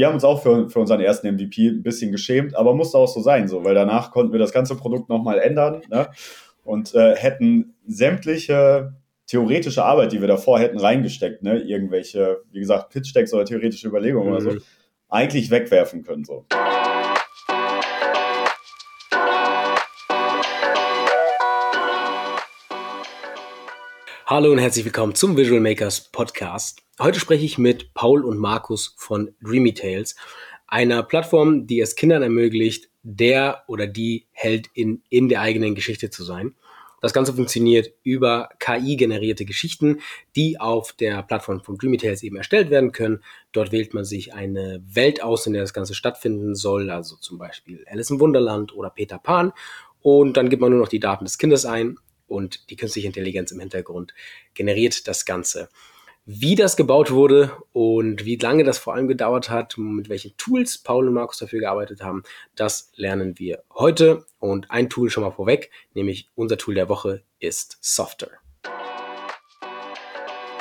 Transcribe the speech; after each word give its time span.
wir 0.00 0.06
haben 0.06 0.14
uns 0.14 0.24
auch 0.24 0.42
für, 0.42 0.70
für 0.70 0.78
unseren 0.78 1.00
ersten 1.02 1.30
MVP 1.30 1.68
ein 1.68 1.82
bisschen 1.82 2.10
geschämt, 2.10 2.56
aber 2.56 2.72
musste 2.74 2.96
auch 2.96 3.06
so 3.06 3.20
sein, 3.20 3.48
so, 3.48 3.64
weil 3.64 3.74
danach 3.74 4.12
konnten 4.12 4.32
wir 4.32 4.38
das 4.38 4.50
ganze 4.50 4.74
Produkt 4.74 5.10
nochmal 5.10 5.38
ändern 5.38 5.82
ne? 5.90 6.08
und 6.64 6.94
äh, 6.94 7.16
hätten 7.16 7.74
sämtliche 7.86 8.94
theoretische 9.26 9.84
Arbeit, 9.84 10.12
die 10.12 10.22
wir 10.22 10.26
davor 10.26 10.58
hätten 10.58 10.78
reingesteckt, 10.78 11.42
ne? 11.42 11.58
irgendwelche, 11.58 12.38
wie 12.50 12.60
gesagt, 12.60 12.88
Pitch-Decks 12.94 13.34
oder 13.34 13.44
theoretische 13.44 13.88
Überlegungen 13.88 14.28
mhm. 14.28 14.32
oder 14.32 14.40
so, 14.40 14.50
mhm. 14.52 14.62
eigentlich 15.10 15.50
wegwerfen 15.50 16.02
können. 16.02 16.24
So. 16.24 16.46
Hallo 24.30 24.52
und 24.52 24.58
herzlich 24.58 24.84
willkommen 24.84 25.16
zum 25.16 25.36
Visual 25.36 25.58
Makers 25.58 26.12
Podcast. 26.12 26.84
Heute 27.00 27.18
spreche 27.18 27.44
ich 27.44 27.58
mit 27.58 27.94
Paul 27.94 28.24
und 28.24 28.38
Markus 28.38 28.94
von 28.96 29.34
Dreamy 29.42 29.74
Tales, 29.74 30.14
einer 30.68 31.02
Plattform, 31.02 31.66
die 31.66 31.80
es 31.80 31.96
Kindern 31.96 32.22
ermöglicht, 32.22 32.90
der 33.02 33.64
oder 33.66 33.88
die 33.88 34.28
Heldin 34.30 35.02
in 35.08 35.28
der 35.28 35.40
eigenen 35.40 35.74
Geschichte 35.74 36.10
zu 36.10 36.22
sein. 36.22 36.54
Das 37.00 37.12
Ganze 37.12 37.34
funktioniert 37.34 37.92
über 38.04 38.50
KI-generierte 38.60 39.44
Geschichten, 39.44 39.98
die 40.36 40.60
auf 40.60 40.92
der 40.92 41.24
Plattform 41.24 41.60
von 41.64 41.76
Dreamy 41.76 41.96
Tales 41.96 42.22
eben 42.22 42.36
erstellt 42.36 42.70
werden 42.70 42.92
können. 42.92 43.24
Dort 43.50 43.72
wählt 43.72 43.94
man 43.94 44.04
sich 44.04 44.32
eine 44.32 44.80
Welt 44.86 45.24
aus, 45.24 45.48
in 45.48 45.54
der 45.54 45.62
das 45.62 45.74
Ganze 45.74 45.94
stattfinden 45.94 46.54
soll, 46.54 46.88
also 46.90 47.16
zum 47.16 47.36
Beispiel 47.36 47.84
Alice 47.90 48.10
im 48.10 48.20
Wunderland 48.20 48.76
oder 48.76 48.90
Peter 48.90 49.18
Pan. 49.18 49.52
Und 50.02 50.36
dann 50.36 50.50
gibt 50.50 50.62
man 50.62 50.70
nur 50.70 50.78
noch 50.78 50.88
die 50.88 51.00
Daten 51.00 51.24
des 51.24 51.36
Kindes 51.36 51.66
ein 51.66 51.96
und 52.30 52.70
die 52.70 52.76
künstliche 52.76 53.08
Intelligenz 53.08 53.50
im 53.50 53.60
Hintergrund 53.60 54.14
generiert 54.54 55.08
das 55.08 55.24
Ganze. 55.24 55.68
Wie 56.26 56.54
das 56.54 56.76
gebaut 56.76 57.10
wurde 57.10 57.50
und 57.72 58.24
wie 58.24 58.36
lange 58.36 58.62
das 58.62 58.78
vor 58.78 58.94
allem 58.94 59.08
gedauert 59.08 59.50
hat, 59.50 59.76
mit 59.78 60.08
welchen 60.08 60.36
Tools 60.36 60.78
Paul 60.78 61.08
und 61.08 61.14
Markus 61.14 61.38
dafür 61.38 61.60
gearbeitet 61.60 62.02
haben, 62.02 62.22
das 62.54 62.92
lernen 62.94 63.38
wir 63.38 63.64
heute. 63.74 64.24
Und 64.38 64.70
ein 64.70 64.88
Tool 64.88 65.10
schon 65.10 65.24
mal 65.24 65.32
vorweg, 65.32 65.70
nämlich 65.92 66.28
unser 66.34 66.56
Tool 66.56 66.74
der 66.74 66.88
Woche 66.88 67.22
ist 67.40 67.78
Softer. 67.80 68.30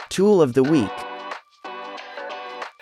Tool 0.10 0.42
of 0.42 0.52
the 0.56 0.62
Week. 0.62 0.90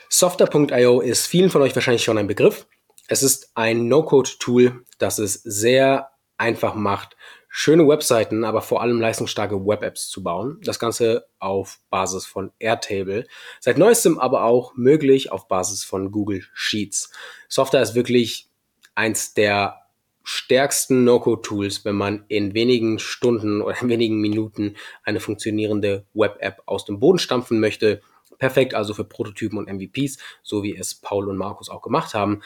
Softer.io 0.08 1.02
ist 1.02 1.28
vielen 1.28 1.50
von 1.50 1.62
euch 1.62 1.76
wahrscheinlich 1.76 2.04
schon 2.04 2.18
ein 2.18 2.28
Begriff. 2.28 2.68
Es 3.10 3.22
ist 3.22 3.52
ein 3.56 3.88
No-Code-Tool, 3.88 4.86
das 4.98 5.20
es 5.20 5.34
sehr 5.34 6.12
einfach 6.38 6.76
macht, 6.76 7.18
schöne 7.60 7.88
Webseiten, 7.88 8.44
aber 8.44 8.62
vor 8.62 8.84
allem 8.84 9.02
leistungsstarke 9.02 9.66
Web-Apps 9.66 10.10
zu 10.10 10.22
bauen. 10.22 10.60
Das 10.64 10.78
Ganze 10.78 11.26
auf 11.40 11.80
Basis 11.90 12.24
von 12.24 12.52
Airtable. 12.60 13.26
Seit 13.60 13.80
neuestem 13.80 14.20
aber 14.20 14.44
auch 14.44 14.76
möglich 14.76 15.32
auf 15.32 15.48
Basis 15.48 15.84
von 15.84 16.12
Google 16.12 16.44
Sheets. 16.54 17.12
Software 17.50 17.82
ist 17.82 17.96
wirklich 17.96 18.48
eins 18.94 19.34
der 19.34 19.82
stärksten 20.22 21.04
No-Code-Tools, 21.04 21.84
wenn 21.84 21.96
man 21.96 22.26
in 22.28 22.54
wenigen 22.54 23.00
Stunden 23.00 23.62
oder 23.64 23.82
in 23.82 23.90
wenigen 23.90 24.22
Minuten 24.22 24.76
eine 25.02 25.20
funktionierende 25.20 26.06
Web-App 26.14 26.62
aus 26.68 26.86
dem 26.86 27.00
Boden 27.00 27.18
stampfen 27.18 27.60
möchte. 27.60 28.02
Perfekt 28.38 28.76
also 28.76 28.94
für 28.94 29.04
Prototypen 29.04 29.58
und 29.58 29.68
MVPs, 29.68 30.20
so 30.44 30.62
wie 30.62 30.78
es 30.78 30.94
Paul 30.94 31.28
und 31.28 31.38
Markus 31.38 31.70
auch 31.70 31.82
gemacht 31.82 32.14
haben. 32.14 32.44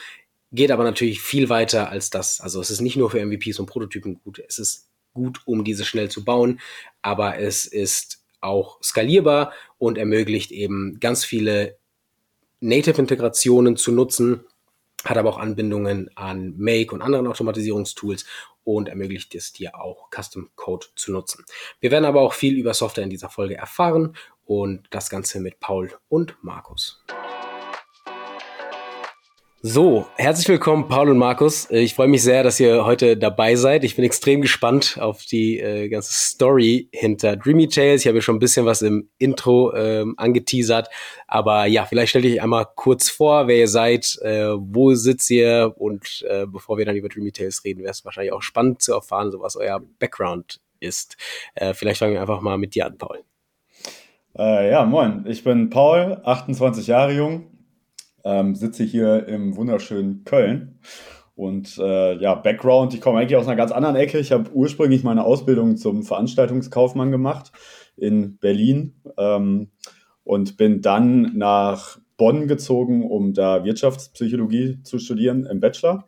Geht 0.53 0.71
aber 0.71 0.85
natürlich 0.85 1.19
viel 1.19 1.49
weiter 1.49 1.89
als 1.89 2.09
das. 2.09 2.39
Also 2.39 2.61
es 2.61 2.71
ist 2.71 2.79
nicht 2.79 2.95
nur 2.95 3.11
für 3.11 3.19
MVPs 3.25 3.59
und 3.59 3.65
Prototypen 3.65 4.21
gut, 4.23 4.41
es 4.47 4.57
ist 4.57 4.87
gut, 5.13 5.41
um 5.45 5.63
diese 5.63 5.85
schnell 5.85 6.09
zu 6.09 6.23
bauen, 6.23 6.59
aber 7.01 7.37
es 7.37 7.65
ist 7.65 8.23
auch 8.41 8.81
skalierbar 8.81 9.53
und 9.77 9.97
ermöglicht 9.97 10.51
eben 10.51 10.99
ganz 10.99 11.23
viele 11.23 11.77
Native-Integrationen 12.59 13.77
zu 13.77 13.91
nutzen, 13.91 14.45
hat 15.03 15.17
aber 15.17 15.29
auch 15.29 15.37
Anbindungen 15.37 16.09
an 16.15 16.55
Make 16.57 16.93
und 16.93 17.01
anderen 17.01 17.27
Automatisierungstools 17.27 18.25
und 18.63 18.89
ermöglicht 18.89 19.33
es 19.35 19.51
dir 19.51 19.75
auch 19.79 20.09
Custom 20.11 20.49
Code 20.55 20.87
zu 20.95 21.11
nutzen. 21.11 21.45
Wir 21.79 21.91
werden 21.91 22.05
aber 22.05 22.21
auch 22.21 22.33
viel 22.33 22.57
über 22.57 22.73
Software 22.73 23.03
in 23.03 23.09
dieser 23.09 23.29
Folge 23.29 23.55
erfahren 23.55 24.16
und 24.45 24.88
das 24.91 25.09
Ganze 25.09 25.39
mit 25.39 25.59
Paul 25.59 25.91
und 26.09 26.35
Markus. 26.44 27.03
So, 29.63 30.07
herzlich 30.16 30.49
willkommen, 30.49 30.88
Paul 30.88 31.11
und 31.11 31.19
Markus. 31.19 31.69
Ich 31.69 31.94
freue 31.94 32.07
mich 32.07 32.23
sehr, 32.23 32.41
dass 32.41 32.59
ihr 32.59 32.83
heute 32.83 33.16
dabei 33.16 33.55
seid. 33.55 33.83
Ich 33.83 33.95
bin 33.95 34.03
extrem 34.03 34.41
gespannt 34.41 34.97
auf 34.99 35.23
die 35.25 35.59
äh, 35.59 35.88
ganze 35.88 36.13
Story 36.13 36.89
hinter 36.91 37.35
Dreamy 37.35 37.67
Tales. 37.67 38.01
Ich 38.01 38.07
habe 38.07 38.17
ja 38.17 38.21
schon 38.23 38.38
ein 38.38 38.39
bisschen 38.39 38.66
was 38.66 38.81
im 38.81 39.09
Intro 39.19 39.71
ähm, 39.75 40.16
angeteasert. 40.17 40.89
Aber 41.27 41.67
ja, 41.67 41.85
vielleicht 41.85 42.09
stellt 42.09 42.25
euch 42.25 42.41
einmal 42.41 42.66
kurz 42.73 43.11
vor, 43.11 43.45
wer 43.45 43.57
ihr 43.57 43.67
seid, 43.67 44.17
äh, 44.23 44.47
wo 44.57 44.95
sitzt 44.95 45.29
ihr 45.29 45.75
und 45.77 46.25
äh, 46.27 46.47
bevor 46.47 46.79
wir 46.79 46.85
dann 46.85 46.95
über 46.95 47.09
Dreamy 47.09 47.31
Tales 47.31 47.63
reden, 47.63 47.81
wäre 47.81 47.91
es 47.91 48.03
wahrscheinlich 48.03 48.33
auch 48.33 48.41
spannend 48.41 48.81
zu 48.81 48.94
erfahren, 48.94 49.29
so 49.29 49.41
was 49.41 49.55
euer 49.55 49.79
Background 50.00 50.59
ist. 50.79 51.17
Äh, 51.53 51.75
vielleicht 51.75 52.00
fangen 52.00 52.13
wir 52.13 52.21
einfach 52.21 52.41
mal 52.41 52.57
mit 52.57 52.73
dir 52.73 52.88
an, 52.88 52.97
Paul. 52.97 53.19
Äh, 54.35 54.71
ja, 54.71 54.85
moin. 54.85 55.23
Ich 55.27 55.44
bin 55.44 55.69
Paul, 55.69 56.19
28 56.23 56.88
Jahre 56.88 57.13
jung, 57.13 57.45
ähm, 58.23 58.55
sitze 58.55 58.83
hier 58.83 59.27
im 59.27 59.55
wunderschönen 59.55 60.23
Köln. 60.23 60.79
Und 61.35 61.77
äh, 61.77 62.15
ja, 62.17 62.35
Background, 62.35 62.93
ich 62.93 63.01
komme 63.01 63.19
eigentlich 63.19 63.35
aus 63.37 63.47
einer 63.47 63.55
ganz 63.55 63.71
anderen 63.71 63.95
Ecke. 63.95 64.19
Ich 64.19 64.31
habe 64.31 64.51
ursprünglich 64.51 65.03
meine 65.03 65.23
Ausbildung 65.23 65.77
zum 65.77 66.03
Veranstaltungskaufmann 66.03 67.11
gemacht 67.11 67.51
in 67.97 68.37
Berlin 68.37 69.01
ähm, 69.17 69.71
und 70.23 70.57
bin 70.57 70.81
dann 70.81 71.35
nach 71.35 71.97
Bonn 72.17 72.47
gezogen, 72.47 73.09
um 73.09 73.33
da 73.33 73.63
Wirtschaftspsychologie 73.63 74.83
zu 74.83 74.99
studieren 74.99 75.45
im 75.45 75.59
Bachelor. 75.59 76.07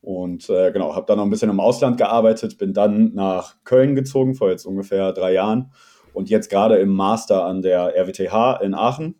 Und 0.00 0.48
äh, 0.48 0.70
genau, 0.72 0.94
habe 0.94 1.06
dann 1.06 1.18
noch 1.18 1.24
ein 1.24 1.30
bisschen 1.30 1.50
im 1.50 1.60
Ausland 1.60 1.98
gearbeitet, 1.98 2.58
bin 2.58 2.72
dann 2.72 3.12
nach 3.12 3.56
Köln 3.64 3.94
gezogen 3.96 4.34
vor 4.34 4.50
jetzt 4.50 4.64
ungefähr 4.64 5.12
drei 5.12 5.32
Jahren 5.32 5.72
und 6.14 6.30
jetzt 6.30 6.48
gerade 6.48 6.76
im 6.76 6.90
Master 6.90 7.44
an 7.44 7.60
der 7.60 7.94
RWTH 7.94 8.60
in 8.62 8.72
Aachen 8.72 9.16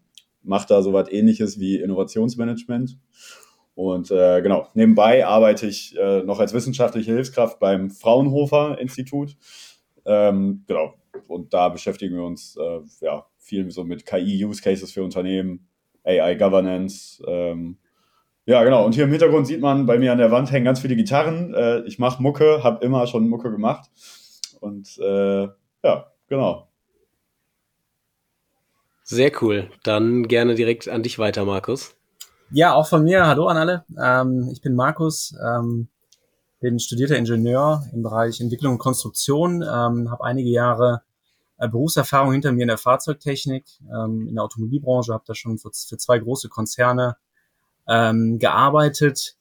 mache 0.47 0.69
da 0.69 0.83
so 0.83 0.93
was 0.93 1.11
ähnliches 1.11 1.59
wie 1.61 1.77
Innovationsmanagement. 1.77 2.99
Und 3.75 4.11
äh, 4.11 4.41
genau, 4.41 4.69
nebenbei 4.75 5.27
arbeite 5.27 5.67
ich 5.67 5.97
äh, 5.99 6.23
noch 6.23 6.41
als 6.41 6.55
wissenschaftliche 6.55 7.12
Hilfskraft 7.12 7.59
beim 7.59 7.91
Fraunhofer 7.91 8.79
Institut. 8.79 9.37
Ähm, 10.07 10.65
genau, 10.67 10.95
und 11.29 11.53
da 11.53 11.69
beschäftigen 11.69 12.17
wir 12.17 12.25
uns 12.25 12.57
äh, 12.57 12.81
ja, 13.01 13.27
viel 13.39 13.71
so 13.71 13.84
mit 13.84 14.07
KI-Use-Cases 14.07 14.91
für 14.91 15.03
Unternehmen, 15.03 15.69
AI-Governance. 16.05 17.23
Ähm, 17.27 17.78
ja, 18.47 18.63
genau. 18.63 18.87
Und 18.87 18.95
hier 18.95 19.05
im 19.05 19.11
Hintergrund 19.11 19.47
sieht 19.47 19.61
man, 19.61 19.87
bei 19.87 19.99
mir 19.99 20.13
an 20.13 20.19
der 20.19 20.31
Wand 20.31 20.53
hängen 20.53 20.65
ganz 20.65 20.81
viele 20.81 20.97
Gitarren. 20.97 21.53
Äh, 21.53 21.81
ich 21.81 21.99
mache 21.99 22.23
Mucke, 22.23 22.63
habe 22.63 22.84
immer 22.84 23.07
schon 23.07 23.28
Mucke 23.28 23.51
gemacht. 23.51 23.91
Und 24.61 24.99
äh, 24.99 25.49
ja, 25.83 26.13
genau. 26.28 26.69
Sehr 29.09 29.31
cool. 29.41 29.71
Dann 29.84 30.27
gerne 30.27 30.56
direkt 30.56 30.89
an 30.89 31.05
dich 31.05 31.21
weiter, 31.21 31.44
Markus. 31.44 31.94
Ja, 32.50 32.75
auch 32.75 32.89
von 32.89 33.05
mir. 33.05 33.25
Hallo 33.28 33.47
an 33.47 33.56
alle. 33.56 33.84
Ähm, 33.97 34.49
ich 34.50 34.61
bin 34.61 34.75
Markus, 34.75 35.33
ähm, 35.41 35.87
bin 36.59 36.81
studierter 36.81 37.16
Ingenieur 37.16 37.87
im 37.93 38.03
Bereich 38.03 38.41
Entwicklung 38.41 38.72
und 38.72 38.78
Konstruktion, 38.78 39.62
ähm, 39.62 40.11
habe 40.11 40.25
einige 40.25 40.50
Jahre 40.50 41.03
äh, 41.56 41.69
Berufserfahrung 41.69 42.33
hinter 42.33 42.50
mir 42.50 42.62
in 42.62 42.69
der 42.69 42.78
Fahrzeugtechnik, 42.78 43.65
ähm, 43.84 44.27
in 44.27 44.34
der 44.34 44.43
Automobilbranche, 44.43 45.12
habe 45.12 45.25
da 45.25 45.37
schon 45.37 45.59
für, 45.59 45.71
für, 45.72 45.99
zwei 45.99 46.19
große 46.19 46.49
Konzerne 46.49 47.16
ähm, 47.87 48.41
gearbeitet 48.41 49.37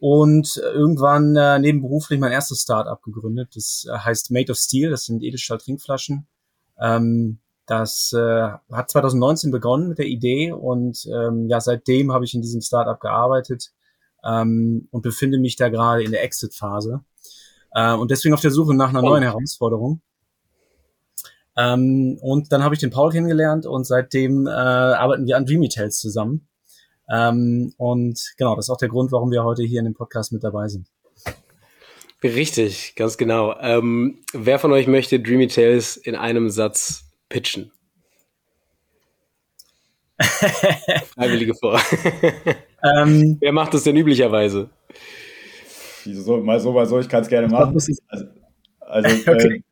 und 0.00 0.56
irgendwann 0.56 1.36
äh, 1.36 1.60
nebenberuflich 1.60 2.18
mein 2.18 2.32
erstes 2.32 2.62
Startup 2.62 3.00
gegründet. 3.00 3.50
Das 3.54 3.86
äh, 3.88 3.96
heißt 3.96 4.32
Made 4.32 4.50
of 4.50 4.58
Steel, 4.58 4.90
das 4.90 5.04
sind 5.04 5.22
Edelstahl-Trinkflaschen. 5.22 6.26
Ähm, 6.80 7.38
das 7.68 8.12
äh, 8.14 8.48
hat 8.72 8.90
2019 8.90 9.50
begonnen 9.50 9.88
mit 9.88 9.98
der 9.98 10.06
Idee 10.06 10.52
und 10.52 11.06
ähm, 11.06 11.48
ja, 11.48 11.60
seitdem 11.60 12.12
habe 12.12 12.24
ich 12.24 12.34
in 12.34 12.40
diesem 12.40 12.62
Startup 12.62 12.98
gearbeitet 12.98 13.72
ähm, 14.24 14.88
und 14.90 15.02
befinde 15.02 15.38
mich 15.38 15.56
da 15.56 15.68
gerade 15.68 16.02
in 16.02 16.10
der 16.10 16.24
Exit-Phase 16.24 17.04
äh, 17.74 17.92
und 17.92 18.10
deswegen 18.10 18.34
auf 18.34 18.40
der 18.40 18.50
Suche 18.50 18.74
nach 18.74 18.88
einer 18.88 19.02
neuen 19.02 19.22
Herausforderung. 19.22 20.00
Ähm, 21.58 22.18
und 22.22 22.52
dann 22.52 22.62
habe 22.62 22.74
ich 22.74 22.80
den 22.80 22.90
Paul 22.90 23.10
kennengelernt 23.10 23.66
und 23.66 23.84
seitdem 23.84 24.46
äh, 24.46 24.50
arbeiten 24.50 25.26
wir 25.26 25.36
an 25.36 25.44
Dreamy 25.44 25.68
Tales 25.68 25.98
zusammen. 25.98 26.48
Ähm, 27.10 27.74
und 27.76 28.32
genau, 28.38 28.56
das 28.56 28.66
ist 28.66 28.70
auch 28.70 28.78
der 28.78 28.88
Grund, 28.88 29.12
warum 29.12 29.30
wir 29.30 29.44
heute 29.44 29.62
hier 29.62 29.80
in 29.80 29.86
dem 29.86 29.94
Podcast 29.94 30.32
mit 30.32 30.42
dabei 30.42 30.68
sind. 30.68 30.88
Richtig, 32.22 32.94
ganz 32.96 33.16
genau. 33.16 33.56
Ähm, 33.60 34.20
wer 34.32 34.58
von 34.58 34.72
euch 34.72 34.86
möchte 34.86 35.20
Dreamy 35.20 35.48
Tales 35.48 35.96
in 35.96 36.16
einem 36.16 36.48
Satz 36.48 37.07
pitchen? 37.28 37.72
Freiwillige 40.18 41.54
vor. 41.54 41.80
Ähm, 42.80 43.38
Wer 43.40 43.52
macht 43.52 43.74
das 43.74 43.82
denn 43.82 43.96
üblicherweise? 43.96 44.70
So, 46.04 46.36
mal 46.38 46.60
so, 46.60 46.72
mal 46.72 46.86
so, 46.86 47.00
ich 47.00 47.08
kann 47.08 47.22
es 47.22 47.28
gerne 47.28 47.48
machen. 47.48 47.74
Also, 47.74 48.24
also 48.80 49.30
okay. 49.32 49.62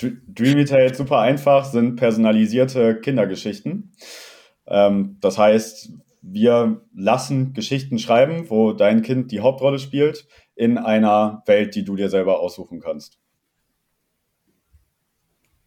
äh, 0.00 0.10
Dreamy 0.28 0.64
Tales 0.64 0.98
super 0.98 1.18
einfach, 1.18 1.64
sind 1.64 1.96
personalisierte 1.96 3.00
Kindergeschichten. 3.00 3.92
Ähm, 4.66 5.16
das 5.20 5.38
heißt, 5.38 5.92
wir 6.22 6.80
lassen 6.94 7.52
Geschichten 7.52 7.98
schreiben, 7.98 8.48
wo 8.50 8.72
dein 8.72 9.02
Kind 9.02 9.30
die 9.30 9.40
Hauptrolle 9.40 9.78
spielt, 9.78 10.26
in 10.54 10.78
einer 10.78 11.42
Welt, 11.46 11.74
die 11.74 11.84
du 11.84 11.96
dir 11.96 12.08
selber 12.08 12.40
aussuchen 12.40 12.80
kannst. 12.80 13.18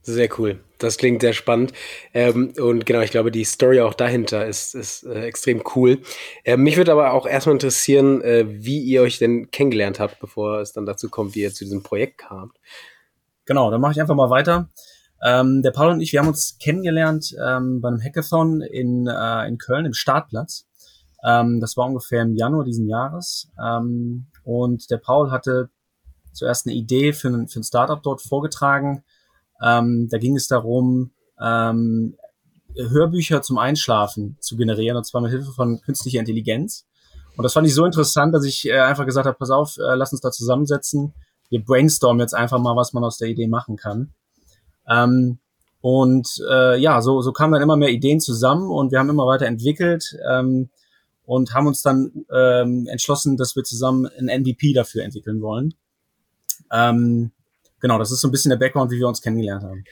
Sehr 0.09 0.29
cool. 0.39 0.61
Das 0.77 0.97
klingt 0.97 1.19
sehr 1.19 1.33
spannend. 1.33 1.73
Ähm, 2.13 2.53
und 2.61 2.85
genau, 2.85 3.01
ich 3.01 3.11
glaube, 3.11 3.29
die 3.29 3.43
Story 3.43 3.81
auch 3.81 3.93
dahinter 3.93 4.45
ist, 4.45 4.73
ist 4.73 5.03
äh, 5.03 5.25
extrem 5.25 5.61
cool. 5.75 5.99
Äh, 6.45 6.55
mich 6.55 6.77
würde 6.77 6.93
aber 6.93 7.11
auch 7.11 7.25
erstmal 7.27 7.55
interessieren, 7.55 8.21
äh, 8.21 8.45
wie 8.47 8.79
ihr 8.79 9.01
euch 9.01 9.19
denn 9.19 9.51
kennengelernt 9.51 9.99
habt, 9.99 10.21
bevor 10.21 10.61
es 10.61 10.71
dann 10.71 10.85
dazu 10.85 11.09
kommt, 11.09 11.35
wie 11.35 11.41
ihr 11.41 11.53
zu 11.53 11.65
diesem 11.65 11.83
Projekt 11.83 12.19
kamt. 12.19 12.53
Genau, 13.43 13.69
dann 13.69 13.81
mache 13.81 13.91
ich 13.91 13.99
einfach 13.99 14.15
mal 14.15 14.29
weiter. 14.29 14.69
Ähm, 15.21 15.61
der 15.61 15.71
Paul 15.71 15.91
und 15.91 15.99
ich, 15.99 16.13
wir 16.13 16.21
haben 16.21 16.29
uns 16.29 16.57
kennengelernt 16.57 17.35
ähm, 17.45 17.81
bei 17.81 17.89
einem 17.89 18.01
Hackathon 18.01 18.61
in, 18.61 19.07
äh, 19.07 19.45
in 19.45 19.57
Köln 19.57 19.85
im 19.85 19.93
Startplatz. 19.93 20.69
Ähm, 21.21 21.59
das 21.59 21.75
war 21.75 21.85
ungefähr 21.85 22.21
im 22.21 22.33
Januar 22.33 22.63
diesen 22.63 22.87
Jahres. 22.87 23.49
Ähm, 23.61 24.27
und 24.45 24.89
der 24.89 24.99
Paul 24.99 25.31
hatte 25.31 25.69
zuerst 26.31 26.65
eine 26.65 26.75
Idee 26.75 27.11
für 27.11 27.27
ein, 27.27 27.49
für 27.49 27.59
ein 27.59 27.63
Startup 27.63 28.01
dort 28.01 28.21
vorgetragen, 28.21 29.03
ähm, 29.61 30.07
da 30.09 30.17
ging 30.17 30.35
es 30.35 30.47
darum, 30.47 31.11
ähm, 31.41 32.17
Hörbücher 32.75 33.41
zum 33.41 33.57
Einschlafen 33.57 34.37
zu 34.39 34.55
generieren, 34.55 34.97
und 34.97 35.05
zwar 35.05 35.21
mit 35.21 35.31
Hilfe 35.31 35.51
von 35.51 35.81
künstlicher 35.81 36.19
Intelligenz. 36.19 36.85
Und 37.35 37.43
das 37.43 37.53
fand 37.53 37.67
ich 37.67 37.73
so 37.73 37.85
interessant, 37.85 38.33
dass 38.33 38.45
ich 38.45 38.67
äh, 38.67 38.79
einfach 38.79 39.05
gesagt 39.05 39.27
habe, 39.27 39.37
pass 39.37 39.51
auf, 39.51 39.77
äh, 39.77 39.95
lass 39.95 40.11
uns 40.11 40.21
da 40.21 40.31
zusammensetzen. 40.31 41.13
Wir 41.49 41.63
brainstormen 41.63 42.19
jetzt 42.19 42.33
einfach 42.33 42.59
mal, 42.59 42.75
was 42.75 42.93
man 42.93 43.03
aus 43.03 43.17
der 43.17 43.29
Idee 43.29 43.47
machen 43.47 43.77
kann. 43.77 44.13
Ähm, 44.89 45.39
und 45.81 46.41
äh, 46.49 46.79
ja, 46.79 47.01
so, 47.01 47.21
so 47.21 47.31
kamen 47.31 47.53
dann 47.53 47.61
immer 47.61 47.77
mehr 47.77 47.91
Ideen 47.91 48.19
zusammen 48.19 48.69
und 48.69 48.91
wir 48.91 48.99
haben 48.99 49.09
immer 49.09 49.27
weiter 49.27 49.45
entwickelt 49.45 50.17
ähm, 50.29 50.69
und 51.25 51.53
haben 51.53 51.67
uns 51.67 51.81
dann 51.81 52.25
ähm, 52.33 52.87
entschlossen, 52.87 53.37
dass 53.37 53.55
wir 53.55 53.63
zusammen 53.63 54.07
ein 54.07 54.41
MVP 54.41 54.73
dafür 54.73 55.03
entwickeln 55.03 55.41
wollen. 55.41 55.75
Ähm, 56.71 57.31
genau, 57.79 57.97
das 57.97 58.11
ist 58.11 58.21
so 58.21 58.27
ein 58.27 58.31
bisschen 58.31 58.49
der 58.49 58.57
Background, 58.57 58.91
wie 58.91 58.99
wir 58.99 59.07
uns 59.07 59.21
kennengelernt 59.21 59.63
haben. 59.63 59.83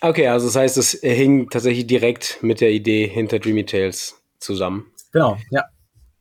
Okay, 0.00 0.28
also 0.28 0.46
das 0.46 0.56
heißt, 0.56 0.76
es 0.76 0.92
hing 1.02 1.48
tatsächlich 1.48 1.86
direkt 1.86 2.38
mit 2.42 2.60
der 2.60 2.70
Idee 2.70 3.08
hinter 3.08 3.38
Dreamy 3.38 3.64
Tales 3.64 4.20
zusammen. 4.38 4.92
Genau, 5.12 5.38
ja. 5.50 5.64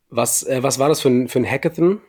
Was, 0.09 0.43
äh, 0.43 0.61
was 0.61 0.79
war 0.79 0.89
das 0.89 1.01
für 1.01 1.09
ein, 1.09 1.27
für 1.27 1.39
ein 1.39 1.49
Hackathon? 1.49 1.99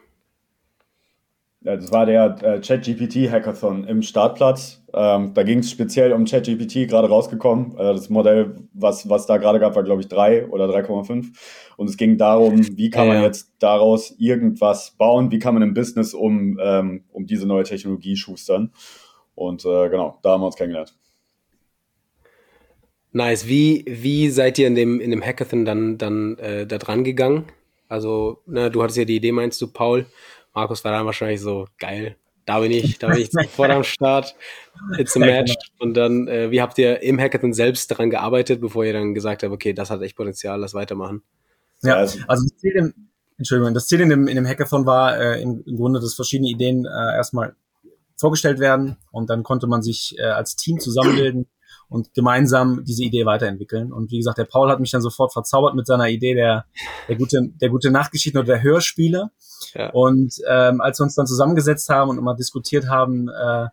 Ja, 1.65 1.77
das 1.77 1.91
war 1.91 2.05
der 2.05 2.37
äh, 2.43 2.61
ChatGPT-Hackathon 2.61 3.85
im 3.85 4.03
Startplatz. 4.03 4.85
Ähm, 4.93 5.33
da 5.33 5.43
ging 5.45 5.61
es 5.61 5.71
speziell 5.71 6.13
um 6.13 6.27
ChatGPT, 6.27 6.87
gerade 6.87 7.09
rausgekommen. 7.09 7.73
Äh, 7.79 7.95
das 7.95 8.11
Modell, 8.11 8.57
was, 8.75 9.09
was 9.09 9.25
da 9.25 9.39
gerade 9.39 9.59
gab, 9.59 9.75
war, 9.75 9.83
glaube 9.83 10.03
ich, 10.03 10.09
3 10.09 10.49
oder 10.49 10.67
3,5. 10.67 11.33
Und 11.79 11.89
es 11.89 11.97
ging 11.97 12.19
darum, 12.19 12.77
wie 12.77 12.91
kann 12.91 13.09
man 13.09 13.23
jetzt 13.23 13.55
daraus 13.61 14.15
irgendwas 14.19 14.91
bauen, 14.99 15.31
wie 15.31 15.39
kann 15.39 15.55
man 15.55 15.63
im 15.63 15.73
Business 15.73 16.13
um, 16.13 16.61
ähm, 16.63 17.05
um 17.11 17.25
diese 17.27 17.47
neue 17.47 17.65
Technologie 17.65 18.17
schustern. 18.17 18.71
Und 19.35 19.65
äh, 19.65 19.89
genau, 19.89 20.19
da 20.21 20.33
haben 20.33 20.43
wir 20.43 20.47
uns 20.47 20.57
kennengelernt. 20.57 20.95
Nice. 23.13 23.49
Wie, 23.49 23.87
wie 23.89 24.29
seid 24.29 24.59
ihr 24.59 24.67
in 24.67 24.75
dem, 24.75 25.01
in 25.01 25.11
dem 25.11 25.25
Hackathon 25.25 25.65
dann, 25.65 25.97
dann 25.97 26.37
äh, 26.37 26.67
da 26.67 26.77
dran 26.77 27.05
gegangen? 27.05 27.47
Also, 27.89 28.43
ne, 28.45 28.71
du 28.71 28.83
hattest 28.83 28.99
ja 28.99 29.07
die 29.07 29.17
Idee, 29.17 29.33
meinst 29.33 29.63
du, 29.63 29.69
Paul? 29.69 30.05
Markus 30.55 30.85
war 30.85 30.93
dann 30.93 31.07
wahrscheinlich 31.07 31.41
so, 31.41 31.67
geil, 31.79 32.17
da 32.47 32.61
bin 32.61 32.71
ich, 32.71 32.99
da 32.99 33.09
bin 33.09 33.23
ich 33.23 33.31
sofort 33.31 33.71
am 33.71 33.85
Start. 33.85 34.35
It's 34.99 35.17
a 35.17 35.19
match. 35.19 35.55
Genau. 35.55 35.85
Und 35.85 35.95
dann, 35.95 36.29
äh, 36.29 36.51
wie 36.51 36.61
habt 36.61 36.79
ihr 36.79 37.03
im 37.03 37.19
Hackathon 37.19 37.53
selbst 37.53 37.91
daran 37.91 38.11
gearbeitet, 38.11 38.61
bevor 38.61 38.85
ihr 38.85 38.93
dann 38.93 39.15
gesagt 39.15 39.43
habt, 39.43 39.53
okay, 39.53 39.73
das 39.73 39.91
hat 39.91 40.03
echt 40.03 40.17
Potenzial, 40.17 40.61
lass 40.61 40.75
weitermachen? 40.75 41.23
Ja, 41.83 41.97
also, 41.97 42.19
also 42.29 42.45
das 42.45 42.57
Ziel 42.59 42.73
im, 42.73 42.95
Entschuldigung, 43.39 43.75
das 43.75 43.87
Ziel 43.87 44.01
in 44.01 44.11
dem, 44.11 44.29
in 44.29 44.37
dem 44.37 44.47
Hackathon 44.47 44.87
war 44.87 45.19
äh, 45.19 45.43
im, 45.43 45.63
im 45.67 45.77
Grunde, 45.77 46.01
dass 46.01 46.15
verschiedene 46.15 46.49
Ideen 46.49 46.87
äh, 46.87 47.17
erstmal 47.17 47.57
vorgestellt 48.17 48.61
werden 48.61 48.97
und 49.11 49.29
dann 49.29 49.43
konnte 49.43 49.67
man 49.67 49.83
sich 49.83 50.17
äh, 50.19 50.23
als 50.23 50.55
Team 50.57 50.79
zusammenbilden 50.79 51.47
und 51.89 52.15
gemeinsam 52.15 52.85
diese 52.85 53.05
Idee 53.05 53.27
weiterentwickeln. 53.27 53.93
Und 53.93 54.11
wie 54.11 54.19
gesagt, 54.19 54.39
der 54.39 54.45
Paul 54.45 54.71
hat 54.71 54.81
mich 54.81 54.91
dann 54.91 55.01
sofort 55.01 55.33
verzaubert 55.33 55.75
mit 55.75 55.87
seiner 55.87 56.09
Idee 56.09 56.35
der, 56.35 56.67
der 57.09 57.17
gute, 57.17 57.51
der 57.61 57.69
gute 57.69 57.91
Nachgeschichten 57.91 58.39
oder 58.39 58.55
der 58.55 58.63
Hörspiele. 58.63 59.31
Ja. 59.75 59.91
Und 59.91 60.35
ähm, 60.49 60.81
als 60.81 60.99
wir 60.99 61.05
uns 61.05 61.15
dann 61.15 61.27
zusammengesetzt 61.27 61.89
haben 61.89 62.11
und 62.11 62.19
immer 62.19 62.35
diskutiert 62.35 62.89
haben, 62.89 63.29
äh, 63.29 63.69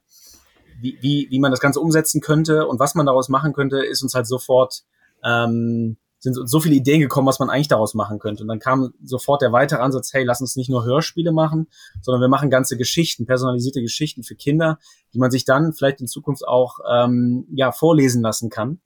wie, 0.82 0.98
wie, 1.02 1.28
wie 1.30 1.40
man 1.40 1.52
das 1.52 1.60
Ganze 1.60 1.80
umsetzen 1.80 2.22
könnte 2.22 2.68
und 2.68 2.80
was 2.80 2.96
man 2.96 3.06
daraus 3.06 3.30
machen 3.30 3.54
könnte, 3.54 3.80
ist 3.86 4.02
uns 4.02 4.14
halt 4.14 4.28
sofort 4.28 4.84
ähm, 5.24 5.98
sind 6.22 6.38
so 6.48 6.60
viele 6.60 6.76
Ideen 6.76 7.02
gekommen, 7.02 7.28
was 7.28 7.40
man 7.40 7.50
eigentlich 7.50 7.68
daraus 7.68 7.96
machen 7.96 8.20
könnte. 8.20 8.44
Und 8.44 8.48
dann 8.48 8.60
kam 8.60 8.94
sofort 9.04 9.42
der 9.42 9.52
weitere 9.52 9.82
Ansatz, 9.82 10.14
hey, 10.14 10.24
lass 10.24 10.40
uns 10.40 10.56
nicht 10.56 10.70
nur 10.70 10.86
Hörspiele 10.86 11.32
machen, 11.32 11.68
sondern 12.02 12.22
wir 12.22 12.28
machen 12.28 12.52
ganze 12.52 12.78
Geschichten, 12.78 13.26
personalisierte 13.26 13.82
Geschichten 13.82 14.24
für 14.24 14.36
Kinder, 14.36 14.78
die 15.14 15.20
man 15.20 15.32
sich 15.32 15.46
dann 15.46 15.74
vielleicht 15.74 16.00
in 16.00 16.08
Zukunft 16.08 16.48
auch 16.48 16.78
ähm, 16.90 17.48
ja 17.54 17.72
vorlesen 17.72 18.22
lassen 18.22 18.52
kann. 18.52 18.80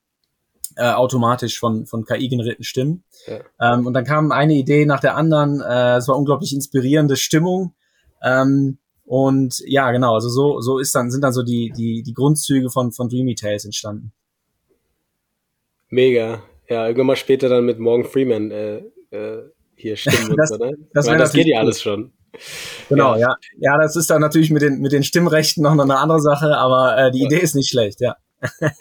Äh, 0.77 0.91
automatisch 0.91 1.59
von, 1.59 1.85
von 1.85 2.05
KI-generierten 2.05 2.63
Stimmen. 2.63 3.03
Ja. 3.27 3.39
Ähm, 3.61 3.85
und 3.85 3.93
dann 3.93 4.03
kam 4.03 4.31
eine 4.31 4.55
Idee 4.55 4.85
nach 4.85 4.99
der 4.99 5.15
anderen. 5.15 5.61
Äh, 5.61 5.97
es 5.97 6.07
war 6.07 6.17
unglaublich 6.17 6.53
inspirierende 6.53 7.15
Stimmung. 7.17 7.73
Ähm, 8.21 8.77
und 9.05 9.61
ja, 9.65 9.91
genau, 9.91 10.15
also 10.15 10.29
so, 10.29 10.61
so 10.61 10.79
ist 10.79 10.95
dann, 10.95 11.11
sind 11.11 11.21
dann 11.21 11.33
so 11.33 11.43
die, 11.43 11.71
die, 11.75 12.01
die 12.01 12.13
Grundzüge 12.13 12.69
von, 12.69 12.91
von 12.91 13.07
Dreamy 13.07 13.35
Tales 13.35 13.63
entstanden. 13.63 14.11
Mega. 15.89 16.41
Ja, 16.69 16.85
irgendwann 16.85 17.07
mal 17.07 17.15
später 17.15 17.49
dann 17.49 17.65
mit 17.65 17.79
Morgan 17.79 18.09
Freeman 18.09 18.51
äh, 18.51 18.77
äh, 19.11 19.43
hier 19.75 19.95
stimmen 19.95 20.35
das, 20.37 20.51
oder? 20.51 20.71
Das, 20.93 21.05
das 21.05 21.33
geht 21.33 21.47
ja 21.47 21.59
alles 21.59 21.81
schon. 21.81 22.11
Genau, 22.89 23.13
ja. 23.13 23.19
ja. 23.19 23.35
Ja, 23.59 23.77
das 23.77 23.95
ist 23.95 24.09
dann 24.09 24.21
natürlich 24.21 24.51
mit 24.51 24.61
den, 24.61 24.79
mit 24.79 24.91
den 24.91 25.03
Stimmrechten 25.03 25.63
noch 25.63 25.71
eine 25.71 25.97
andere 25.97 26.19
Sache, 26.19 26.57
aber 26.57 26.97
äh, 26.97 27.11
die 27.11 27.19
ja. 27.19 27.25
Idee 27.27 27.39
ist 27.39 27.55
nicht 27.55 27.69
schlecht, 27.69 28.01
ja. 28.01 28.15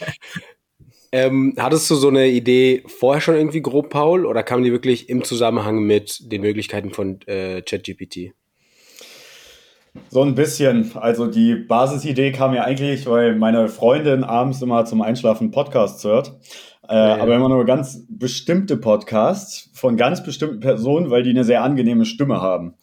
ähm, 1.12 1.54
hattest 1.58 1.88
du 1.90 1.94
so 1.94 2.08
eine 2.08 2.28
Idee 2.28 2.82
vorher 2.86 3.20
schon 3.20 3.36
irgendwie 3.36 3.62
grob, 3.62 3.90
Paul, 3.90 4.26
oder 4.26 4.42
kam 4.42 4.62
die 4.62 4.72
wirklich 4.72 5.08
im 5.08 5.24
Zusammenhang 5.24 5.84
mit 5.84 6.32
den 6.32 6.40
Möglichkeiten 6.40 6.90
von 6.90 7.20
äh, 7.26 7.62
ChatGPT? 7.62 8.32
So 10.10 10.22
ein 10.22 10.34
bisschen. 10.34 10.90
Also 10.96 11.28
die 11.28 11.54
Basisidee 11.54 12.32
kam 12.32 12.52
ja 12.54 12.64
eigentlich, 12.64 13.06
weil 13.06 13.36
meine 13.36 13.68
Freundin 13.68 14.24
abends 14.24 14.60
immer 14.60 14.84
zum 14.84 15.02
Einschlafen 15.02 15.52
Podcasts 15.52 16.02
hört. 16.02 16.34
Äh, 16.88 16.94
ja, 16.94 17.22
Aber 17.22 17.34
immer 17.34 17.48
nur 17.48 17.64
ganz 17.64 18.04
bestimmte 18.08 18.76
Podcasts 18.76 19.70
von 19.74 19.96
ganz 19.96 20.22
bestimmten 20.22 20.60
Personen, 20.60 21.10
weil 21.10 21.22
die 21.22 21.30
eine 21.30 21.44
sehr 21.44 21.62
angenehme 21.62 22.04
Stimme 22.04 22.40
haben. 22.40 22.74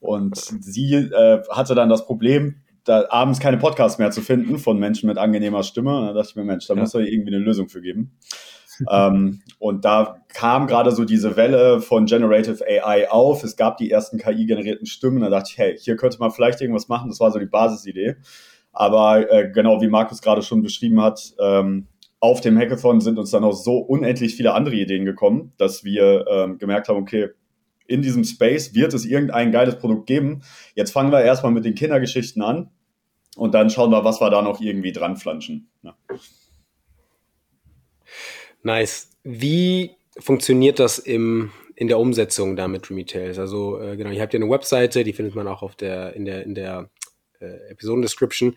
Und 0.00 0.36
sie 0.36 0.94
äh, 0.94 1.42
hatte 1.50 1.74
dann 1.74 1.88
das 1.88 2.06
Problem, 2.06 2.62
da 2.84 3.04
abends 3.08 3.40
keine 3.40 3.56
Podcasts 3.56 3.98
mehr 3.98 4.10
zu 4.10 4.20
finden 4.20 4.58
von 4.58 4.78
Menschen 4.78 5.08
mit 5.08 5.18
angenehmer 5.18 5.62
Stimme. 5.62 5.98
Und 5.98 6.06
da 6.06 6.12
dachte 6.12 6.30
ich 6.30 6.36
mir, 6.36 6.44
Mensch, 6.44 6.66
da 6.66 6.74
ja. 6.74 6.80
muss 6.80 6.92
doch 6.92 7.00
irgendwie 7.00 7.34
eine 7.34 7.44
Lösung 7.44 7.68
für 7.68 7.80
geben. 7.80 8.16
ähm, 8.90 9.42
und 9.58 9.84
da 9.84 10.18
kam 10.28 10.66
gerade 10.66 10.92
so 10.92 11.04
diese 11.04 11.36
Welle 11.36 11.80
von 11.80 12.06
Generative 12.06 12.64
AI 12.64 13.10
auf. 13.10 13.42
Es 13.42 13.56
gab 13.56 13.76
die 13.78 13.90
ersten 13.90 14.18
KI-generierten 14.18 14.86
Stimmen. 14.86 15.20
Da 15.20 15.30
dachte 15.30 15.50
ich, 15.50 15.58
hey, 15.58 15.76
hier 15.78 15.96
könnte 15.96 16.18
man 16.18 16.30
vielleicht 16.30 16.60
irgendwas 16.60 16.88
machen. 16.88 17.10
Das 17.10 17.20
war 17.20 17.30
so 17.30 17.38
die 17.38 17.46
Basisidee. 17.46 18.16
Aber 18.72 19.30
äh, 19.32 19.50
genau 19.50 19.80
wie 19.80 19.88
Markus 19.88 20.20
gerade 20.20 20.42
schon 20.42 20.62
beschrieben 20.62 21.00
hat, 21.00 21.32
ähm, 21.40 21.88
auf 22.20 22.40
dem 22.40 22.58
Hackathon 22.58 23.00
sind 23.00 23.18
uns 23.18 23.30
dann 23.30 23.44
auch 23.44 23.52
so 23.52 23.78
unendlich 23.78 24.36
viele 24.36 24.54
andere 24.54 24.74
Ideen 24.74 25.04
gekommen, 25.04 25.52
dass 25.58 25.84
wir 25.84 26.26
ähm, 26.28 26.58
gemerkt 26.58 26.88
haben, 26.88 26.98
okay, 26.98 27.28
in 27.86 28.02
diesem 28.02 28.24
Space 28.24 28.74
wird 28.74 28.94
es 28.94 29.04
irgendein 29.04 29.52
geiles 29.52 29.78
Produkt 29.78 30.06
geben. 30.06 30.42
Jetzt 30.74 30.90
fangen 30.92 31.12
wir 31.12 31.22
erstmal 31.22 31.52
mit 31.52 31.64
den 31.64 31.74
Kindergeschichten 31.74 32.42
an 32.42 32.70
und 33.36 33.54
dann 33.54 33.70
schauen 33.70 33.90
wir, 33.90 34.04
was 34.04 34.20
wir 34.20 34.30
da 34.30 34.42
noch 34.42 34.60
irgendwie 34.60 34.92
dran 34.92 35.16
flanschen. 35.16 35.68
Ja. 35.82 35.96
Nice. 38.62 39.10
Wie 39.22 39.92
funktioniert 40.18 40.78
das 40.78 40.98
im, 40.98 41.52
in 41.76 41.86
der 41.88 41.98
Umsetzung 41.98 42.56
da 42.56 42.66
mit 42.66 42.90
Retails? 42.90 43.38
Also 43.38 43.80
äh, 43.80 43.96
genau, 43.96 44.10
ihr 44.10 44.22
habt 44.22 44.32
ja 44.32 44.40
eine 44.40 44.50
Webseite, 44.50 45.04
die 45.04 45.12
findet 45.12 45.34
man 45.34 45.46
auch 45.46 45.62
auf 45.62 45.76
der, 45.76 46.14
in 46.14 46.24
der, 46.24 46.44
in 46.44 46.54
der 46.54 46.90
äh, 47.40 47.70
Episoden-Description 47.70 48.56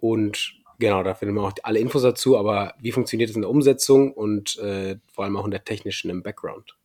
und 0.00 0.63
Genau, 0.78 1.02
da 1.02 1.14
findet 1.14 1.36
man 1.36 1.44
auch 1.44 1.52
alle 1.62 1.78
Infos 1.78 2.02
dazu, 2.02 2.36
aber 2.36 2.74
wie 2.80 2.92
funktioniert 2.92 3.30
es 3.30 3.36
in 3.36 3.42
der 3.42 3.50
Umsetzung 3.50 4.12
und 4.12 4.58
äh, 4.58 4.96
vor 5.12 5.24
allem 5.24 5.36
auch 5.36 5.44
in 5.44 5.52
der 5.52 5.64
technischen 5.64 6.10
im 6.10 6.22
Background? 6.22 6.76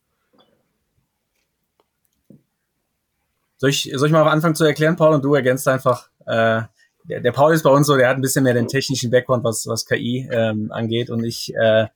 Soll 3.56 3.70
ich, 3.70 3.90
soll 3.94 4.06
ich 4.06 4.12
mal 4.12 4.22
anfangen 4.22 4.54
zu 4.54 4.64
erklären, 4.64 4.96
Paul, 4.96 5.14
und 5.14 5.24
du 5.24 5.34
ergänzt 5.34 5.68
einfach. 5.68 6.08
Äh, 6.26 6.62
der, 7.04 7.20
der 7.20 7.32
Paul 7.32 7.52
ist 7.52 7.62
bei 7.62 7.70
uns 7.70 7.86
so, 7.86 7.96
der 7.96 8.08
hat 8.08 8.16
ein 8.16 8.22
bisschen 8.22 8.44
mehr 8.44 8.54
den 8.54 8.68
technischen 8.68 9.10
Background, 9.10 9.44
was, 9.44 9.66
was 9.66 9.86
KI 9.86 10.28
ähm, 10.30 10.70
angeht, 10.70 11.10
und 11.10 11.24
ich 11.24 11.52
äh, 11.54 11.88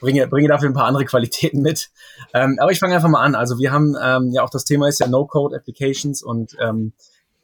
bringe, 0.00 0.26
bringe 0.28 0.48
dafür 0.48 0.70
ein 0.70 0.74
paar 0.74 0.86
andere 0.86 1.04
Qualitäten 1.04 1.62
mit. 1.62 1.90
Ähm, 2.32 2.58
aber 2.60 2.72
ich 2.72 2.78
fange 2.78 2.94
einfach 2.94 3.08
mal 3.08 3.22
an. 3.22 3.34
Also 3.34 3.58
wir 3.58 3.72
haben 3.72 3.96
ähm, 4.02 4.30
ja 4.32 4.42
auch 4.42 4.50
das 4.50 4.64
Thema 4.64 4.88
ist 4.88 5.00
ja 5.00 5.08
No-Code-Applications 5.08 6.22
und 6.22 6.56
ähm, 6.60 6.92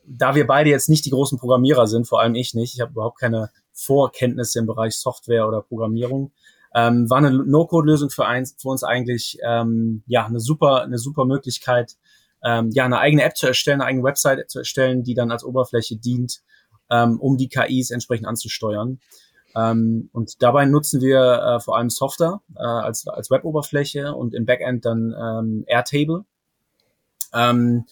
da 0.07 0.35
wir 0.35 0.47
beide 0.47 0.71
jetzt 0.71 0.89
nicht 0.89 1.05
die 1.05 1.11
großen 1.11 1.39
Programmierer 1.39 1.87
sind, 1.87 2.07
vor 2.07 2.21
allem 2.21 2.35
ich 2.35 2.55
nicht, 2.55 2.75
ich 2.75 2.81
habe 2.81 2.93
überhaupt 2.93 3.19
keine 3.19 3.51
Vorkenntnisse 3.76 4.59
im 4.59 4.66
Bereich 4.66 4.97
Software 4.97 5.47
oder 5.47 5.62
Programmierung, 5.62 6.33
Ähm, 6.75 7.09
war 7.09 7.18
eine 7.18 7.30
No-Code-Lösung 7.30 8.11
für, 8.11 8.25
für 8.59 8.68
uns 8.68 8.83
eigentlich 8.85 9.38
ähm, 9.47 10.02
ja 10.06 10.26
eine 10.26 10.40
super, 10.40 10.83
eine 10.83 10.99
super 10.99 11.25
Möglichkeit, 11.25 11.97
ähm, 12.42 12.71
ja 12.73 12.85
eine 12.85 12.99
eigene 12.99 13.23
App 13.23 13.37
zu 13.37 13.47
erstellen, 13.47 13.80
eine 13.80 13.88
eigene 13.88 14.04
Website 14.04 14.50
zu 14.50 14.59
erstellen, 14.59 15.02
die 15.02 15.14
dann 15.14 15.30
als 15.30 15.45
Oberfläche 15.45 15.97
dient, 15.97 16.42
ähm, 16.90 17.18
um 17.21 17.37
die 17.37 17.49
KIs 17.49 17.90
entsprechend 17.90 18.26
anzusteuern. 18.26 18.99
Ähm, 19.54 20.11
und 20.12 20.42
dabei 20.42 20.66
nutzen 20.66 21.00
wir 21.00 21.21
äh, 21.21 21.61
vor 21.61 21.78
allem 21.78 21.88
Software 21.88 22.42
äh, 22.56 22.62
als, 22.62 23.06
als 23.09 23.30
Web-Oberfläche 23.30 24.14
und 24.14 24.35
im 24.35 24.45
Backend 24.45 24.85
dann 24.85 25.14
ähm, 25.18 25.64
Airtable. 25.66 26.25
Ähm, 27.33 27.87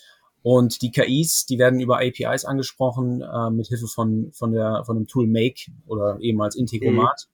und 0.44 0.82
die 0.82 0.90
KIs, 0.90 1.46
die 1.46 1.58
werden 1.58 1.80
über 1.80 2.00
APIs 2.00 2.44
angesprochen, 2.44 3.22
äh, 3.22 3.50
mit 3.50 3.68
Hilfe 3.68 3.86
von, 3.86 4.30
von, 4.34 4.52
der, 4.52 4.82
von 4.84 4.94
dem 4.94 5.06
Tool 5.06 5.26
Make 5.26 5.72
oder 5.86 6.18
eben 6.20 6.42
als 6.42 6.54
Integromat. 6.54 7.28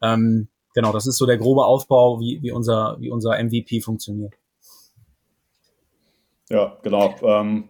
Mhm. 0.00 0.06
Ähm, 0.08 0.48
genau, 0.72 0.92
das 0.92 1.08
ist 1.08 1.18
so 1.18 1.26
der 1.26 1.38
grobe 1.38 1.64
Aufbau, 1.64 2.20
wie, 2.20 2.38
wie, 2.40 2.52
unser, 2.52 2.98
wie 3.00 3.10
unser 3.10 3.42
MVP 3.42 3.80
funktioniert. 3.80 4.34
Ja, 6.50 6.78
genau. 6.84 7.16
Ähm, 7.22 7.64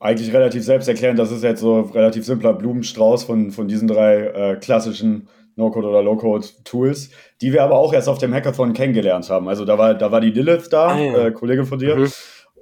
eigentlich 0.00 0.32
relativ 0.32 0.64
selbsterklärend. 0.64 1.18
Das 1.18 1.30
ist 1.30 1.44
jetzt 1.44 1.60
so 1.60 1.82
relativ 1.82 2.24
simpler 2.24 2.54
Blumenstrauß 2.54 3.24
von, 3.24 3.50
von 3.50 3.68
diesen 3.68 3.86
drei 3.86 4.28
äh, 4.28 4.56
klassischen 4.56 5.28
No-Code 5.56 5.88
oder 5.88 6.02
Low-Code-Tools, 6.02 7.10
die 7.42 7.52
wir 7.52 7.64
aber 7.64 7.76
auch 7.76 7.92
erst 7.92 8.08
auf 8.08 8.16
dem 8.16 8.32
Hackathon 8.32 8.72
kennengelernt 8.72 9.28
haben. 9.28 9.46
Also 9.46 9.66
da 9.66 9.76
war, 9.76 9.92
da 9.94 10.10
war 10.10 10.22
die 10.22 10.30
Lilith 10.30 10.68
da, 10.70 10.88
ah, 10.88 10.98
ja. 10.98 11.26
äh, 11.26 11.32
Kollegin 11.32 11.66
von 11.66 11.78
dir. 11.78 11.96
Mhm. 11.96 12.08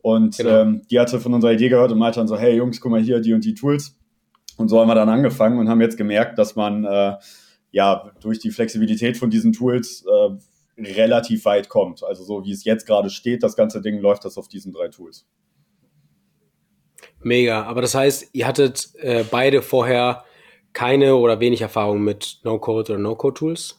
Und 0.03 0.37
genau. 0.37 0.63
ähm, 0.63 0.83
die 0.91 0.99
hatte 0.99 1.21
von 1.21 1.35
unserer 1.35 1.53
Idee 1.53 1.69
gehört 1.69 1.93
und 1.93 1.99
meinte 1.99 2.21
dann 2.21 2.29
so, 2.29 2.39
hey 2.39 2.57
Jungs, 2.57 2.81
guck 2.81 2.91
mal 2.91 3.01
hier, 3.01 3.21
die 3.21 3.33
und 3.35 3.45
die 3.45 3.55
Tools. 3.55 3.97
Und 4.57 4.69
so 4.69 4.81
haben 4.81 4.89
wir 4.89 4.95
dann 4.95 5.09
angefangen 5.09 5.59
und 5.59 5.69
haben 5.69 5.81
jetzt 5.81 5.97
gemerkt, 5.97 6.39
dass 6.39 6.57
man 6.57 6.85
äh, 6.85 7.17
ja 7.71 8.11
durch 8.21 8.39
die 8.39 8.51
Flexibilität 8.51 9.17
von 9.17 9.31
diesen 9.31 9.53
Tools 9.53 10.05
äh, 10.07 10.83
relativ 10.83 11.45
weit 11.45 11.69
kommt. 11.69 12.03
Also 12.03 12.25
so 12.25 12.45
wie 12.45 12.53
es 12.53 12.65
jetzt 12.65 12.87
gerade 12.87 13.11
steht, 13.11 13.43
das 13.43 13.57
ganze 13.57 13.81
Ding 13.81 14.01
läuft 14.01 14.25
das 14.25 14.39
auf 14.39 14.49
diesen 14.49 14.73
drei 14.73 14.89
Tools. 14.89 15.27
Mega. 17.23 17.65
Aber 17.65 17.83
das 17.83 17.95
heißt, 17.95 18.31
ihr 18.33 18.47
hattet 18.47 18.91
äh, 18.97 19.25
beide 19.31 19.63
vorher 19.63 20.25
keine 20.73 21.17
oder 21.17 21.41
wenig 21.41 21.61
Erfahrung 21.61 22.03
mit 22.03 22.41
No-Code 22.45 22.93
oder 22.93 23.01
No-Code-Tools? 23.01 23.77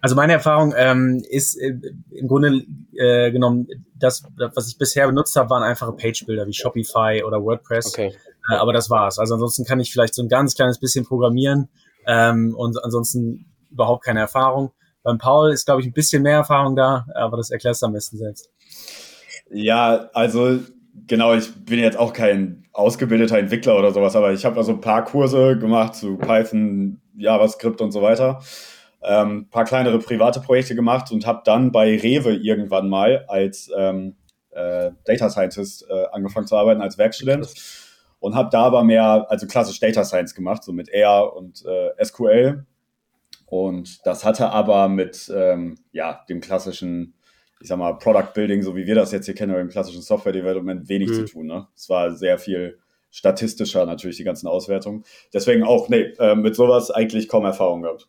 Also 0.00 0.16
meine 0.16 0.32
Erfahrung 0.32 0.74
ähm, 0.76 1.22
ist 1.30 1.56
äh, 1.56 1.74
im 2.10 2.26
Grunde 2.26 2.64
äh, 2.94 3.30
genommen, 3.30 3.68
das, 4.02 4.24
was 4.54 4.68
ich 4.68 4.78
bisher 4.78 5.06
benutzt 5.06 5.36
habe, 5.36 5.50
waren 5.50 5.62
einfache 5.62 5.92
Page-Builder 5.92 6.46
wie 6.46 6.52
Shopify 6.52 7.22
oder 7.24 7.42
WordPress. 7.42 7.86
Okay. 7.86 8.12
Äh, 8.50 8.54
aber 8.54 8.72
das 8.72 8.90
war's. 8.90 9.18
Also 9.18 9.34
ansonsten 9.34 9.64
kann 9.64 9.80
ich 9.80 9.92
vielleicht 9.92 10.14
so 10.14 10.22
ein 10.22 10.28
ganz 10.28 10.54
kleines 10.54 10.78
bisschen 10.78 11.04
programmieren 11.04 11.68
ähm, 12.06 12.54
und 12.56 12.82
ansonsten 12.82 13.46
überhaupt 13.70 14.04
keine 14.04 14.20
Erfahrung. 14.20 14.72
Beim 15.02 15.18
Paul 15.18 15.52
ist, 15.52 15.66
glaube 15.66 15.80
ich, 15.80 15.86
ein 15.86 15.92
bisschen 15.92 16.22
mehr 16.22 16.36
Erfahrung 16.36 16.76
da, 16.76 17.06
aber 17.14 17.36
das 17.36 17.50
erklärst 17.50 17.82
du 17.82 17.86
am 17.86 17.92
besten 17.92 18.18
selbst. 18.18 18.50
Ja, 19.50 20.10
also 20.12 20.60
genau, 21.06 21.34
ich 21.34 21.52
bin 21.64 21.78
jetzt 21.78 21.98
auch 21.98 22.12
kein 22.12 22.64
ausgebildeter 22.72 23.38
Entwickler 23.38 23.76
oder 23.76 23.92
sowas, 23.92 24.16
aber 24.16 24.32
ich 24.32 24.44
habe 24.44 24.56
also 24.56 24.72
ein 24.72 24.80
paar 24.80 25.04
Kurse 25.04 25.58
gemacht 25.58 25.94
zu 25.94 26.16
Python, 26.16 27.00
JavaScript 27.16 27.80
und 27.80 27.92
so 27.92 28.02
weiter. 28.02 28.40
Ähm, 29.04 29.48
paar 29.50 29.64
kleinere 29.64 29.98
private 29.98 30.40
Projekte 30.40 30.74
gemacht 30.74 31.10
und 31.10 31.26
habe 31.26 31.42
dann 31.44 31.72
bei 31.72 31.96
Rewe 31.96 32.34
irgendwann 32.34 32.88
mal 32.88 33.24
als 33.28 33.70
ähm, 33.76 34.16
äh, 34.50 34.92
Data 35.04 35.28
Scientist 35.28 35.86
äh, 35.88 36.04
angefangen 36.12 36.46
zu 36.46 36.56
arbeiten, 36.56 36.80
als 36.80 36.98
Werkstudent. 36.98 37.48
Und 38.20 38.36
habe 38.36 38.50
da 38.52 38.62
aber 38.62 38.84
mehr, 38.84 39.26
also 39.28 39.48
klassisch 39.48 39.80
Data 39.80 40.04
Science 40.04 40.34
gemacht, 40.34 40.62
so 40.62 40.72
mit 40.72 40.88
R 40.88 41.34
und 41.34 41.64
äh, 41.64 42.04
SQL. 42.04 42.64
Und 43.46 44.06
das 44.06 44.24
hatte 44.24 44.50
aber 44.50 44.88
mit 44.88 45.30
ähm, 45.34 45.78
ja, 45.90 46.24
dem 46.28 46.40
klassischen 46.40 47.14
ich 47.62 47.68
sag 47.68 47.78
mal, 47.78 47.92
Product 47.92 48.34
Building, 48.34 48.62
so 48.62 48.74
wie 48.76 48.86
wir 48.86 48.96
das 48.96 49.12
jetzt 49.12 49.26
hier 49.26 49.34
kennen, 49.34 49.52
oder 49.52 49.60
im 49.60 49.68
klassischen 49.68 50.02
Software 50.02 50.32
Development, 50.32 50.88
wenig 50.88 51.10
mhm. 51.10 51.14
zu 51.14 51.24
tun. 51.26 51.46
Ne? 51.46 51.68
Es 51.76 51.88
war 51.88 52.14
sehr 52.14 52.38
viel 52.38 52.78
statistischer 53.10 53.86
natürlich, 53.86 54.16
die 54.16 54.24
ganzen 54.24 54.48
Auswertungen. 54.48 55.04
Deswegen 55.32 55.62
auch, 55.62 55.88
nee, 55.88 56.12
äh, 56.18 56.34
mit 56.34 56.56
sowas 56.56 56.90
eigentlich 56.90 57.28
kaum 57.28 57.44
Erfahrung 57.44 57.82
gehabt. 57.82 58.08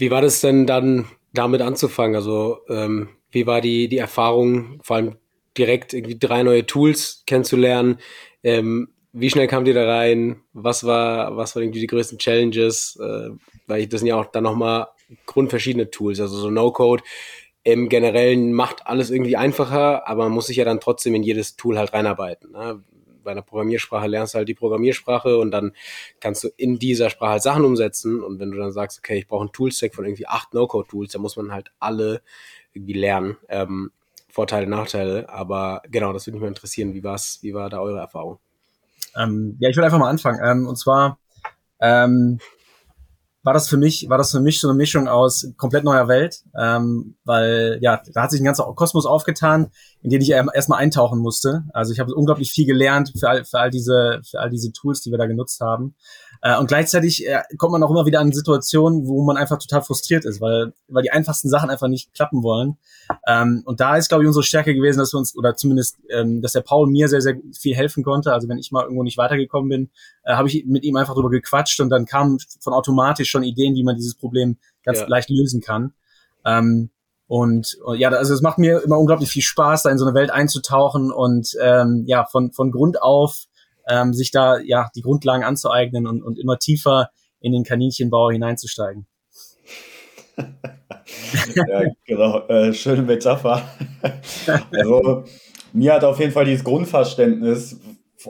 Wie 0.00 0.10
war 0.10 0.22
das 0.22 0.40
denn 0.40 0.66
dann 0.66 1.04
damit 1.34 1.60
anzufangen? 1.60 2.16
Also, 2.16 2.60
ähm, 2.68 3.10
wie 3.30 3.46
war 3.46 3.60
die, 3.60 3.86
die 3.88 3.98
Erfahrung, 3.98 4.80
vor 4.82 4.96
allem 4.96 5.16
direkt 5.58 5.92
irgendwie 5.92 6.18
drei 6.18 6.42
neue 6.42 6.64
Tools 6.64 7.22
kennenzulernen? 7.26 7.98
Ähm, 8.42 8.88
wie 9.12 9.28
schnell 9.28 9.46
kamt 9.46 9.68
ihr 9.68 9.74
da 9.74 9.86
rein? 9.86 10.40
Was 10.54 10.84
war, 10.84 11.36
was 11.36 11.54
waren 11.54 11.64
irgendwie 11.64 11.80
die 11.80 11.86
größten 11.86 12.18
Challenges? 12.18 12.98
Äh, 12.98 13.30
weil 13.66 13.86
das 13.88 14.00
sind 14.00 14.08
ja 14.08 14.16
auch 14.16 14.24
dann 14.26 14.44
nochmal 14.44 14.86
grundverschiedene 15.26 15.90
Tools. 15.90 16.18
Also 16.18 16.38
so 16.38 16.50
No-Code 16.50 17.02
im 17.62 17.90
Generellen 17.90 18.54
macht 18.54 18.86
alles 18.86 19.10
irgendwie 19.10 19.36
einfacher, 19.36 20.08
aber 20.08 20.24
man 20.24 20.32
muss 20.32 20.46
sich 20.46 20.56
ja 20.56 20.64
dann 20.64 20.80
trotzdem 20.80 21.14
in 21.14 21.22
jedes 21.22 21.56
Tool 21.56 21.78
halt 21.78 21.92
reinarbeiten. 21.92 22.52
Ne? 22.52 22.82
Bei 23.22 23.32
einer 23.32 23.42
Programmiersprache 23.42 24.06
lernst 24.06 24.34
du 24.34 24.38
halt 24.38 24.48
die 24.48 24.54
Programmiersprache 24.54 25.38
und 25.38 25.50
dann 25.50 25.72
kannst 26.20 26.44
du 26.44 26.48
in 26.56 26.78
dieser 26.78 27.10
Sprache 27.10 27.32
halt 27.32 27.42
Sachen 27.42 27.64
umsetzen. 27.64 28.22
Und 28.22 28.40
wenn 28.40 28.50
du 28.50 28.58
dann 28.58 28.72
sagst, 28.72 28.98
okay, 28.98 29.18
ich 29.18 29.26
brauche 29.26 29.44
ein 29.44 29.52
Toolstack 29.52 29.94
von 29.94 30.04
irgendwie 30.04 30.26
acht 30.26 30.54
No-Code-Tools, 30.54 31.12
dann 31.12 31.22
muss 31.22 31.36
man 31.36 31.52
halt 31.52 31.70
alle 31.78 32.22
irgendwie 32.72 32.94
lernen. 32.94 33.36
Ähm, 33.48 33.92
Vorteile, 34.28 34.66
Nachteile. 34.66 35.28
Aber 35.28 35.82
genau, 35.90 36.12
das 36.12 36.26
würde 36.26 36.36
mich 36.36 36.42
mal 36.42 36.48
interessieren. 36.48 36.94
Wie 36.94 37.04
war's, 37.04 37.38
wie 37.42 37.54
war 37.54 37.68
da 37.68 37.80
eure 37.80 37.98
Erfahrung? 37.98 38.38
Ähm, 39.16 39.56
ja, 39.58 39.68
ich 39.68 39.76
würde 39.76 39.86
einfach 39.86 39.98
mal 39.98 40.10
anfangen. 40.10 40.40
Ähm, 40.44 40.66
und 40.66 40.76
zwar, 40.76 41.18
ähm, 41.80 42.38
war 43.42 43.54
das 43.54 43.68
für 43.68 43.76
mich, 43.76 44.08
war 44.08 44.18
das 44.18 44.32
für 44.32 44.40
mich 44.40 44.60
so 44.60 44.68
eine 44.68 44.76
Mischung 44.76 45.08
aus 45.08 45.50
komplett 45.56 45.84
neuer 45.84 46.08
Welt, 46.08 46.42
ähm, 46.58 47.16
weil 47.24 47.78
ja, 47.80 48.02
da 48.12 48.22
hat 48.22 48.30
sich 48.30 48.40
ein 48.40 48.44
ganzer 48.44 48.64
Kosmos 48.74 49.06
aufgetan, 49.06 49.70
in 50.02 50.10
den 50.10 50.20
ich 50.20 50.30
erstmal 50.30 50.80
eintauchen 50.80 51.18
musste. 51.18 51.64
Also 51.72 51.92
ich 51.92 52.00
habe 52.00 52.14
unglaublich 52.14 52.52
viel 52.52 52.66
gelernt 52.66 53.12
für 53.18 53.28
all, 53.28 53.44
für 53.44 53.58
all 53.58 53.70
diese, 53.70 54.20
für 54.28 54.40
all 54.40 54.50
diese 54.50 54.72
Tools, 54.72 55.00
die 55.02 55.10
wir 55.10 55.18
da 55.18 55.26
genutzt 55.26 55.60
haben. 55.60 55.94
Äh, 56.42 56.58
und 56.58 56.68
gleichzeitig 56.68 57.26
äh, 57.26 57.42
kommt 57.58 57.72
man 57.72 57.82
auch 57.82 57.90
immer 57.90 58.06
wieder 58.06 58.20
an 58.20 58.32
Situationen, 58.32 59.06
wo 59.06 59.22
man 59.24 59.36
einfach 59.36 59.58
total 59.58 59.82
frustriert 59.82 60.24
ist, 60.24 60.40
weil, 60.40 60.72
weil 60.88 61.02
die 61.02 61.10
einfachsten 61.10 61.48
Sachen 61.48 61.70
einfach 61.70 61.88
nicht 61.88 62.14
klappen 62.14 62.42
wollen. 62.42 62.78
Ähm, 63.26 63.62
und 63.66 63.80
da 63.80 63.96
ist, 63.96 64.08
glaube 64.08 64.24
ich, 64.24 64.26
unsere 64.26 64.42
Stärke 64.42 64.74
gewesen, 64.74 64.98
dass 64.98 65.12
wir 65.12 65.18
uns, 65.18 65.36
oder 65.36 65.54
zumindest, 65.54 65.98
ähm, 66.08 66.40
dass 66.40 66.52
der 66.52 66.62
Paul 66.62 66.88
mir 66.88 67.08
sehr, 67.08 67.20
sehr 67.20 67.36
viel 67.58 67.74
helfen 67.74 68.04
konnte. 68.04 68.32
Also 68.32 68.48
wenn 68.48 68.58
ich 68.58 68.70
mal 68.70 68.84
irgendwo 68.84 69.02
nicht 69.02 69.18
weitergekommen 69.18 69.68
bin, 69.68 69.90
äh, 70.24 70.34
habe 70.34 70.48
ich 70.48 70.64
mit 70.66 70.84
ihm 70.84 70.96
einfach 70.96 71.14
drüber 71.14 71.30
gequatscht 71.30 71.80
und 71.80 71.90
dann 71.90 72.06
kamen 72.06 72.38
von 72.60 72.72
automatisch 72.72 73.29
schon 73.30 73.42
Ideen, 73.42 73.74
wie 73.74 73.84
man 73.84 73.96
dieses 73.96 74.14
Problem 74.14 74.58
ganz 74.84 75.00
ja. 75.00 75.06
leicht 75.08 75.30
lösen 75.30 75.60
kann. 75.60 75.94
Ähm, 76.44 76.90
und, 77.26 77.78
und 77.84 77.98
ja, 77.98 78.08
also 78.10 78.34
es 78.34 78.42
macht 78.42 78.58
mir 78.58 78.82
immer 78.82 78.98
unglaublich 78.98 79.30
viel 79.30 79.42
Spaß, 79.42 79.84
da 79.84 79.90
in 79.90 79.98
so 79.98 80.04
eine 80.04 80.14
Welt 80.14 80.30
einzutauchen 80.30 81.12
und 81.12 81.56
ähm, 81.62 82.04
ja, 82.06 82.24
von, 82.24 82.50
von 82.52 82.72
Grund 82.72 83.00
auf 83.00 83.46
ähm, 83.88 84.12
sich 84.14 84.30
da 84.30 84.58
ja 84.58 84.90
die 84.94 85.02
Grundlagen 85.02 85.44
anzueignen 85.44 86.06
und, 86.06 86.22
und 86.22 86.38
immer 86.38 86.58
tiefer 86.58 87.10
in 87.40 87.52
den 87.52 87.64
Kaninchenbau 87.64 88.30
hineinzusteigen. 88.30 89.06
ja, 90.36 91.82
genau, 92.06 92.46
äh, 92.48 92.72
schöne 92.72 93.02
Metapher. 93.02 93.62
also, 94.72 95.24
mir 95.72 95.94
hat 95.94 96.04
auf 96.04 96.18
jeden 96.18 96.32
Fall 96.32 96.44
dieses 96.44 96.64
Grundverständnis 96.64 97.78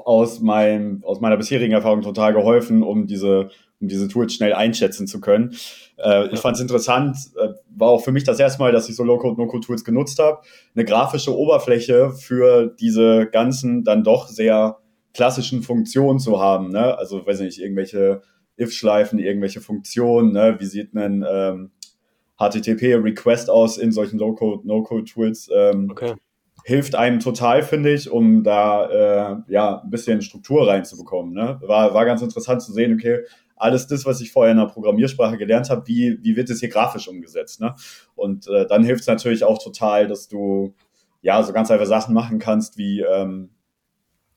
aus, 0.04 0.40
meinem, 0.40 1.02
aus 1.04 1.20
meiner 1.20 1.36
bisherigen 1.36 1.72
Erfahrung 1.72 2.02
total 2.02 2.32
geholfen, 2.32 2.82
um 2.82 3.06
diese, 3.06 3.50
um 3.80 3.88
diese 3.88 4.08
Tools 4.08 4.34
schnell 4.34 4.52
einschätzen 4.52 5.06
zu 5.06 5.20
können. 5.20 5.56
Äh, 5.96 6.28
ich 6.32 6.40
fand 6.40 6.56
es 6.56 6.62
interessant, 6.62 7.16
äh, 7.36 7.48
war 7.76 7.88
auch 7.88 8.04
für 8.04 8.12
mich 8.12 8.24
das 8.24 8.38
erste 8.38 8.60
Mal, 8.60 8.72
dass 8.72 8.88
ich 8.88 8.96
so 8.96 9.04
Low-Code, 9.04 9.40
No-Code-Tools 9.40 9.84
genutzt 9.84 10.18
habe, 10.18 10.42
eine 10.74 10.84
grafische 10.84 11.36
Oberfläche 11.36 12.12
für 12.12 12.74
diese 12.78 13.26
ganzen 13.26 13.84
dann 13.84 14.04
doch 14.04 14.28
sehr 14.28 14.78
klassischen 15.14 15.62
Funktionen 15.62 16.18
zu 16.18 16.40
haben. 16.40 16.70
Ne? 16.70 16.96
Also, 16.98 17.26
weiß 17.26 17.40
nicht, 17.40 17.60
irgendwelche 17.60 18.22
if-Schleifen, 18.58 19.18
irgendwelche 19.18 19.60
Funktionen. 19.60 20.32
Ne? 20.32 20.56
Wie 20.58 20.66
sieht 20.66 20.94
ein 20.94 21.24
ähm, 21.28 21.70
HTTP-Request 22.38 23.50
aus 23.50 23.78
in 23.78 23.92
solchen 23.92 24.18
Low-Code, 24.18 24.66
No-Code-Tools? 24.66 25.50
Ähm, 25.54 25.88
okay. 25.90 26.14
Hilft 26.64 26.94
einem 26.94 27.20
total, 27.20 27.62
finde 27.62 27.90
ich, 27.90 28.10
um 28.10 28.44
da 28.44 28.90
äh, 28.90 29.36
ja 29.48 29.80
ein 29.82 29.88
bisschen 29.88 30.20
Struktur 30.20 30.68
reinzubekommen. 30.68 31.32
Ne? 31.32 31.58
War, 31.62 31.94
war 31.94 32.04
ganz 32.04 32.20
interessant 32.20 32.60
zu 32.60 32.72
sehen, 32.74 32.94
okay, 32.94 33.20
alles 33.60 33.86
das, 33.86 34.06
was 34.06 34.20
ich 34.20 34.32
vorher 34.32 34.52
in 34.52 34.58
der 34.58 34.66
Programmiersprache 34.66 35.36
gelernt 35.36 35.70
habe, 35.70 35.86
wie, 35.86 36.18
wie 36.22 36.36
wird 36.36 36.50
es 36.50 36.60
hier 36.60 36.68
grafisch 36.68 37.08
umgesetzt? 37.08 37.60
Ne? 37.60 37.74
Und 38.14 38.48
äh, 38.48 38.66
dann 38.66 38.84
hilft 38.84 39.02
es 39.02 39.06
natürlich 39.06 39.44
auch 39.44 39.62
total, 39.62 40.08
dass 40.08 40.28
du 40.28 40.74
ja 41.22 41.42
so 41.42 41.52
ganz 41.52 41.70
einfach 41.70 41.86
Sachen 41.86 42.14
machen 42.14 42.38
kannst, 42.38 42.78
wie 42.78 43.00
ähm, 43.00 43.50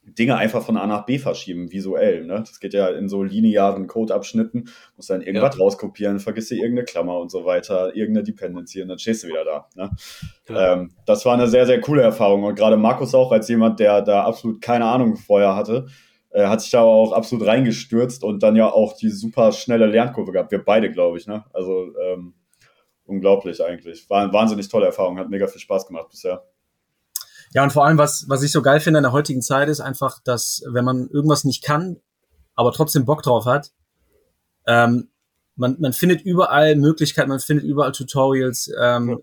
Dinge 0.05 0.35
einfach 0.35 0.63
von 0.63 0.75
A 0.77 0.85
nach 0.85 1.05
B 1.05 1.17
verschieben, 1.17 1.71
visuell. 1.71 2.25
Ne? 2.25 2.43
Das 2.45 2.59
geht 2.59 2.73
ja 2.73 2.89
in 2.89 3.07
so 3.07 3.23
linearen 3.23 3.87
Codeabschnitten, 3.87 4.69
musst 4.97 5.09
dann 5.09 5.21
irgendwas 5.21 5.55
ja. 5.55 5.61
rauskopieren, 5.61 6.19
vergisst 6.19 6.51
dir 6.51 6.55
irgendeine 6.55 6.85
Klammer 6.85 7.19
und 7.19 7.31
so 7.31 7.45
weiter, 7.45 7.95
irgendeine 7.95 8.25
Dependency 8.25 8.81
und 8.81 8.89
dann 8.89 8.99
stehst 8.99 9.23
du 9.23 9.29
wieder 9.29 9.45
da. 9.45 9.67
Ne? 9.75 9.91
Ja. 10.49 10.73
Ähm, 10.73 10.91
das 11.05 11.25
war 11.25 11.33
eine 11.33 11.47
sehr, 11.47 11.65
sehr 11.65 11.79
coole 11.79 12.01
Erfahrung 12.01 12.43
und 12.43 12.55
gerade 12.55 12.75
Markus 12.75 13.15
auch 13.15 13.31
als 13.31 13.47
jemand, 13.47 13.79
der 13.79 14.01
da 14.01 14.23
absolut 14.23 14.61
keine 14.61 14.85
Ahnung 14.85 15.15
vorher 15.15 15.55
hatte, 15.55 15.87
äh, 16.33 16.47
hat 16.47 16.61
sich 16.61 16.71
da 16.71 16.81
auch 16.81 17.13
absolut 17.13 17.47
reingestürzt 17.47 18.23
und 18.23 18.41
dann 18.43 18.55
ja 18.55 18.71
auch 18.71 18.97
die 18.97 19.09
super 19.09 19.51
schnelle 19.51 19.85
Lernkurve 19.85 20.31
gehabt. 20.31 20.51
Wir 20.51 20.63
beide, 20.63 20.91
glaube 20.91 21.17
ich, 21.17 21.27
ne? 21.27 21.45
Also 21.53 21.95
ähm, 22.01 22.33
unglaublich 23.05 23.63
eigentlich. 23.63 24.09
War 24.09 24.23
eine 24.23 24.33
wahnsinnig 24.33 24.67
tolle 24.67 24.87
Erfahrung, 24.87 25.19
hat 25.19 25.29
mega 25.29 25.47
viel 25.47 25.61
Spaß 25.61 25.85
gemacht 25.85 26.09
bisher. 26.09 26.43
Ja, 27.53 27.63
und 27.63 27.71
vor 27.71 27.85
allem, 27.85 27.99
was, 27.99 28.25
was 28.29 28.41
ich 28.41 28.51
so 28.51 28.63
geil 28.63 28.79
finde 28.79 28.97
in 28.97 29.03
der 29.03 29.11
heutigen 29.11 29.43
Zeit, 29.43 29.69
ist 29.69 29.79
einfach, 29.79 30.19
dass 30.23 30.63
wenn 30.71 30.83
man 30.83 31.07
irgendwas 31.09 31.43
nicht 31.43 31.63
kann, 31.63 31.97
aber 32.55 32.71
trotzdem 32.71 33.05
Bock 33.05 33.21
drauf 33.21 33.45
hat, 33.45 33.71
ähm, 34.65 35.09
man, 35.55 35.77
man 35.79 35.93
findet 35.93 36.21
überall 36.21 36.75
Möglichkeiten, 36.75 37.29
man 37.29 37.39
findet 37.39 37.65
überall 37.65 37.91
Tutorials 37.91 38.71
ähm, 38.81 39.21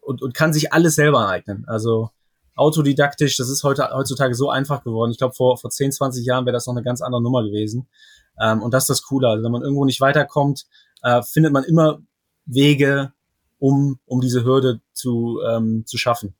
und, 0.00 0.20
und 0.20 0.34
kann 0.34 0.52
sich 0.52 0.72
alles 0.72 0.96
selber 0.96 1.20
aneignen. 1.20 1.64
Also 1.68 2.10
autodidaktisch, 2.58 3.36
das 3.36 3.48
ist 3.48 3.64
heute 3.64 3.88
heutzutage 3.92 4.34
so 4.34 4.50
einfach 4.50 4.82
geworden. 4.82 5.10
Ich 5.10 5.18
glaube, 5.18 5.34
vor, 5.34 5.56
vor 5.58 5.70
10, 5.70 5.92
20 5.92 6.26
Jahren 6.26 6.44
wäre 6.44 6.54
das 6.54 6.66
noch 6.66 6.74
eine 6.74 6.82
ganz 6.82 7.00
andere 7.00 7.22
Nummer 7.22 7.42
gewesen. 7.42 7.88
Ähm, 8.40 8.62
und 8.62 8.74
das 8.74 8.84
ist 8.84 8.90
das 8.90 9.02
Coole. 9.02 9.28
Also 9.28 9.44
wenn 9.44 9.52
man 9.52 9.62
irgendwo 9.62 9.84
nicht 9.84 10.00
weiterkommt, 10.00 10.66
äh, 11.02 11.22
findet 11.22 11.52
man 11.52 11.64
immer 11.64 12.00
Wege, 12.46 13.12
um, 13.58 13.98
um 14.06 14.20
diese 14.20 14.44
Hürde 14.44 14.80
zu, 14.92 15.40
ähm, 15.48 15.84
zu 15.86 15.98
schaffen. 15.98 16.34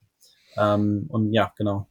Ähm, 0.57 1.07
und 1.09 1.33
ja, 1.33 1.53
genau. 1.57 1.87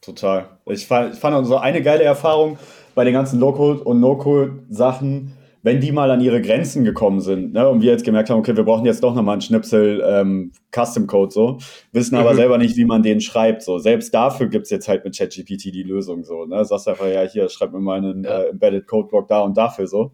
Total. 0.00 0.48
Ich 0.66 0.86
fand, 0.86 1.14
ich 1.14 1.20
fand 1.20 1.46
so 1.46 1.58
eine 1.58 1.82
geile 1.82 2.04
Erfahrung 2.04 2.58
bei 2.94 3.04
den 3.04 3.12
ganzen 3.12 3.38
Low-Code 3.38 3.84
und 3.84 4.00
No-Code-Sachen, 4.00 5.36
wenn 5.62 5.80
die 5.80 5.92
mal 5.92 6.10
an 6.10 6.20
ihre 6.20 6.40
Grenzen 6.40 6.84
gekommen 6.84 7.20
sind 7.20 7.52
ne, 7.52 7.68
und 7.68 7.82
wir 7.82 7.90
jetzt 7.92 8.04
gemerkt 8.04 8.30
haben, 8.30 8.38
okay, 8.38 8.56
wir 8.56 8.64
brauchen 8.64 8.86
jetzt 8.86 9.02
doch 9.02 9.14
nochmal 9.14 9.34
einen 9.34 9.42
Schnipsel 9.42 10.02
ähm, 10.06 10.52
Custom-Code 10.74 11.32
so, 11.32 11.58
wissen 11.92 12.16
aber 12.16 12.32
mhm. 12.32 12.36
selber 12.36 12.58
nicht, 12.58 12.76
wie 12.76 12.84
man 12.84 13.02
den 13.02 13.20
schreibt. 13.20 13.62
So. 13.62 13.78
Selbst 13.78 14.14
dafür 14.14 14.48
gibt's 14.48 14.70
jetzt 14.70 14.88
halt 14.88 15.04
mit 15.04 15.16
ChatGPT 15.16 15.66
die 15.66 15.82
Lösung 15.82 16.24
so. 16.24 16.46
Ne? 16.46 16.64
Sagst 16.64 16.88
einfach, 16.88 17.06
ja, 17.08 17.22
hier, 17.22 17.48
schreib 17.48 17.72
mir 17.72 17.80
mal 17.80 17.98
einen 17.98 18.24
ja. 18.24 18.42
äh, 18.42 18.48
Embedded 18.50 18.86
Codeblock 18.86 19.28
da 19.28 19.40
und 19.40 19.56
dafür 19.56 19.86
so. 19.86 20.12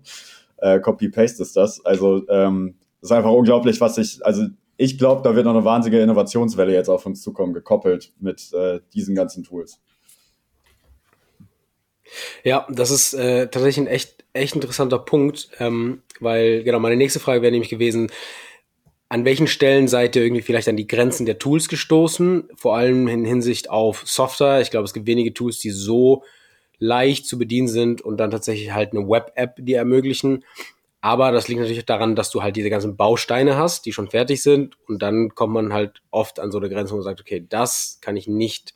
Äh, 0.59 0.81
Copy-Paste 0.81 1.43
ist 1.43 1.57
das. 1.57 1.85
Also 1.85 2.26
ähm, 2.29 2.75
ist 3.00 3.12
einfach 3.12 3.33
unglaublich, 3.33 3.81
was 3.81 3.99
ich, 3.99 4.25
also 4.25 4.47
ich 4.76 4.99
glaube, 4.99 5.23
da 5.23 5.35
wird 5.35 5.47
noch 5.47 5.55
eine 5.55 5.65
wahnsinnige 5.65 6.03
Innovationswelle 6.03 6.73
jetzt 6.73 6.88
auf 6.88 7.07
uns 7.07 7.23
zukommen, 7.23 7.55
gekoppelt 7.55 8.12
mit 8.19 8.53
äh, 8.53 8.81
diesen 8.95 9.15
ganzen 9.15 9.43
Tools. 9.43 9.81
Ja, 12.45 12.67
das 12.71 12.91
ist 12.91 13.15
äh, 13.15 13.49
tatsächlich 13.49 13.87
ein 13.87 13.93
echt, 13.93 14.25
echt 14.33 14.55
interessanter 14.55 14.99
Punkt, 14.99 15.49
ähm, 15.59 16.03
weil, 16.21 16.63
genau, 16.63 16.79
meine 16.79 16.97
nächste 16.97 17.21
Frage 17.21 17.43
wäre 17.43 17.53
nämlich 17.53 17.71
gewesen, 17.71 18.11
an 19.09 19.25
welchen 19.25 19.47
Stellen 19.47 19.87
seid 19.87 20.17
ihr 20.17 20.25
irgendwie 20.25 20.43
vielleicht 20.43 20.69
an 20.69 20.77
die 20.77 20.87
Grenzen 20.87 21.27
der 21.27 21.39
Tools 21.39 21.69
gestoßen? 21.69 22.49
Vor 22.57 22.77
allem 22.77 23.07
in 23.07 23.25
Hinsicht 23.25 23.71
auf 23.71 24.03
Software. 24.05 24.61
Ich 24.61 24.71
glaube, 24.71 24.85
es 24.85 24.95
gibt 24.95 25.07
wenige 25.07 25.33
Tools, 25.33 25.59
die 25.59 25.71
so 25.71 26.25
leicht 26.79 27.27
zu 27.27 27.39
bedienen 27.39 27.69
sind 27.69 28.03
und 28.03 28.19
dann 28.19 28.31
tatsächlich 28.31 28.73
halt 28.73 28.93
eine 28.93 29.09
Web-App, 29.09 29.55
die 29.59 29.75
ermöglichen. 29.75 30.45
Aber 31.01 31.31
das 31.31 31.47
liegt 31.47 31.61
natürlich 31.61 31.85
daran, 31.85 32.17
dass 32.17 32.31
du 32.31 32.43
halt 32.43 32.57
diese 32.57 32.69
ganzen 32.69 32.97
Bausteine 32.97 33.57
hast, 33.57 33.87
die 33.87 33.93
schon 33.93 34.09
fertig 34.09 34.43
sind. 34.43 34.77
Und 34.89 35.03
dann 35.03 35.35
kommt 35.37 35.53
man 35.53 35.73
halt 35.73 36.03
oft 36.11 36.41
an 36.41 36.51
so 36.51 36.59
eine 36.59 36.69
Grenze, 36.69 36.95
man 36.95 37.05
sagt, 37.05 37.21
okay, 37.21 37.47
das 37.49 37.99
kann 38.01 38.17
ich 38.17 38.27
nicht 38.27 38.75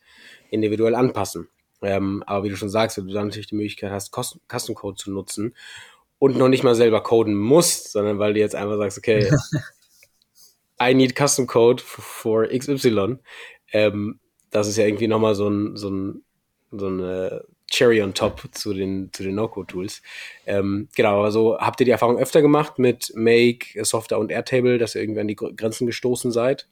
individuell 0.51 0.95
anpassen. 0.95 1.49
Ähm, 1.83 2.23
aber 2.27 2.45
wie 2.45 2.51
du 2.51 2.57
schon 2.57 2.69
sagst, 2.69 2.97
wenn 2.97 3.07
du 3.07 3.15
dann 3.15 3.29
natürlich 3.29 3.49
die 3.49 3.57
Möglichkeit 3.57 3.91
hast, 3.91 4.13
Custom 4.13 4.75
Code 4.75 4.97
zu 4.97 5.11
nutzen 5.11 5.55
und 6.19 6.37
noch 6.37 6.49
nicht 6.49 6.65
mal 6.65 6.75
selber 6.75 7.03
coden 7.03 7.35
musst, 7.35 7.93
sondern 7.93 8.19
weil 8.19 8.35
du 8.35 8.41
jetzt 8.41 8.55
einfach 8.55 8.77
sagst, 8.77 8.99
okay, 8.99 9.31
I 10.83 10.95
need 10.95 11.17
Custom 11.17 11.47
Code 11.47 11.83
for 11.83 12.47
XY. 12.47 13.19
Ähm, 13.73 14.19
das 14.51 14.69
ist 14.69 14.77
ja 14.77 14.87
irgendwie 14.87 15.09
nochmal 15.09 15.35
so 15.35 15.49
ein, 15.49 15.77
so 15.77 15.91
ein, 15.91 16.23
so 16.71 16.87
eine 16.87 17.45
Cherry 17.71 18.03
on 18.03 18.15
top 18.15 18.49
zu 18.53 18.75
den, 18.75 19.11
zu 19.13 19.23
den 19.23 19.37
No-Code-Tools. 19.37 20.03
Ähm, 20.47 20.89
genau, 20.95 21.23
also 21.23 21.59
habt 21.59 21.81
ihr 21.81 21.85
die 21.85 21.93
Erfahrung 21.93 22.19
öfter 22.19 22.43
gemacht 22.43 22.79
mit 22.79 23.13
Make, 23.15 23.85
Software 23.85 24.19
und 24.19 24.31
Airtable, 24.31 24.79
dass 24.79 24.95
ihr 24.95 25.03
irgendwie 25.03 25.21
an 25.21 25.29
die 25.29 25.37
Grenzen 25.37 25.87
gestoßen 25.87 26.33
seid? 26.33 26.69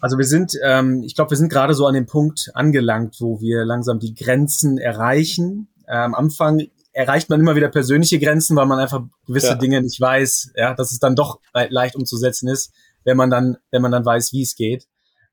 Also 0.00 0.18
wir 0.18 0.24
sind, 0.24 0.52
ähm, 0.62 1.02
ich 1.02 1.14
glaube, 1.14 1.30
wir 1.30 1.36
sind 1.36 1.50
gerade 1.50 1.74
so 1.74 1.86
an 1.86 1.94
dem 1.94 2.06
Punkt 2.06 2.50
angelangt, 2.54 3.16
wo 3.20 3.40
wir 3.40 3.64
langsam 3.64 3.98
die 3.98 4.14
Grenzen 4.14 4.78
erreichen. 4.78 5.68
Ähm, 5.86 5.96
am 5.96 6.14
Anfang 6.14 6.68
erreicht 6.92 7.28
man 7.30 7.40
immer 7.40 7.54
wieder 7.54 7.68
persönliche 7.68 8.18
Grenzen, 8.18 8.56
weil 8.56 8.66
man 8.66 8.78
einfach 8.78 9.02
gewisse 9.26 9.48
ja. 9.48 9.54
Dinge 9.54 9.80
nicht 9.82 10.00
weiß, 10.00 10.52
ja, 10.56 10.74
dass 10.74 10.92
es 10.92 10.98
dann 10.98 11.16
doch 11.16 11.40
leicht 11.52 11.96
umzusetzen 11.96 12.48
ist, 12.48 12.72
wenn 13.04 13.16
man 13.16 13.30
dann, 13.30 13.58
wenn 13.70 13.82
man 13.82 13.92
dann 13.92 14.04
weiß, 14.04 14.32
wie 14.32 14.42
es 14.42 14.56
geht. 14.56 14.88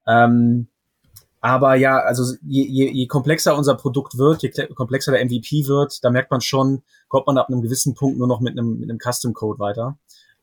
Ähm, 0.06 0.68
aber 1.40 1.76
ja, 1.76 2.00
also 2.00 2.36
je, 2.42 2.64
je, 2.64 2.92
je 2.92 3.08
komplexer 3.08 3.56
unser 3.58 3.76
Produkt 3.76 4.18
wird, 4.18 4.42
je 4.42 4.50
komplexer 4.74 5.12
der 5.12 5.24
MVP 5.24 5.68
wird, 5.68 6.04
da 6.04 6.10
merkt 6.10 6.32
man 6.32 6.42
schon, 6.42 6.84
kommt 7.08 7.28
man 7.28 7.38
ab 7.38 7.48
einem 7.48 7.62
gewissen 7.62 7.94
Punkt 7.94 8.18
nur 8.18 8.28
noch 8.28 8.42
mit 8.42 8.58
einem, 8.58 8.80
mit 8.80 8.90
einem 8.90 9.00
Custom 9.00 9.34
Code 9.34 9.60
weiter. 9.60 9.98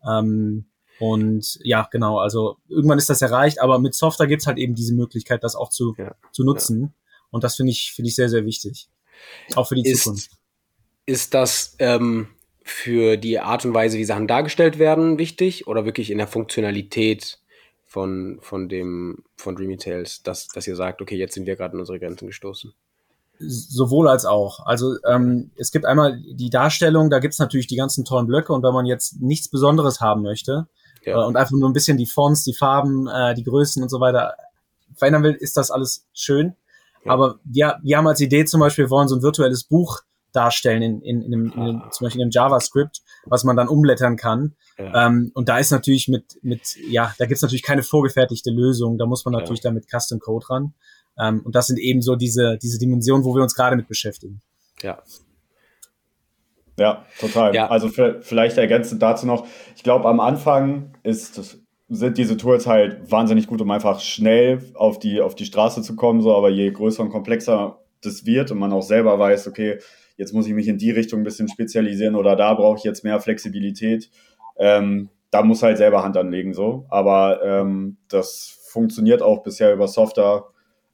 Ähm, 0.08 0.66
und 1.00 1.58
ja, 1.62 1.88
genau, 1.90 2.18
also 2.18 2.56
irgendwann 2.68 2.98
ist 2.98 3.10
das 3.10 3.22
erreicht, 3.22 3.60
aber 3.60 3.78
mit 3.78 3.94
Software 3.94 4.26
gibt's 4.26 4.46
halt 4.46 4.58
eben 4.58 4.74
diese 4.74 4.94
Möglichkeit, 4.94 5.42
das 5.42 5.56
auch 5.56 5.70
zu, 5.70 5.94
ja, 5.98 6.14
zu 6.32 6.44
nutzen. 6.44 6.82
Ja. 6.82 6.88
Und 7.30 7.44
das 7.44 7.56
finde 7.56 7.72
ich, 7.72 7.92
finde 7.92 8.08
ich 8.08 8.14
sehr, 8.14 8.28
sehr 8.28 8.44
wichtig. 8.44 8.88
Auch 9.56 9.68
für 9.68 9.74
die 9.74 9.88
ist, 9.88 10.04
Zukunft. 10.04 10.30
Ist 11.06 11.34
das 11.34 11.74
ähm, 11.80 12.28
für 12.62 13.16
die 13.16 13.40
Art 13.40 13.64
und 13.64 13.74
Weise, 13.74 13.98
wie 13.98 14.04
Sachen 14.04 14.28
dargestellt 14.28 14.78
werden, 14.78 15.18
wichtig 15.18 15.66
oder 15.66 15.84
wirklich 15.84 16.10
in 16.10 16.18
der 16.18 16.28
Funktionalität 16.28 17.38
von, 17.84 18.38
von 18.40 18.68
dem, 18.68 19.24
von 19.36 19.54
Dreamy 19.56 19.76
Tales, 19.76 20.22
dass, 20.22 20.48
dass 20.48 20.66
ihr 20.66 20.76
sagt, 20.76 21.02
okay, 21.02 21.16
jetzt 21.16 21.34
sind 21.34 21.46
wir 21.46 21.56
gerade 21.56 21.74
an 21.74 21.80
unsere 21.80 21.98
Grenzen 21.98 22.26
gestoßen? 22.26 22.72
Sowohl 23.38 24.08
als 24.08 24.24
auch. 24.24 24.60
Also 24.64 24.96
ähm, 25.06 25.50
es 25.56 25.72
gibt 25.72 25.84
einmal 25.84 26.20
die 26.20 26.50
Darstellung, 26.50 27.10
da 27.10 27.18
gibt's 27.18 27.38
natürlich 27.38 27.66
die 27.66 27.76
ganzen 27.76 28.04
tollen 28.04 28.26
Blöcke 28.26 28.52
und 28.52 28.62
wenn 28.62 28.72
man 28.72 28.86
jetzt 28.86 29.20
nichts 29.20 29.48
Besonderes 29.48 30.00
haben 30.00 30.22
möchte, 30.22 30.68
ja. 31.04 31.22
Äh, 31.22 31.26
und 31.26 31.36
einfach 31.36 31.52
nur 31.52 31.68
ein 31.68 31.72
bisschen 31.72 31.96
die 31.96 32.06
Fonts, 32.06 32.44
die 32.44 32.54
Farben, 32.54 33.06
äh, 33.08 33.34
die 33.34 33.44
Größen 33.44 33.82
und 33.82 33.88
so 33.88 34.00
weiter 34.00 34.34
verändern 34.96 35.22
will, 35.22 35.32
ist 35.32 35.56
das 35.56 35.70
alles 35.70 36.06
schön. 36.12 36.54
Ja. 37.04 37.12
Aber 37.12 37.38
wir, 37.44 37.78
wir 37.82 37.96
haben 37.96 38.06
als 38.06 38.20
Idee 38.20 38.44
zum 38.44 38.60
Beispiel, 38.60 38.86
wir 38.86 38.90
wollen 38.90 39.08
so 39.08 39.16
ein 39.16 39.22
virtuelles 39.22 39.64
Buch 39.64 40.00
darstellen 40.32 40.82
in, 40.82 41.00
in, 41.02 41.22
in, 41.22 41.34
einem, 41.34 41.52
in 41.52 41.60
einem, 41.60 41.82
ah. 41.82 41.90
zum 41.90 42.06
Beispiel 42.06 42.20
in 42.20 42.24
einem 42.24 42.32
JavaScript, 42.32 43.02
was 43.24 43.44
man 43.44 43.56
dann 43.56 43.68
umblättern 43.68 44.16
kann. 44.16 44.54
Ja. 44.78 45.06
Ähm, 45.06 45.30
und 45.34 45.48
da 45.48 45.58
ist 45.58 45.70
natürlich 45.70 46.08
mit, 46.08 46.38
mit, 46.42 46.76
ja, 46.88 47.14
da 47.18 47.26
gibt's 47.26 47.42
natürlich 47.42 47.62
keine 47.62 47.82
vorgefertigte 47.82 48.50
Lösung. 48.50 48.98
Da 48.98 49.06
muss 49.06 49.24
man 49.24 49.32
natürlich 49.32 49.60
ja. 49.62 49.70
dann 49.70 49.74
mit 49.74 49.86
Custom 49.88 50.18
Code 50.18 50.48
ran. 50.50 50.74
Ähm, 51.16 51.42
und 51.44 51.54
das 51.54 51.68
sind 51.68 51.78
eben 51.78 52.02
so 52.02 52.16
diese, 52.16 52.58
diese 52.60 52.78
Dimensionen, 52.78 53.24
wo 53.24 53.34
wir 53.34 53.42
uns 53.42 53.54
gerade 53.54 53.76
mit 53.76 53.86
beschäftigen. 53.86 54.42
Ja, 54.82 55.00
ja, 56.78 57.04
total. 57.18 57.54
Ja. 57.54 57.68
Also 57.68 57.88
für, 57.88 58.20
vielleicht 58.22 58.58
ergänzend 58.58 59.02
dazu 59.02 59.26
noch, 59.26 59.46
ich 59.76 59.82
glaube, 59.82 60.08
am 60.08 60.20
Anfang 60.20 60.94
ist, 61.02 61.58
sind 61.88 62.18
diese 62.18 62.36
Tools 62.36 62.66
halt 62.66 63.10
wahnsinnig 63.10 63.46
gut, 63.46 63.60
um 63.60 63.70
einfach 63.70 64.00
schnell 64.00 64.60
auf 64.74 64.98
die, 64.98 65.20
auf 65.20 65.34
die 65.34 65.44
Straße 65.44 65.82
zu 65.82 65.96
kommen, 65.96 66.20
so, 66.20 66.34
aber 66.34 66.50
je 66.50 66.70
größer 66.70 67.02
und 67.02 67.10
komplexer 67.10 67.78
das 68.02 68.26
wird 68.26 68.50
und 68.50 68.58
man 68.58 68.72
auch 68.72 68.82
selber 68.82 69.18
weiß, 69.18 69.48
okay, 69.48 69.78
jetzt 70.16 70.32
muss 70.32 70.46
ich 70.46 70.54
mich 70.54 70.68
in 70.68 70.78
die 70.78 70.90
Richtung 70.90 71.20
ein 71.20 71.24
bisschen 71.24 71.48
spezialisieren 71.48 72.14
oder 72.14 72.36
da 72.36 72.54
brauche 72.54 72.78
ich 72.78 72.84
jetzt 72.84 73.04
mehr 73.04 73.20
Flexibilität, 73.20 74.10
ähm, 74.56 75.08
da 75.30 75.42
muss 75.42 75.62
halt 75.62 75.78
selber 75.78 76.04
Hand 76.04 76.16
anlegen, 76.16 76.54
so. 76.54 76.86
Aber 76.90 77.42
ähm, 77.42 77.96
das 78.08 78.60
funktioniert 78.68 79.20
auch 79.20 79.42
bisher 79.42 79.72
über 79.72 79.88
Software 79.88 80.44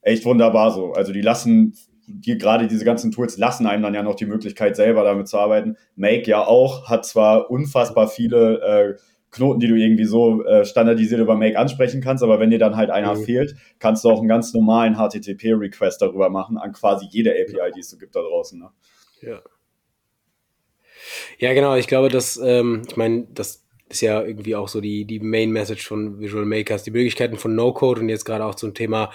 echt 0.03 0.25
wunderbar 0.25 0.71
so. 0.71 0.93
Also 0.93 1.13
die 1.13 1.21
lassen 1.21 1.75
die 2.13 2.39
gerade 2.39 2.67
diese 2.67 2.85
ganzen 2.85 3.13
Tools 3.13 3.39
lassen 3.39 3.67
einem 3.67 3.83
dann 3.83 3.95
ja 3.95 4.03
noch 4.03 4.15
die 4.15 4.27
Möglichkeit, 4.27 4.77
selber 4.77 5.05
damit 5.05 5.29
zu 5.29 5.39
arbeiten. 5.39 5.77
Make 5.97 6.29
ja 6.29 6.45
auch, 6.47 6.89
hat 6.89 7.07
zwar 7.07 7.51
unfassbar 7.51 8.09
viele 8.09 8.61
äh, 8.61 9.01
Knoten, 9.31 9.61
die 9.61 9.69
du 9.69 9.77
irgendwie 9.77 10.05
so 10.05 10.45
äh, 10.45 10.65
standardisiert 10.65 11.21
über 11.21 11.37
Make 11.37 11.59
ansprechen 11.59 12.01
kannst, 12.01 12.25
aber 12.25 12.41
wenn 12.41 12.51
dir 12.51 12.59
dann 12.59 12.77
halt 12.77 12.91
einer 12.91 13.15
mhm. 13.15 13.25
fehlt, 13.25 13.55
kannst 13.79 14.05
du 14.05 14.11
auch 14.11 14.19
einen 14.19 14.29
ganz 14.29 14.53
normalen 14.53 14.97
HTTP-Request 14.97 16.03
darüber 16.03 16.31
machen, 16.31 16.59
an 16.59 16.73
quasi 16.73 17.07
jede 17.09 17.31
API, 17.31 17.71
die 17.75 17.81
es 17.81 17.91
so 17.91 17.97
gibt 17.97 18.17
da 18.17 18.21
draußen. 18.21 18.59
Ne? 18.59 18.71
Ja. 19.23 19.41
Ja, 21.39 21.55
genau. 21.55 21.77
Ich 21.77 21.87
glaube, 21.87 22.09
dass, 22.09 22.37
ähm, 22.43 22.83
ich 22.89 22.97
meine, 22.97 23.27
das 23.33 23.65
ist 23.89 24.01
ja 24.03 24.23
irgendwie 24.23 24.55
auch 24.55 24.69
so 24.69 24.81
die, 24.81 25.05
die 25.05 25.21
Main 25.21 25.51
Message 25.51 25.87
von 25.87 26.21
Visual 26.21 26.45
Makers, 26.45 26.85
die 26.85 26.91
Möglichkeiten 26.91 27.37
von 27.37 27.55
No-Code 27.55 28.01
und 28.01 28.09
jetzt 28.09 28.25
gerade 28.25 28.45
auch 28.45 28.55
zum 28.55 28.75
Thema 28.75 29.11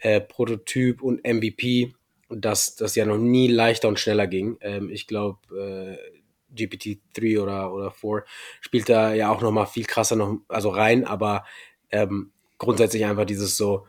äh, 0.00 0.20
Prototyp 0.20 1.02
und 1.02 1.24
MVP 1.24 1.94
dass 2.28 2.76
das 2.76 2.94
ja 2.94 3.06
noch 3.06 3.18
nie 3.18 3.48
leichter 3.48 3.88
und 3.88 3.98
schneller 3.98 4.26
ging. 4.26 4.58
Ähm, 4.60 4.90
ich 4.90 5.06
glaube, 5.06 5.38
äh, 5.56 6.18
GPT-3 6.54 7.40
oder, 7.40 7.72
oder 7.72 7.90
4 7.90 8.24
spielt 8.60 8.88
da 8.88 9.14
ja 9.14 9.30
auch 9.30 9.42
noch 9.42 9.52
mal 9.52 9.66
viel 9.66 9.84
krasser 9.84 10.16
noch, 10.16 10.38
also 10.48 10.70
rein, 10.70 11.04
aber 11.04 11.44
ähm, 11.90 12.32
grundsätzlich 12.58 13.04
einfach 13.04 13.24
dieses 13.24 13.56
so, 13.56 13.86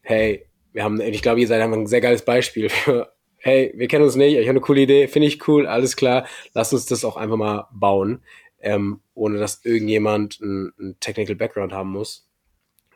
hey, 0.00 0.46
wir 0.72 0.84
haben, 0.84 1.00
ich 1.00 1.22
glaube, 1.22 1.40
ihr 1.40 1.46
seid 1.46 1.60
einfach 1.60 1.76
ein 1.76 1.86
sehr 1.86 2.00
geiles 2.00 2.24
Beispiel 2.24 2.68
für, 2.68 3.12
hey, 3.38 3.72
wir 3.76 3.88
kennen 3.88 4.04
uns 4.04 4.16
nicht, 4.16 4.34
ich 4.34 4.40
habe 4.40 4.50
eine 4.50 4.60
coole 4.60 4.82
Idee, 4.82 5.08
finde 5.08 5.28
ich 5.28 5.46
cool, 5.48 5.66
alles 5.66 5.96
klar, 5.96 6.26
lass 6.54 6.72
uns 6.72 6.86
das 6.86 7.04
auch 7.04 7.16
einfach 7.16 7.36
mal 7.36 7.68
bauen, 7.72 8.22
ähm, 8.60 9.00
ohne 9.14 9.38
dass 9.38 9.64
irgendjemand 9.64 10.38
einen 10.40 10.96
Technical 11.00 11.34
Background 11.34 11.72
haben 11.72 11.90
muss. 11.90 12.28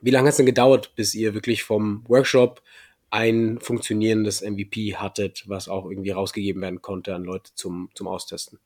Wie 0.00 0.10
lange 0.10 0.26
hat 0.26 0.32
es 0.32 0.36
denn 0.36 0.46
gedauert, 0.46 0.94
bis 0.94 1.14
ihr 1.14 1.34
wirklich 1.34 1.64
vom 1.64 2.04
Workshop 2.06 2.62
ein 3.10 3.58
funktionierendes 3.60 4.42
MVP 4.42 4.96
hattet, 4.96 5.44
was 5.46 5.68
auch 5.68 5.88
irgendwie 5.88 6.10
rausgegeben 6.10 6.60
werden 6.62 6.82
konnte 6.82 7.14
an 7.14 7.24
Leute 7.24 7.52
zum, 7.54 7.90
zum 7.94 8.08
Austesten. 8.08 8.58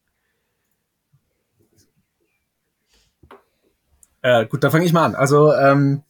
Äh, 4.23 4.47
gut, 4.47 4.65
da 4.65 4.71
fange 4.71 4.85
ich 4.85 4.93
mal 4.93 5.05
an. 5.05 5.15
Also 5.15 5.53
ähm, 5.53 6.03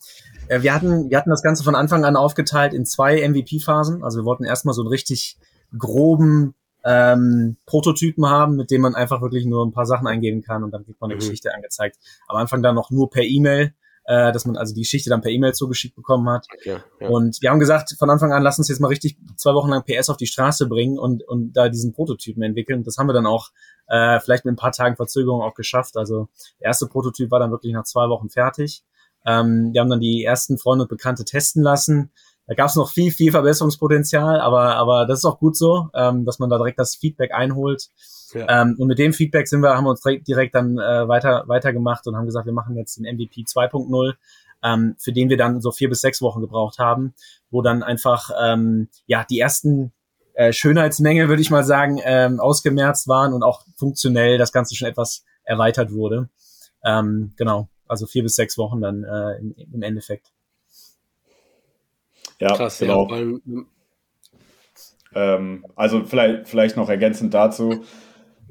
äh, 0.49 0.62
wir 0.62 0.75
hatten, 0.75 1.11
wir 1.11 1.16
hatten 1.16 1.31
das 1.31 1.43
Ganze 1.43 1.62
von 1.62 1.75
Anfang 1.75 2.05
an 2.05 2.16
aufgeteilt 2.16 2.75
in 2.75 2.85
zwei 2.85 3.27
MVP-Phasen. 3.29 4.03
Also 4.03 4.21
wir 4.21 4.25
wollten 4.25 4.45
erstmal 4.45 4.75
so 4.75 4.83
einen 4.83 4.88
richtig 4.88 5.38
groben 5.77 6.55
ähm, 6.85 7.57
Prototypen 7.66 8.27
haben, 8.27 8.57
mit 8.57 8.71
dem 8.71 8.81
man 8.81 8.95
einfach 8.95 9.21
wirklich 9.21 9.45
nur 9.45 9.64
ein 9.64 9.73
paar 9.73 9.87
Sachen 9.87 10.07
eingeben 10.07 10.43
kann 10.43 10.64
und 10.64 10.73
dann 10.73 10.85
kriegt 10.85 11.01
man 11.01 11.11
eine 11.11 11.16
mhm. 11.16 11.21
Geschichte 11.21 11.55
angezeigt. 11.55 11.99
Am 12.27 12.37
Anfang 12.37 12.62
dann 12.62 12.75
noch 12.75 12.90
nur 12.90 13.11
per 13.11 13.23
E-Mail, 13.23 13.75
äh, 14.04 14.32
dass 14.32 14.44
man 14.44 14.56
also 14.56 14.74
die 14.74 14.80
Geschichte 14.80 15.10
dann 15.10 15.20
per 15.20 15.30
E-Mail 15.30 15.54
zugeschickt 15.54 15.94
bekommen 15.94 16.28
hat. 16.28 16.46
Ja, 16.64 16.82
ja. 17.00 17.08
Und 17.08 17.40
wir 17.42 17.50
haben 17.50 17.60
gesagt, 17.60 17.94
von 17.98 18.10
Anfang 18.10 18.32
an, 18.32 18.42
lass 18.42 18.58
uns 18.58 18.68
jetzt 18.68 18.80
mal 18.80 18.88
richtig 18.88 19.16
zwei 19.36 19.54
Wochen 19.54 19.70
lang 19.70 19.84
PS 19.84 20.10
auf 20.10 20.16
die 20.16 20.26
Straße 20.26 20.66
bringen 20.66 20.98
und, 20.98 21.26
und 21.26 21.52
da 21.52 21.68
diesen 21.68 21.92
Prototypen 21.92 22.42
entwickeln. 22.42 22.82
Das 22.82 22.96
haben 22.96 23.08
wir 23.08 23.12
dann 23.12 23.26
auch 23.26 23.50
äh, 23.86 24.20
vielleicht 24.20 24.44
mit 24.44 24.54
ein 24.54 24.56
paar 24.56 24.72
Tagen 24.72 24.96
Verzögerung 24.96 25.42
auch 25.42 25.54
geschafft. 25.54 25.96
Also 25.96 26.28
der 26.60 26.66
erste 26.66 26.86
Prototyp 26.86 27.30
war 27.30 27.40
dann 27.40 27.50
wirklich 27.50 27.72
nach 27.72 27.84
zwei 27.84 28.08
Wochen 28.08 28.30
fertig. 28.30 28.82
Ähm, 29.26 29.70
wir 29.72 29.80
haben 29.80 29.90
dann 29.90 30.00
die 30.00 30.24
ersten 30.24 30.58
Freunde 30.58 30.84
und 30.84 30.88
Bekannte 30.88 31.24
testen 31.24 31.62
lassen. 31.62 32.10
Da 32.46 32.54
gab 32.54 32.68
es 32.68 32.76
noch 32.76 32.90
viel, 32.90 33.12
viel 33.12 33.30
Verbesserungspotenzial, 33.30 34.40
aber, 34.40 34.74
aber 34.76 35.06
das 35.06 35.20
ist 35.20 35.24
auch 35.24 35.38
gut 35.38 35.56
so, 35.56 35.88
ähm, 35.94 36.24
dass 36.24 36.38
man 36.38 36.50
da 36.50 36.56
direkt 36.56 36.78
das 36.80 36.96
Feedback 36.96 37.32
einholt. 37.32 37.90
Ja. 38.33 38.62
Ähm, 38.62 38.77
und 38.79 38.88
mit 38.88 38.99
dem 38.99 39.12
Feedback 39.12 39.49
sind 39.49 39.61
wir, 39.61 39.77
haben 39.77 39.85
wir 39.85 39.90
uns 39.90 40.03
direkt, 40.03 40.29
direkt 40.29 40.55
dann 40.55 40.79
äh, 40.79 41.09
weiter 41.09 41.45
weitergemacht 41.47 42.07
und 42.07 42.16
haben 42.16 42.27
gesagt, 42.27 42.47
wir 42.47 42.53
machen 42.53 42.77
jetzt 42.77 42.97
den 42.97 43.05
MVP 43.05 43.43
2.0, 43.43 44.14
ähm, 44.62 44.97
für 44.99 45.12
den 45.12 45.29
wir 45.29 45.37
dann 45.37 45.61
so 45.61 45.73
vier 45.73 45.88
bis 45.88 46.01
sechs 46.01 46.23
Wochen 46.23 46.40
gebraucht 46.40 46.79
haben, 46.79 47.14
wo 47.51 47.62
dann 47.62 47.83
einfach 47.83 48.31
ähm, 48.40 48.88
ja 49.07 49.25
die 49.29 49.40
ersten 49.40 49.93
äh, 50.35 50.53
Schönheitsmenge, 50.53 51.29
würde 51.29 51.43
ich 51.43 51.51
mal 51.51 51.64
sagen, 51.64 52.01
ähm, 52.05 52.40
ausgemerzt 52.40 53.09
waren 53.09 53.33
und 53.33 53.43
auch 53.43 53.64
funktionell 53.77 54.38
das 54.38 54.53
Ganze 54.53 54.75
schon 54.75 54.88
etwas 54.88 55.25
erweitert 55.45 55.93
wurde. 55.93 56.29
Ähm, 56.85 57.33
genau, 57.37 57.69
also 57.88 58.07
vier 58.07 58.23
bis 58.23 58.37
sechs 58.37 58.57
Wochen 58.57 58.81
dann 58.81 59.05
äh, 59.05 59.38
im, 59.38 59.55
im 59.57 59.83
Endeffekt. 59.83 60.33
Ja, 62.38 62.57
Krass, 62.57 62.79
genau. 62.79 63.07
Ja, 63.11 63.64
ähm, 65.12 65.66
also 65.75 66.05
vielleicht, 66.05 66.49
vielleicht 66.49 66.77
noch 66.77 66.88
ergänzend 66.88 67.35
dazu. 67.35 67.85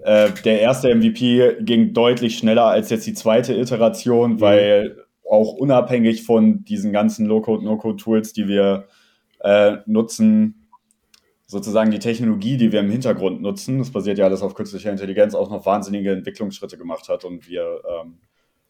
Äh, 0.04 0.32
der 0.46 0.62
erste 0.62 0.94
MVP 0.94 1.58
ging 1.62 1.94
deutlich 1.94 2.38
schneller 2.38 2.66
als 2.66 2.90
jetzt 2.90 3.06
die 3.08 3.14
zweite 3.14 3.54
Iteration, 3.54 4.34
mhm. 4.34 4.42
weil 4.42 5.06
auch 5.30 5.54
unabhängig 5.54 6.24
von 6.24 6.64
diesen 6.64 6.92
ganzen 6.92 7.26
Low-Code, 7.26 7.64
No-Code-Tools, 7.64 8.34
die 8.34 8.48
wir 8.48 8.88
äh, 9.42 9.78
nutzen, 9.86 10.68
sozusagen 11.46 11.92
die 11.92 12.00
Technologie, 12.00 12.58
die 12.58 12.72
wir 12.72 12.80
im 12.80 12.90
Hintergrund 12.90 13.42
nutzen, 13.42 13.80
das 13.80 13.92
basiert 13.92 14.18
ja 14.18 14.26
alles 14.26 14.42
auf 14.42 14.56
künstlicher 14.56 14.92
Intelligenz, 14.92 15.36
auch 15.36 15.50
noch 15.50 15.66
wahnsinnige 15.66 16.12
Entwicklungsschritte 16.12 16.78
gemacht 16.78 17.10
hat 17.10 17.26
und 17.26 17.48
wir 17.48 17.82
ähm, 17.90 18.20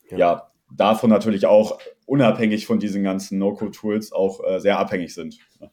ja. 0.09 0.17
ja 0.17 0.51
davon 0.71 1.09
natürlich 1.09 1.45
auch 1.45 1.79
unabhängig 2.05 2.65
von 2.65 2.79
diesen 2.79 3.03
ganzen 3.03 3.39
No-Code-Tools 3.39 4.11
auch 4.11 4.41
äh, 4.45 4.59
sehr 4.59 4.79
abhängig 4.79 5.13
sind. 5.13 5.39
Ja, 5.59 5.71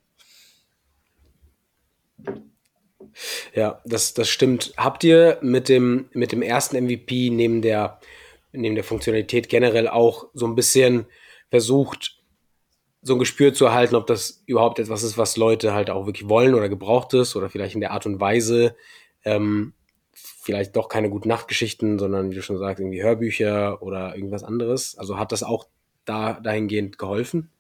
das, 3.85 4.15
das 4.15 4.29
stimmt. 4.29 4.73
Habt 4.77 5.05
ihr 5.05 5.39
mit 5.41 5.69
dem, 5.69 6.09
mit 6.13 6.33
dem 6.33 6.43
ersten 6.43 6.77
MVP 6.85 7.31
neben 7.31 7.63
der, 7.63 8.01
neben 8.53 8.75
der 8.75 8.85
Funktionalität 8.85 9.49
generell 9.49 9.89
auch 9.89 10.29
so 10.35 10.47
ein 10.47 10.55
bisschen 10.55 11.07
versucht, 11.51 12.17
so 13.03 13.15
ein 13.15 13.19
Gespür 13.19 13.55
zu 13.55 13.67
erhalten, 13.67 13.95
ob 13.95 14.07
das 14.07 14.43
überhaupt 14.47 14.79
etwas 14.79 15.03
ist, 15.03 15.17
was 15.17 15.37
Leute 15.37 15.73
halt 15.73 15.91
auch 15.91 16.07
wirklich 16.07 16.29
wollen 16.29 16.55
oder 16.55 16.69
gebraucht 16.69 17.15
ist 17.15 17.37
oder 17.37 17.49
vielleicht 17.49 17.75
in 17.75 17.81
der 17.81 17.93
Art 17.93 18.05
und 18.05 18.21
Weise, 18.21 18.75
ähm, 19.25 19.75
vielleicht 20.13 20.75
doch 20.77 20.89
keine 20.89 21.09
guten 21.09 21.29
Nachtgeschichten, 21.29 21.99
sondern 21.99 22.31
wie 22.31 22.35
du 22.35 22.43
schon 22.43 22.59
sagst, 22.59 22.81
irgendwie 22.81 23.03
Hörbücher 23.03 23.81
oder 23.83 24.15
irgendwas 24.17 24.43
anderes. 24.43 24.99
Also 24.99 25.19
hat 25.19 25.33
das 25.33 25.43
auch 25.43 25.67
da 26.05 26.35
dahingehend 26.35 26.99
geholfen? 26.99 27.51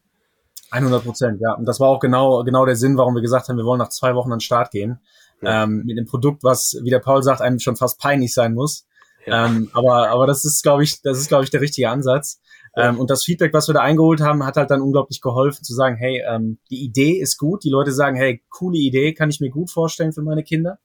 100 0.70 1.04
Prozent, 1.04 1.40
ja. 1.40 1.54
Und 1.54 1.64
das 1.66 1.78
war 1.78 1.88
auch 1.88 2.00
genau, 2.00 2.42
genau 2.42 2.66
der 2.66 2.76
Sinn, 2.76 2.96
warum 2.96 3.14
wir 3.14 3.22
gesagt 3.22 3.48
haben, 3.48 3.56
wir 3.56 3.64
wollen 3.64 3.78
nach 3.78 3.88
zwei 3.88 4.14
Wochen 4.14 4.32
an 4.32 4.38
den 4.38 4.40
Start 4.40 4.70
gehen. 4.72 5.00
Ja. 5.42 5.64
Ähm, 5.64 5.82
mit 5.84 5.98
einem 5.98 6.06
Produkt, 6.06 6.42
was, 6.44 6.78
wie 6.82 6.90
der 6.90 6.98
Paul 6.98 7.22
sagt, 7.22 7.40
einem 7.40 7.58
schon 7.58 7.76
fast 7.76 8.00
peinlich 8.00 8.32
sein 8.32 8.54
muss. 8.54 8.86
Ja. 9.26 9.46
Ähm, 9.46 9.70
aber, 9.72 10.08
aber 10.08 10.26
das 10.26 10.44
ist, 10.44 10.62
glaube 10.62 10.84
ich, 10.84 11.02
das 11.02 11.18
ist, 11.18 11.28
glaube 11.28 11.44
ich, 11.44 11.50
der 11.50 11.60
richtige 11.60 11.90
Ansatz. 11.90 12.40
Ja. 12.74 12.88
Ähm, 12.88 12.98
und 12.98 13.10
das 13.10 13.24
Feedback, 13.24 13.52
was 13.52 13.68
wir 13.68 13.74
da 13.74 13.80
eingeholt 13.80 14.20
haben, 14.20 14.44
hat 14.44 14.56
halt 14.56 14.70
dann 14.70 14.80
unglaublich 14.80 15.20
geholfen 15.20 15.64
zu 15.64 15.74
sagen, 15.74 15.96
hey, 15.96 16.22
ähm, 16.28 16.58
die 16.70 16.84
Idee 16.84 17.18
ist 17.18 17.38
gut. 17.38 17.64
Die 17.64 17.70
Leute 17.70 17.92
sagen, 17.92 18.16
hey, 18.16 18.42
coole 18.50 18.78
Idee, 18.78 19.14
kann 19.14 19.30
ich 19.30 19.40
mir 19.40 19.50
gut 19.50 19.70
vorstellen 19.70 20.12
für 20.12 20.22
meine 20.22 20.42
Kinder. 20.42 20.78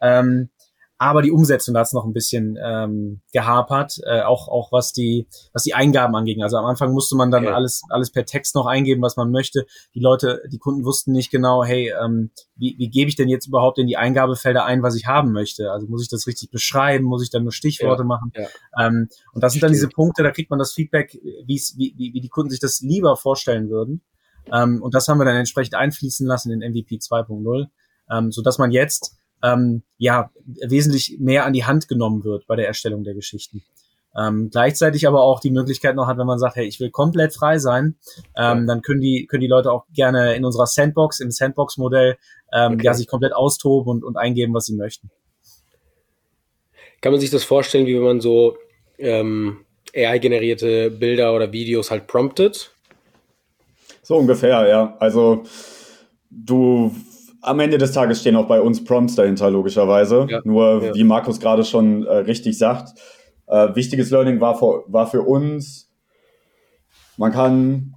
Ähm, 0.00 0.50
aber 1.00 1.22
die 1.22 1.30
Umsetzung 1.30 1.72
da 1.72 1.80
hat 1.80 1.92
noch 1.94 2.04
ein 2.04 2.12
bisschen 2.12 2.58
ähm, 2.62 3.22
gehapert, 3.32 3.98
äh, 4.04 4.20
auch 4.20 4.48
auch 4.48 4.70
was 4.70 4.92
die 4.92 5.26
was 5.54 5.62
die 5.62 5.72
Eingaben 5.72 6.14
anging. 6.14 6.42
Also 6.42 6.58
am 6.58 6.66
Anfang 6.66 6.92
musste 6.92 7.16
man 7.16 7.30
dann 7.30 7.44
ja. 7.44 7.54
alles 7.54 7.80
alles 7.88 8.12
per 8.12 8.26
Text 8.26 8.54
noch 8.54 8.66
eingeben, 8.66 9.00
was 9.00 9.16
man 9.16 9.30
möchte. 9.30 9.64
Die 9.94 10.00
Leute, 10.00 10.42
die 10.52 10.58
Kunden 10.58 10.84
wussten 10.84 11.12
nicht 11.12 11.30
genau, 11.30 11.64
hey, 11.64 11.90
ähm, 12.04 12.32
wie, 12.54 12.74
wie 12.76 12.90
gebe 12.90 13.08
ich 13.08 13.16
denn 13.16 13.30
jetzt 13.30 13.46
überhaupt 13.46 13.78
in 13.78 13.86
die 13.86 13.96
Eingabefelder 13.96 14.66
ein, 14.66 14.82
was 14.82 14.94
ich 14.94 15.06
haben 15.06 15.32
möchte? 15.32 15.72
Also 15.72 15.86
muss 15.86 16.02
ich 16.02 16.10
das 16.10 16.26
richtig 16.26 16.50
beschreiben? 16.50 17.06
Muss 17.06 17.22
ich 17.22 17.30
dann 17.30 17.44
nur 17.44 17.52
Stichworte 17.52 18.02
ja. 18.02 18.06
machen? 18.06 18.32
Ja. 18.36 18.48
Ähm, 18.78 19.08
und 19.32 19.42
das 19.42 19.54
sind 19.54 19.62
dann 19.62 19.72
diese 19.72 19.88
Punkte, 19.88 20.22
da 20.22 20.30
kriegt 20.30 20.50
man 20.50 20.58
das 20.58 20.74
Feedback, 20.74 21.14
wie, 21.14 21.62
wie, 21.76 21.94
wie 21.96 22.20
die 22.20 22.28
Kunden 22.28 22.50
sich 22.50 22.60
das 22.60 22.82
lieber 22.82 23.16
vorstellen 23.16 23.70
würden. 23.70 24.02
Ähm, 24.52 24.82
und 24.82 24.94
das 24.94 25.08
haben 25.08 25.16
wir 25.16 25.24
dann 25.24 25.36
entsprechend 25.36 25.76
einfließen 25.76 26.26
lassen 26.26 26.52
in 26.52 26.58
MVP 26.58 26.96
2.0, 26.96 27.68
ähm, 28.10 28.32
so 28.32 28.42
dass 28.42 28.58
man 28.58 28.70
jetzt 28.70 29.19
ähm, 29.42 29.82
ja 29.98 30.30
wesentlich 30.44 31.18
mehr 31.18 31.44
an 31.44 31.52
die 31.52 31.64
Hand 31.64 31.88
genommen 31.88 32.24
wird 32.24 32.46
bei 32.46 32.56
der 32.56 32.66
Erstellung 32.66 33.04
der 33.04 33.14
Geschichten. 33.14 33.62
Ähm, 34.16 34.50
gleichzeitig 34.50 35.06
aber 35.06 35.22
auch 35.22 35.38
die 35.38 35.52
Möglichkeit 35.52 35.94
noch 35.94 36.08
hat, 36.08 36.18
wenn 36.18 36.26
man 36.26 36.38
sagt, 36.40 36.56
hey, 36.56 36.66
ich 36.66 36.80
will 36.80 36.90
komplett 36.90 37.32
frei 37.32 37.58
sein, 37.58 37.94
ähm, 38.36 38.66
dann 38.66 38.82
können 38.82 39.00
die, 39.00 39.26
können 39.26 39.40
die 39.40 39.46
Leute 39.46 39.70
auch 39.70 39.86
gerne 39.94 40.34
in 40.34 40.44
unserer 40.44 40.66
Sandbox, 40.66 41.20
im 41.20 41.30
Sandbox-Modell, 41.30 42.18
ähm, 42.52 42.74
okay. 42.74 42.86
ja, 42.86 42.94
sich 42.94 43.06
komplett 43.06 43.32
austoben 43.32 43.90
und, 43.90 44.04
und 44.04 44.16
eingeben, 44.16 44.52
was 44.52 44.66
sie 44.66 44.74
möchten. 44.74 45.10
Kann 47.00 47.12
man 47.12 47.20
sich 47.20 47.30
das 47.30 47.44
vorstellen, 47.44 47.86
wie 47.86 47.94
wenn 47.94 48.02
man 48.02 48.20
so 48.20 48.56
ähm, 48.98 49.64
AI-generierte 49.94 50.90
Bilder 50.90 51.34
oder 51.34 51.52
Videos 51.52 51.90
halt 51.90 52.08
promptet? 52.08 52.72
So 54.02 54.16
ungefähr, 54.16 54.66
ja. 54.68 54.96
Also 54.98 55.44
du 56.30 56.94
am 57.42 57.60
Ende 57.60 57.78
des 57.78 57.92
Tages 57.92 58.20
stehen 58.20 58.36
auch 58.36 58.46
bei 58.46 58.60
uns 58.60 58.84
Prompts 58.84 59.14
dahinter, 59.14 59.50
logischerweise. 59.50 60.26
Ja. 60.28 60.40
Nur, 60.44 60.82
ja. 60.82 60.94
wie 60.94 61.04
Markus 61.04 61.40
gerade 61.40 61.64
schon 61.64 62.06
äh, 62.06 62.12
richtig 62.18 62.58
sagt, 62.58 62.98
äh, 63.46 63.74
wichtiges 63.74 64.10
Learning 64.10 64.40
war 64.40 64.56
für, 64.56 64.84
war 64.86 65.06
für 65.06 65.22
uns, 65.22 65.90
man 67.16 67.32
kann, 67.32 67.96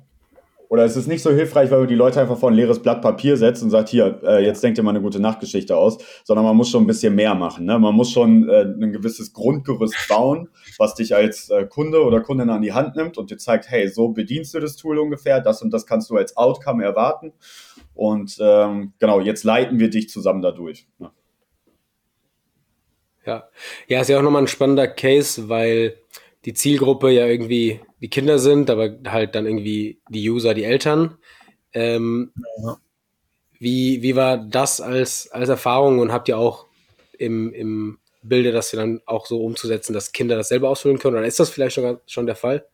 oder 0.68 0.84
es 0.84 0.98
ist 0.98 1.08
nicht 1.08 1.22
so 1.22 1.30
hilfreich, 1.30 1.70
weil 1.70 1.80
man 1.80 1.88
die 1.88 1.96
Leute 1.96 2.20
einfach 2.20 2.38
vor 2.38 2.50
ein 2.50 2.56
leeres 2.56 2.82
Blatt 2.82 3.02
Papier 3.04 3.38
setzt 3.38 3.62
und 3.62 3.70
sagt, 3.70 3.90
hier, 3.90 4.20
äh, 4.24 4.44
jetzt 4.44 4.64
denkt 4.64 4.80
ihr 4.80 4.84
mal 4.84 4.90
eine 4.90 5.02
gute 5.02 5.20
Nachtgeschichte 5.20 5.78
aus, 5.78 6.00
sondern 6.24 6.44
man 6.44 6.56
muss 6.56 6.70
schon 6.70 6.84
ein 6.84 6.88
bisschen 6.88 7.14
mehr 7.14 7.36
machen. 7.36 7.66
Ne? 7.66 7.78
Man 7.78 7.94
muss 7.94 8.10
schon 8.10 8.50
äh, 8.50 8.64
ein 8.64 8.92
gewisses 8.92 9.32
Grundgerüst 9.34 10.08
bauen, 10.10 10.50
was 10.80 10.96
dich 10.96 11.14
als 11.14 11.50
äh, 11.52 11.68
Kunde 11.68 12.04
oder 12.04 12.22
Kundin 12.22 12.50
an 12.50 12.64
die 12.64 12.74
Hand 12.74 12.96
nimmt 12.96 13.20
und 13.20 13.30
dir 13.30 13.38
zeigt, 13.38 13.70
hey, 13.70 13.88
so 13.88 14.10
bedienst 14.10 14.56
du 14.56 14.60
das 14.60 14.76
Tool 14.76 14.98
ungefähr, 14.98 15.40
das 15.40 15.62
und 15.62 15.72
das 15.72 15.86
kannst 15.86 16.10
du 16.10 16.18
als 16.18 16.36
Outcome 16.36 16.84
erwarten. 16.84 17.34
Und 17.96 18.38
ähm, 18.40 18.94
genau, 19.00 19.20
jetzt 19.20 19.44
leiten 19.44 19.80
wir 19.80 19.90
dich 19.90 20.10
zusammen 20.10 20.42
dadurch. 20.42 20.88
Ja. 21.00 21.12
Ja, 23.26 23.50
ja, 23.88 24.02
ist 24.02 24.10
ja 24.10 24.18
auch 24.18 24.24
nochmal 24.24 24.44
ein 24.44 24.48
spannender 24.48 24.88
Case, 24.88 25.48
weil 25.48 25.98
die 26.46 26.54
Zielgruppe 26.54 27.10
ja 27.10 27.26
irgendwie 27.26 27.80
die 28.02 28.10
Kinder 28.10 28.38
sind, 28.38 28.70
aber 28.70 28.98
halt 29.08 29.36
dann 29.36 29.46
irgendwie 29.46 30.02
die 30.10 30.30
User, 30.30 30.54
die 30.54 30.66
Eltern. 30.66 31.18
Ähm, 31.72 32.34
ja. 32.64 32.78
wie, 33.60 34.02
wie 34.02 34.16
war 34.16 34.38
das 34.38 34.82
als, 34.82 35.32
als 35.32 35.50
Erfahrung 35.50 36.00
und 36.00 36.12
habt 36.12 36.28
ihr 36.28 36.38
auch 36.38 36.68
im, 37.18 37.54
im 37.54 37.98
Bilde 38.22 38.52
das 38.52 38.72
dann 38.72 39.02
auch 39.06 39.26
so 39.26 39.44
umzusetzen, 39.44 39.94
dass 39.94 40.12
Kinder 40.12 40.36
das 40.36 40.50
selber 40.50 40.70
ausfüllen 40.70 41.00
können? 41.00 41.18
Oder 41.18 41.26
ist 41.26 41.40
das 41.40 41.50
vielleicht 41.50 41.76
schon, 41.76 42.00
schon 42.06 42.26
der 42.26 42.36
Fall? 42.36 42.68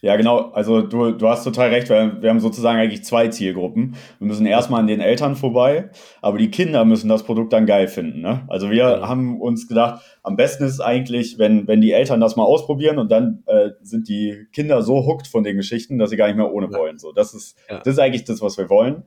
Ja, 0.00 0.14
genau. 0.14 0.50
Also 0.52 0.82
du, 0.82 1.10
du 1.10 1.28
hast 1.28 1.42
total 1.42 1.70
recht, 1.70 1.90
weil 1.90 2.22
wir 2.22 2.30
haben 2.30 2.38
sozusagen 2.38 2.78
eigentlich 2.78 3.04
zwei 3.04 3.28
Zielgruppen. 3.28 3.96
Wir 4.20 4.28
müssen 4.28 4.46
erstmal 4.46 4.80
an 4.80 4.86
den 4.86 5.00
Eltern 5.00 5.34
vorbei, 5.34 5.90
aber 6.22 6.38
die 6.38 6.52
Kinder 6.52 6.84
müssen 6.84 7.08
das 7.08 7.24
Produkt 7.24 7.52
dann 7.52 7.66
geil 7.66 7.88
finden. 7.88 8.20
Ne? 8.20 8.44
Also 8.46 8.70
wir 8.70 8.76
ja. 8.76 9.08
haben 9.08 9.40
uns 9.40 9.66
gedacht, 9.66 10.02
am 10.22 10.36
besten 10.36 10.64
ist 10.64 10.80
eigentlich, 10.80 11.38
wenn, 11.38 11.66
wenn 11.66 11.80
die 11.80 11.92
Eltern 11.92 12.20
das 12.20 12.36
mal 12.36 12.44
ausprobieren 12.44 12.98
und 12.98 13.10
dann 13.10 13.42
äh, 13.46 13.70
sind 13.82 14.08
die 14.08 14.46
Kinder 14.52 14.82
so 14.82 15.04
hooked 15.04 15.26
von 15.26 15.42
den 15.42 15.56
Geschichten, 15.56 15.98
dass 15.98 16.10
sie 16.10 16.16
gar 16.16 16.28
nicht 16.28 16.36
mehr 16.36 16.52
ohne 16.52 16.68
ja. 16.70 16.78
wollen. 16.78 16.98
So, 16.98 17.12
das 17.12 17.34
ist, 17.34 17.56
ja. 17.68 17.78
das 17.78 17.94
ist 17.94 17.98
eigentlich 17.98 18.24
das, 18.24 18.40
was 18.40 18.56
wir 18.56 18.70
wollen. 18.70 19.02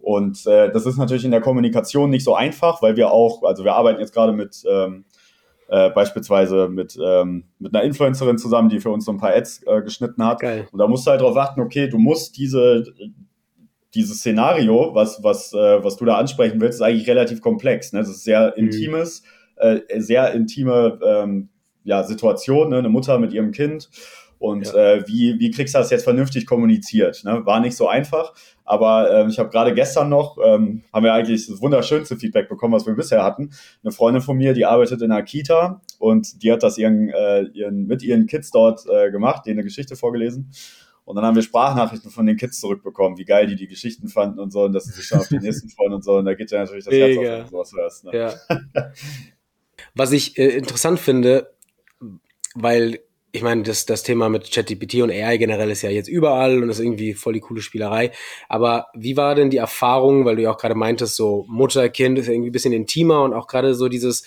Und 0.00 0.46
äh, 0.46 0.70
das 0.70 0.86
ist 0.86 0.96
natürlich 0.96 1.24
in 1.24 1.32
der 1.32 1.40
Kommunikation 1.40 2.10
nicht 2.10 2.24
so 2.24 2.34
einfach, 2.34 2.80
weil 2.82 2.96
wir 2.96 3.10
auch, 3.10 3.42
also 3.42 3.64
wir 3.64 3.74
arbeiten 3.74 4.00
jetzt 4.00 4.14
gerade 4.14 4.32
mit 4.32 4.62
ähm, 4.70 5.04
äh, 5.68 5.90
beispielsweise 5.90 6.68
mit, 6.68 6.98
ähm, 7.02 7.44
mit 7.58 7.74
einer 7.74 7.84
Influencerin 7.84 8.38
zusammen, 8.38 8.68
die 8.68 8.80
für 8.80 8.90
uns 8.90 9.04
so 9.04 9.12
ein 9.12 9.18
paar 9.18 9.34
Ads 9.34 9.62
äh, 9.66 9.82
geschnitten 9.82 10.24
hat. 10.24 10.40
Geil. 10.40 10.66
Und 10.72 10.78
da 10.78 10.86
musst 10.86 11.06
du 11.06 11.10
halt 11.10 11.20
darauf 11.20 11.34
warten, 11.34 11.60
okay, 11.60 11.88
du 11.88 11.98
musst 11.98 12.36
diese 12.36 12.84
dieses 13.94 14.18
Szenario, 14.18 14.94
was, 14.94 15.22
was, 15.22 15.52
äh, 15.52 15.82
was 15.82 15.96
du 15.96 16.04
da 16.04 16.16
ansprechen 16.16 16.60
willst, 16.60 16.76
ist 16.76 16.82
eigentlich 16.82 17.08
relativ 17.08 17.40
komplex. 17.40 17.92
Ne? 17.92 18.00
Das 18.00 18.08
ist 18.08 18.24
sehr 18.24 18.54
mhm. 18.56 18.64
intimes, 18.64 19.22
äh, 19.56 19.80
sehr 19.96 20.32
intime 20.32 20.98
ähm, 21.04 21.48
ja, 21.84 22.04
Situation, 22.04 22.70
ne? 22.70 22.78
eine 22.78 22.90
Mutter 22.90 23.18
mit 23.18 23.32
ihrem 23.32 23.50
Kind. 23.50 23.88
Und 24.38 24.66
ja. 24.66 24.94
äh, 24.94 25.08
wie, 25.08 25.38
wie 25.38 25.50
kriegst 25.50 25.74
du 25.74 25.78
das 25.78 25.90
jetzt 25.90 26.04
vernünftig 26.04 26.46
kommuniziert? 26.46 27.24
Ne? 27.24 27.44
War 27.44 27.60
nicht 27.60 27.76
so 27.76 27.88
einfach, 27.88 28.34
aber 28.64 29.10
äh, 29.10 29.28
ich 29.28 29.38
habe 29.38 29.50
gerade 29.50 29.74
gestern 29.74 30.08
noch, 30.08 30.38
ähm, 30.44 30.82
haben 30.92 31.04
wir 31.04 31.12
eigentlich 31.12 31.46
das 31.46 31.60
wunderschönste 31.60 32.16
Feedback 32.16 32.48
bekommen, 32.48 32.74
was 32.74 32.86
wir 32.86 32.94
bisher 32.94 33.24
hatten. 33.24 33.50
Eine 33.82 33.92
Freundin 33.92 34.22
von 34.22 34.36
mir, 34.36 34.54
die 34.54 34.64
arbeitet 34.64 35.02
in 35.02 35.10
einer 35.10 35.22
Kita 35.22 35.80
und 35.98 36.42
die 36.42 36.52
hat 36.52 36.62
das 36.62 36.78
ihren, 36.78 37.08
äh, 37.08 37.42
ihren, 37.52 37.86
mit 37.86 38.02
ihren 38.02 38.26
Kids 38.26 38.50
dort 38.50 38.84
äh, 38.86 39.10
gemacht, 39.10 39.46
denen 39.46 39.58
eine 39.58 39.64
Geschichte 39.64 39.96
vorgelesen. 39.96 40.50
Und 41.04 41.16
dann 41.16 41.24
haben 41.24 41.36
wir 41.36 41.42
Sprachnachrichten 41.42 42.10
von 42.10 42.26
den 42.26 42.36
Kids 42.36 42.60
zurückbekommen, 42.60 43.16
wie 43.16 43.24
geil 43.24 43.46
die 43.46 43.56
die 43.56 43.66
Geschichten 43.66 44.08
fanden 44.08 44.38
und 44.38 44.52
so 44.52 44.64
und 44.64 44.74
dass 44.74 44.84
sie 44.84 44.92
sich 44.92 45.06
schon 45.06 45.18
auf 45.18 45.28
die 45.28 45.38
nächsten 45.38 45.70
freuen 45.70 45.94
und 45.94 46.04
so. 46.04 46.18
Und 46.18 46.26
da 46.26 46.34
geht 46.34 46.50
ja 46.50 46.58
natürlich 46.58 46.84
das 46.84 46.92
Herz 46.92 47.16
auf, 47.16 47.24
wenn 47.24 47.42
du 47.44 47.48
sowas 47.48 47.72
hörst. 47.74 48.04
Ne? 48.04 48.10
Ja. 48.14 48.34
Was 49.94 50.12
ich 50.12 50.36
äh, 50.36 50.48
interessant 50.48 51.00
finde, 51.00 51.50
weil 52.54 53.00
ich 53.30 53.42
meine, 53.42 53.62
das, 53.62 53.84
das 53.84 54.02
Thema 54.02 54.28
mit 54.28 54.50
ChatGPT 54.50 55.02
und 55.02 55.10
AI 55.10 55.36
generell 55.36 55.70
ist 55.70 55.82
ja 55.82 55.90
jetzt 55.90 56.08
überall 56.08 56.62
und 56.62 56.70
ist 56.70 56.80
irgendwie 56.80 57.14
voll 57.14 57.34
die 57.34 57.40
coole 57.40 57.60
Spielerei. 57.60 58.10
Aber 58.48 58.86
wie 58.94 59.16
war 59.16 59.34
denn 59.34 59.50
die 59.50 59.58
Erfahrung, 59.58 60.24
weil 60.24 60.36
du 60.36 60.42
ja 60.42 60.50
auch 60.50 60.58
gerade 60.58 60.74
meintest, 60.74 61.16
so 61.16 61.44
Mutter, 61.48 61.88
Kind 61.90 62.18
ist 62.18 62.28
irgendwie 62.28 62.48
ein 62.48 62.52
bisschen 62.52 62.72
intimer 62.72 63.22
und 63.22 63.34
auch 63.34 63.46
gerade 63.46 63.74
so 63.74 63.88
dieses, 63.88 64.24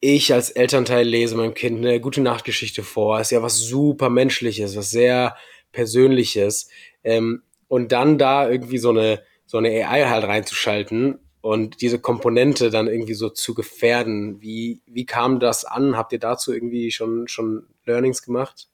ich 0.00 0.32
als 0.32 0.50
Elternteil 0.50 1.06
lese 1.06 1.36
meinem 1.36 1.54
Kind 1.54 1.78
eine 1.78 2.00
gute 2.00 2.22
Nachtgeschichte 2.22 2.82
vor, 2.82 3.20
ist 3.20 3.30
ja 3.30 3.42
was 3.42 3.58
super 3.58 4.08
Menschliches, 4.08 4.76
was 4.76 4.90
sehr 4.90 5.36
Persönliches. 5.72 6.68
Ähm, 7.02 7.42
und 7.68 7.92
dann 7.92 8.18
da 8.18 8.48
irgendwie 8.48 8.78
so 8.78 8.90
eine, 8.90 9.22
so 9.46 9.58
eine 9.58 9.68
AI 9.86 10.08
halt 10.08 10.24
reinzuschalten 10.24 11.18
und 11.44 11.82
diese 11.82 11.98
Komponente 11.98 12.70
dann 12.70 12.86
irgendwie 12.86 13.12
so 13.12 13.28
zu 13.28 13.52
gefährden. 13.52 14.40
Wie, 14.40 14.80
wie 14.86 15.04
kam 15.04 15.40
das 15.40 15.66
an? 15.66 15.94
Habt 15.94 16.14
ihr 16.14 16.18
dazu 16.18 16.54
irgendwie 16.54 16.90
schon, 16.90 17.28
schon 17.28 17.66
Learnings 17.84 18.22
gemacht? 18.22 18.68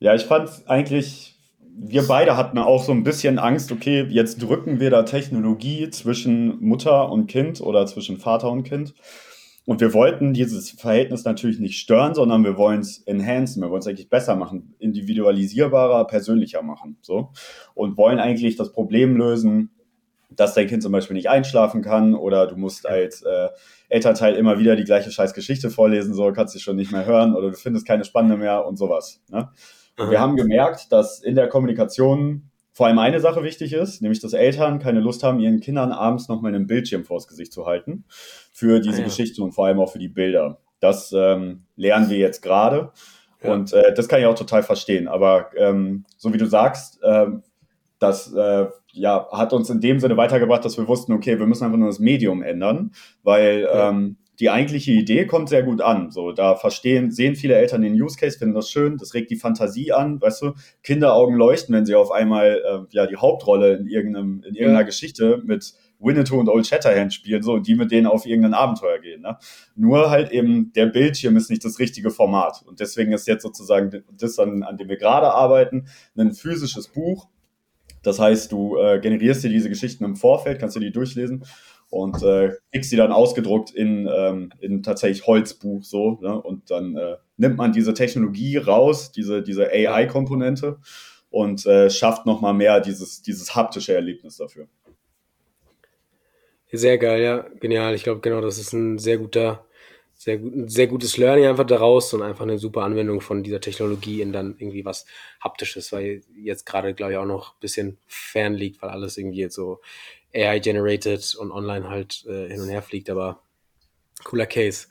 Ja, 0.00 0.14
ich 0.14 0.22
fand 0.22 0.48
eigentlich, 0.64 1.38
wir 1.60 2.06
beide 2.08 2.38
hatten 2.38 2.56
auch 2.56 2.82
so 2.82 2.92
ein 2.92 3.04
bisschen 3.04 3.38
Angst, 3.38 3.72
okay, 3.72 4.06
jetzt 4.08 4.40
drücken 4.40 4.80
wir 4.80 4.88
da 4.88 5.02
Technologie 5.02 5.90
zwischen 5.90 6.64
Mutter 6.64 7.12
und 7.12 7.26
Kind 7.26 7.60
oder 7.60 7.84
zwischen 7.84 8.16
Vater 8.16 8.50
und 8.50 8.62
Kind. 8.62 8.94
Und 9.66 9.82
wir 9.82 9.92
wollten 9.92 10.32
dieses 10.32 10.70
Verhältnis 10.70 11.26
natürlich 11.26 11.58
nicht 11.58 11.78
stören, 11.78 12.14
sondern 12.14 12.42
wir 12.42 12.56
wollen 12.56 12.80
es 12.80 13.00
enhancen, 13.00 13.62
wir 13.62 13.68
wollen 13.68 13.80
es 13.80 13.86
eigentlich 13.86 14.08
besser 14.08 14.34
machen, 14.34 14.74
individualisierbarer, 14.78 16.06
persönlicher 16.06 16.62
machen. 16.62 16.96
So. 17.02 17.32
Und 17.74 17.98
wollen 17.98 18.18
eigentlich 18.18 18.56
das 18.56 18.72
Problem 18.72 19.14
lösen, 19.18 19.73
dass 20.36 20.54
dein 20.54 20.66
Kind 20.66 20.82
zum 20.82 20.92
Beispiel 20.92 21.14
nicht 21.14 21.28
einschlafen 21.28 21.82
kann 21.82 22.14
oder 22.14 22.46
du 22.46 22.56
musst 22.56 22.86
als 22.86 23.22
äh, 23.22 23.48
Elternteil 23.88 24.34
immer 24.34 24.58
wieder 24.58 24.76
die 24.76 24.84
gleiche 24.84 25.10
scheiß 25.10 25.34
Geschichte 25.34 25.70
vorlesen, 25.70 26.14
so 26.14 26.32
kannst 26.32 26.54
du 26.54 26.58
schon 26.58 26.76
nicht 26.76 26.92
mehr 26.92 27.06
hören 27.06 27.34
oder 27.34 27.50
du 27.50 27.56
findest 27.56 27.86
keine 27.86 28.04
spannende 28.04 28.36
mehr 28.36 28.66
und 28.66 28.76
sowas. 28.76 29.22
Ne? 29.30 29.48
Und 29.98 30.10
wir 30.10 30.20
haben 30.20 30.36
gemerkt, 30.36 30.90
dass 30.92 31.22
in 31.22 31.34
der 31.34 31.48
Kommunikation 31.48 32.50
vor 32.72 32.88
allem 32.88 32.98
eine 32.98 33.20
Sache 33.20 33.44
wichtig 33.44 33.72
ist, 33.72 34.02
nämlich 34.02 34.20
dass 34.20 34.32
Eltern 34.32 34.80
keine 34.80 34.98
Lust 34.98 35.22
haben, 35.22 35.38
ihren 35.38 35.60
Kindern 35.60 35.92
abends 35.92 36.28
nochmal 36.28 36.52
einen 36.52 36.66
Bildschirm 36.66 37.04
vors 37.04 37.28
Gesicht 37.28 37.52
zu 37.52 37.66
halten 37.66 38.04
für 38.52 38.80
diese 38.80 38.96
ah, 38.96 39.00
ja. 39.00 39.04
Geschichte 39.04 39.42
und 39.42 39.52
vor 39.52 39.66
allem 39.66 39.78
auch 39.78 39.92
für 39.92 40.00
die 40.00 40.08
Bilder. 40.08 40.58
Das 40.80 41.12
ähm, 41.16 41.66
lernen 41.76 42.10
wir 42.10 42.18
jetzt 42.18 42.42
gerade. 42.42 42.90
Ja. 43.42 43.52
Und 43.52 43.72
äh, 43.72 43.94
das 43.94 44.08
kann 44.08 44.20
ich 44.20 44.26
auch 44.26 44.34
total 44.34 44.64
verstehen. 44.64 45.06
Aber 45.06 45.50
ähm, 45.56 46.04
so 46.16 46.32
wie 46.32 46.38
du 46.38 46.46
sagst, 46.46 47.00
äh, 47.02 47.26
das 48.00 48.32
äh, 48.32 48.66
ja, 48.94 49.28
hat 49.32 49.52
uns 49.52 49.70
in 49.70 49.80
dem 49.80 50.00
Sinne 50.00 50.16
weitergebracht, 50.16 50.64
dass 50.64 50.78
wir 50.78 50.88
wussten, 50.88 51.12
okay, 51.12 51.38
wir 51.38 51.46
müssen 51.46 51.64
einfach 51.64 51.78
nur 51.78 51.88
das 51.88 51.98
Medium 51.98 52.42
ändern, 52.42 52.92
weil 53.22 53.62
ja. 53.62 53.90
ähm, 53.90 54.16
die 54.40 54.50
eigentliche 54.50 54.92
Idee 54.92 55.26
kommt 55.26 55.48
sehr 55.48 55.62
gut 55.62 55.80
an. 55.80 56.10
So, 56.10 56.32
da 56.32 56.56
verstehen, 56.56 57.10
sehen 57.10 57.36
viele 57.36 57.54
Eltern 57.54 57.82
den 57.82 58.00
Use 58.00 58.16
Case, 58.16 58.38
finden 58.38 58.54
das 58.54 58.70
schön, 58.70 58.96
das 58.96 59.14
regt 59.14 59.30
die 59.30 59.36
Fantasie 59.36 59.92
an, 59.92 60.20
weißt 60.20 60.42
du, 60.42 60.52
Kinderaugen 60.82 61.36
leuchten, 61.36 61.74
wenn 61.74 61.86
sie 61.86 61.94
auf 61.94 62.10
einmal 62.10 62.62
äh, 62.64 62.78
ja 62.90 63.06
die 63.06 63.16
Hauptrolle 63.16 63.74
in 63.74 63.86
irgendeinem, 63.86 64.42
in 64.44 64.54
irgendeiner 64.54 64.80
ja. 64.80 64.86
Geschichte 64.86 65.42
mit 65.44 65.74
Winnetou 66.00 66.38
und 66.38 66.48
Old 66.48 66.66
Shatterhand 66.66 67.14
spielen, 67.14 67.42
so, 67.42 67.54
und 67.54 67.66
die 67.66 67.76
mit 67.76 67.90
denen 67.90 68.06
auf 68.06 68.26
irgendein 68.26 68.54
Abenteuer 68.54 68.98
gehen. 68.98 69.22
Ne? 69.22 69.38
Nur 69.76 70.10
halt 70.10 70.30
eben, 70.32 70.72
der 70.72 70.86
Bildschirm 70.86 71.36
ist 71.36 71.50
nicht 71.50 71.64
das 71.64 71.78
richtige 71.78 72.10
Format. 72.10 72.62
Und 72.66 72.80
deswegen 72.80 73.12
ist 73.12 73.26
jetzt 73.26 73.42
sozusagen 73.42 74.04
das, 74.12 74.38
an, 74.38 74.62
an 74.64 74.76
dem 74.76 74.88
wir 74.88 74.96
gerade 74.96 75.32
arbeiten, 75.32 75.86
ein 76.16 76.32
physisches 76.32 76.88
Buch, 76.88 77.28
das 78.04 78.18
heißt, 78.18 78.52
du 78.52 78.76
äh, 78.76 79.00
generierst 79.00 79.42
dir 79.42 79.50
diese 79.50 79.68
Geschichten 79.68 80.04
im 80.04 80.16
Vorfeld, 80.16 80.60
kannst 80.60 80.76
dir 80.76 80.80
die 80.80 80.92
durchlesen 80.92 81.44
und 81.90 82.22
äh, 82.22 82.52
kriegst 82.72 82.90
sie 82.90 82.96
dann 82.96 83.12
ausgedruckt 83.12 83.70
in, 83.70 84.08
ähm, 84.12 84.50
in 84.60 84.82
tatsächlich 84.82 85.26
Holzbuch 85.26 85.82
so. 85.84 86.18
Ne? 86.20 86.40
Und 86.40 86.70
dann 86.70 86.96
äh, 86.96 87.16
nimmt 87.36 87.56
man 87.56 87.72
diese 87.72 87.94
Technologie 87.94 88.56
raus, 88.56 89.12
diese, 89.12 89.42
diese 89.42 89.70
AI-Komponente 89.70 90.78
und 91.30 91.66
äh, 91.66 91.90
schafft 91.90 92.26
nochmal 92.26 92.54
mehr 92.54 92.80
dieses, 92.80 93.22
dieses 93.22 93.54
haptische 93.54 93.94
Erlebnis 93.94 94.36
dafür. 94.36 94.66
Sehr 96.72 96.98
geil, 96.98 97.22
ja, 97.22 97.46
genial. 97.60 97.94
Ich 97.94 98.02
glaube, 98.02 98.20
genau, 98.20 98.40
das 98.40 98.58
ist 98.58 98.72
ein 98.72 98.98
sehr 98.98 99.18
guter 99.18 99.64
sehr, 100.24 100.38
gut, 100.38 100.70
sehr 100.70 100.86
gutes 100.86 101.18
Learning 101.18 101.44
einfach 101.44 101.66
daraus 101.66 102.14
und 102.14 102.22
einfach 102.22 102.44
eine 102.44 102.58
super 102.58 102.82
Anwendung 102.82 103.20
von 103.20 103.42
dieser 103.42 103.60
Technologie 103.60 104.22
in 104.22 104.32
dann 104.32 104.56
irgendwie 104.58 104.82
was 104.82 105.04
Haptisches, 105.38 105.92
weil 105.92 106.22
jetzt 106.34 106.64
gerade, 106.64 106.94
glaube 106.94 107.12
ich, 107.12 107.18
auch 107.18 107.26
noch 107.26 107.52
ein 107.52 107.60
bisschen 107.60 107.98
fern 108.06 108.54
liegt, 108.54 108.80
weil 108.80 108.88
alles 108.88 109.18
irgendwie 109.18 109.40
jetzt 109.40 109.54
so 109.54 109.82
AI-generated 110.34 111.34
und 111.34 111.52
online 111.52 111.90
halt 111.90 112.24
äh, 112.26 112.48
hin 112.48 112.62
und 112.62 112.70
her 112.70 112.80
fliegt, 112.80 113.10
aber 113.10 113.42
cooler 114.24 114.46
Case. 114.46 114.86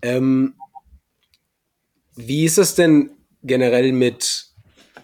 Ähm, 0.00 0.54
wie 2.16 2.46
ist 2.46 2.56
es 2.56 2.74
denn 2.74 3.10
generell 3.42 3.92
mit 3.92 4.46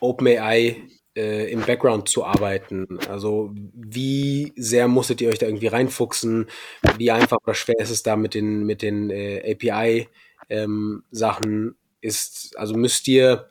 OpenAI 0.00 0.88
äh, 1.20 1.50
im 1.50 1.60
Background 1.60 2.08
zu 2.08 2.24
arbeiten? 2.24 2.98
Also 3.08 3.52
wie 3.74 4.52
sehr 4.56 4.88
musstet 4.88 5.20
ihr 5.20 5.28
euch 5.28 5.38
da 5.38 5.46
irgendwie 5.46 5.66
reinfuchsen? 5.66 6.46
Wie 6.96 7.10
einfach 7.10 7.38
oder 7.42 7.54
schwer 7.54 7.78
ist 7.78 7.90
es 7.90 8.02
da 8.02 8.16
mit 8.16 8.34
den, 8.34 8.64
mit 8.64 8.82
den 8.82 9.10
äh, 9.10 9.52
API-Sachen? 9.52 11.52
Ähm, 11.52 11.74
also 12.56 12.74
müsst 12.74 13.06
ihr 13.08 13.50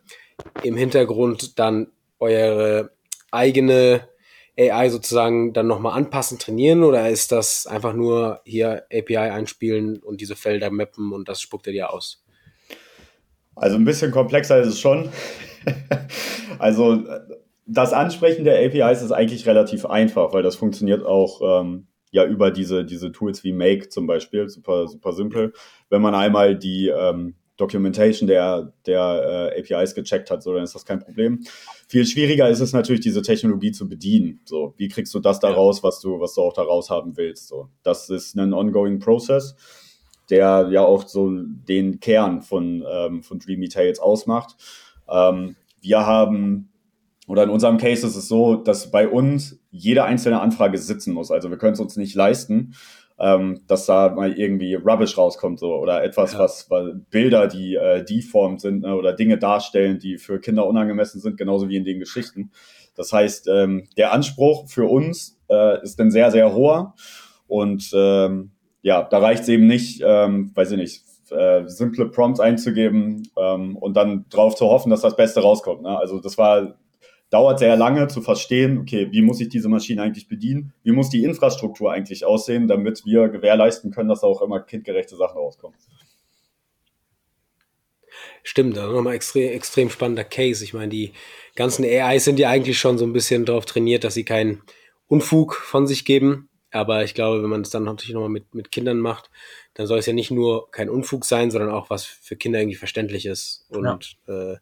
im 0.63 0.77
Hintergrund 0.77 1.59
dann 1.59 1.87
eure 2.19 2.91
eigene 3.31 4.07
AI 4.57 4.89
sozusagen 4.89 5.53
dann 5.53 5.67
nochmal 5.67 5.97
anpassen, 5.97 6.39
trainieren 6.39 6.83
oder 6.83 7.09
ist 7.09 7.31
das 7.31 7.67
einfach 7.67 7.93
nur 7.93 8.41
hier 8.43 8.85
API 8.91 9.17
einspielen 9.17 9.99
und 9.99 10.19
diese 10.19 10.35
Felder 10.35 10.71
mappen 10.71 11.13
und 11.13 11.29
das 11.29 11.39
spuckt 11.39 11.67
ihr 11.67 11.73
dir 11.73 11.93
aus? 11.93 12.23
Also 13.55 13.75
ein 13.75 13.85
bisschen 13.85 14.11
komplexer 14.11 14.61
ist 14.61 14.67
es 14.67 14.79
schon. 14.79 15.09
also 16.59 17.03
das 17.69 17.93
Ansprechen 17.93 18.43
der 18.45 18.65
APIs 18.65 19.01
ist 19.01 19.11
eigentlich 19.11 19.45
relativ 19.45 19.85
einfach, 19.85 20.33
weil 20.33 20.43
das 20.43 20.55
funktioniert 20.55 21.05
auch 21.05 21.61
ähm, 21.61 21.87
ja 22.11 22.25
über 22.25 22.49
diese, 22.49 22.83
diese 22.83 23.11
Tools 23.11 23.43
wie 23.43 23.53
Make 23.53 23.89
zum 23.89 24.07
Beispiel, 24.07 24.49
super, 24.49 24.87
super 24.87 25.13
simpel. 25.13 25.53
Wenn 25.89 26.01
man 26.01 26.15
einmal 26.15 26.57
die 26.57 26.87
ähm, 26.87 27.35
Documentation 27.57 28.27
der, 28.27 28.73
der 28.87 29.51
äh, 29.55 29.59
APIs 29.59 29.93
gecheckt 29.93 30.31
hat, 30.31 30.41
so 30.41 30.53
dann 30.53 30.63
ist 30.63 30.73
das 30.73 30.85
kein 30.85 30.99
Problem. 30.99 31.43
Viel 31.87 32.07
schwieriger 32.07 32.49
ist 32.49 32.59
es 32.59 32.73
natürlich, 32.73 33.01
diese 33.01 33.21
Technologie 33.21 33.71
zu 33.71 33.87
bedienen. 33.87 34.39
So, 34.45 34.73
wie 34.77 34.87
kriegst 34.87 35.13
du 35.13 35.19
das 35.19 35.39
da 35.39 35.51
raus, 35.51 35.83
was 35.83 35.99
du, 35.99 36.19
was 36.19 36.33
du 36.33 36.41
auch 36.41 36.53
da 36.53 36.63
raus 36.63 36.89
haben 36.89 37.17
willst? 37.17 37.49
So, 37.49 37.69
das 37.83 38.09
ist 38.09 38.35
ein 38.35 38.53
ongoing 38.53 38.99
Process, 38.99 39.55
der 40.31 40.69
ja 40.71 40.81
auch 40.81 41.07
so 41.07 41.29
den 41.29 41.99
Kern 41.99 42.41
von, 42.41 42.83
ähm, 42.89 43.21
von 43.21 43.37
Dreamy 43.37 43.69
Tales 43.69 43.99
ausmacht. 43.99 44.55
Ähm, 45.07 45.55
wir 45.81 46.05
haben 46.05 46.69
oder 47.29 47.43
in 47.43 47.51
unserem 47.51 47.77
Case 47.77 48.07
ist 48.07 48.15
es 48.15 48.27
so, 48.27 48.55
dass 48.55 48.89
bei 48.89 49.07
uns 49.07 49.59
jede 49.69 50.03
einzelne 50.03 50.41
Anfrage 50.41 50.79
sitzen 50.79 51.13
muss. 51.13 51.29
Also 51.29 51.51
wir 51.51 51.59
können 51.59 51.73
es 51.73 51.79
uns 51.79 51.95
nicht 51.95 52.15
leisten, 52.15 52.73
ähm, 53.19 53.61
dass 53.67 53.85
da 53.85 54.09
mal 54.09 54.33
irgendwie 54.33 54.73
Rubbish 54.73 55.15
rauskommt 55.15 55.59
so, 55.59 55.75
oder 55.75 56.03
etwas, 56.03 56.33
ja. 56.33 56.39
was, 56.39 56.71
was 56.71 56.95
Bilder, 57.11 57.47
die 57.47 57.75
äh, 57.75 58.03
deformed 58.03 58.61
sind 58.61 58.81
ne, 58.81 58.95
oder 58.95 59.13
Dinge 59.13 59.37
darstellen, 59.37 59.99
die 59.99 60.17
für 60.17 60.39
Kinder 60.39 60.65
unangemessen 60.65 61.21
sind, 61.21 61.37
genauso 61.37 61.69
wie 61.69 61.75
in 61.75 61.83
den 61.83 61.99
Geschichten. 61.99 62.49
Das 62.95 63.13
heißt, 63.13 63.47
ähm, 63.47 63.87
der 63.95 64.11
Anspruch 64.11 64.67
für 64.67 64.89
uns 64.89 65.39
äh, 65.51 65.83
ist 65.83 65.99
dann 65.99 66.09
sehr, 66.09 66.31
sehr 66.31 66.55
hoher. 66.55 66.95
Und 67.45 67.91
ähm, 67.93 68.53
ja, 68.81 69.03
da 69.03 69.19
reicht 69.19 69.43
es 69.43 69.49
eben 69.49 69.67
nicht, 69.67 70.01
ähm, 70.03 70.49
weiß 70.55 70.71
ich 70.71 70.77
nicht, 70.77 71.03
äh, 71.29 71.67
simple 71.67 72.09
Prompts 72.09 72.39
einzugeben 72.39 73.29
ähm, 73.37 73.77
und 73.77 73.95
dann 73.95 74.25
drauf 74.31 74.55
zu 74.55 74.65
hoffen, 74.65 74.89
dass 74.89 75.01
das 75.01 75.15
Beste 75.15 75.41
rauskommt. 75.41 75.83
Ne? 75.83 75.95
Also 75.95 76.19
das 76.19 76.35
war 76.39 76.75
dauert 77.29 77.59
sehr 77.59 77.75
lange 77.75 78.07
zu 78.07 78.21
verstehen, 78.21 78.79
okay, 78.79 79.07
wie 79.11 79.21
muss 79.21 79.39
ich 79.39 79.49
diese 79.49 79.69
Maschine 79.69 80.01
eigentlich 80.01 80.27
bedienen? 80.27 80.73
Wie 80.83 80.91
muss 80.91 81.09
die 81.09 81.23
Infrastruktur 81.23 81.91
eigentlich 81.91 82.25
aussehen, 82.25 82.67
damit 82.67 83.05
wir 83.05 83.29
gewährleisten 83.29 83.91
können, 83.91 84.09
dass 84.09 84.23
auch 84.23 84.41
immer 84.41 84.59
kindgerechte 84.61 85.15
Sachen 85.15 85.37
rauskommen? 85.37 85.77
Stimmt, 88.43 88.77
das 88.77 88.87
ist 88.87 88.93
nochmal 88.93 89.13
extrem, 89.13 89.51
extrem 89.51 89.89
spannender 89.89 90.23
Case. 90.23 90.63
Ich 90.63 90.73
meine, 90.73 90.89
die 90.89 91.13
ganzen 91.55 91.85
AIs 91.85 92.25
sind 92.25 92.39
ja 92.39 92.49
eigentlich 92.49 92.79
schon 92.79 92.97
so 92.97 93.05
ein 93.05 93.13
bisschen 93.13 93.45
darauf 93.45 93.65
trainiert, 93.65 94.03
dass 94.03 94.13
sie 94.13 94.23
keinen 94.23 94.63
Unfug 95.07 95.55
von 95.55 95.87
sich 95.87 96.05
geben. 96.05 96.49
Aber 96.71 97.03
ich 97.03 97.13
glaube, 97.13 97.41
wenn 97.41 97.49
man 97.49 97.61
es 97.61 97.69
dann 97.69 97.83
natürlich 97.83 98.13
nochmal 98.13 98.29
mit, 98.29 98.53
mit 98.53 98.71
Kindern 98.71 98.99
macht, 98.99 99.29
dann 99.73 99.87
soll 99.87 99.99
es 99.99 100.05
ja 100.05 100.13
nicht 100.13 100.31
nur 100.31 100.69
kein 100.71 100.89
Unfug 100.89 101.25
sein, 101.25 101.51
sondern 101.51 101.71
auch 101.71 101.89
was 101.89 102.05
für 102.05 102.35
Kinder 102.35 102.59
irgendwie 102.59 102.77
verständlich 102.77 103.25
ist. 103.25 103.65
Und 103.69 104.17
ja, 104.27 104.53
äh, 104.53 104.57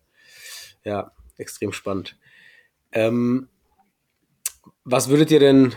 ja 0.84 1.12
extrem 1.38 1.73
spannend. 1.73 2.17
Ähm, 2.91 3.50
was 4.84 5.10
würdet 5.10 5.32
ihr 5.32 5.39
denn 5.39 5.73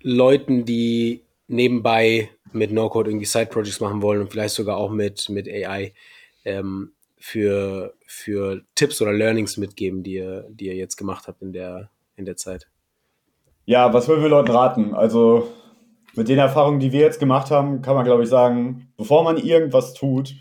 Leuten, 0.00 0.64
die 0.64 1.24
nebenbei 1.48 2.30
mit 2.52 2.72
No-Code 2.72 3.10
irgendwie 3.10 3.26
Side-Projects 3.26 3.80
machen 3.80 4.02
wollen 4.02 4.20
und 4.20 4.30
vielleicht 4.30 4.54
sogar 4.54 4.76
auch 4.76 4.90
mit, 4.90 5.28
mit 5.28 5.48
AI, 5.48 5.92
ähm, 6.44 6.92
für, 7.18 7.94
für 8.06 8.62
Tipps 8.74 9.00
oder 9.00 9.12
Learnings 9.12 9.56
mitgeben, 9.56 10.02
die 10.02 10.14
ihr, 10.14 10.46
die 10.50 10.66
ihr 10.66 10.74
jetzt 10.74 10.96
gemacht 10.96 11.26
habt 11.26 11.40
in 11.42 11.52
der, 11.52 11.90
in 12.16 12.26
der 12.26 12.36
Zeit? 12.36 12.68
Ja, 13.64 13.94
was 13.94 14.08
würden 14.08 14.22
wir 14.22 14.28
Leuten 14.28 14.50
raten? 14.50 14.94
Also 14.94 15.48
mit 16.14 16.28
den 16.28 16.38
Erfahrungen, 16.38 16.80
die 16.80 16.92
wir 16.92 17.00
jetzt 17.00 17.18
gemacht 17.18 17.50
haben, 17.50 17.80
kann 17.80 17.94
man, 17.94 18.04
glaube 18.04 18.24
ich, 18.24 18.28
sagen, 18.28 18.92
bevor 18.96 19.24
man 19.24 19.38
irgendwas 19.38 19.94
tut, 19.94 20.34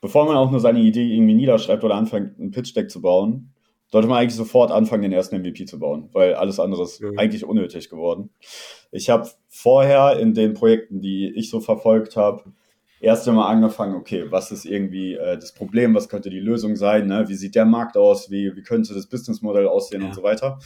bevor 0.00 0.26
man 0.26 0.36
auch 0.36 0.50
nur 0.50 0.60
seine 0.60 0.78
Idee 0.78 1.12
irgendwie 1.12 1.34
niederschreibt 1.34 1.82
oder 1.82 1.96
anfängt, 1.96 2.38
ein 2.38 2.52
Pitch-Deck 2.52 2.88
zu 2.88 3.02
bauen, 3.02 3.52
sollte 3.90 4.08
man 4.08 4.18
eigentlich 4.18 4.36
sofort 4.36 4.70
anfangen, 4.70 5.02
den 5.02 5.12
ersten 5.12 5.36
MVP 5.40 5.64
zu 5.64 5.78
bauen, 5.78 6.08
weil 6.12 6.34
alles 6.34 6.60
andere 6.60 6.84
ist 6.84 7.00
mhm. 7.00 7.18
eigentlich 7.18 7.44
unnötig 7.44 7.90
geworden. 7.90 8.30
Ich 8.92 9.10
habe 9.10 9.28
vorher 9.48 10.18
in 10.18 10.34
den 10.34 10.54
Projekten, 10.54 11.00
die 11.00 11.32
ich 11.34 11.50
so 11.50 11.60
verfolgt 11.60 12.16
habe, 12.16 12.44
erst 13.00 13.28
einmal 13.28 13.52
angefangen, 13.52 13.96
okay, 13.96 14.26
was 14.30 14.52
ist 14.52 14.64
irgendwie 14.64 15.14
äh, 15.14 15.36
das 15.36 15.52
Problem, 15.52 15.94
was 15.94 16.08
könnte 16.08 16.30
die 16.30 16.40
Lösung 16.40 16.76
sein, 16.76 17.06
ne? 17.06 17.28
wie 17.28 17.34
sieht 17.34 17.54
der 17.54 17.64
Markt 17.64 17.96
aus, 17.96 18.30
wie, 18.30 18.54
wie 18.54 18.62
könnte 18.62 18.94
das 18.94 19.06
Businessmodell 19.06 19.66
aussehen 19.66 20.02
ja. 20.02 20.08
und 20.08 20.14
so 20.14 20.22
weiter. 20.22 20.58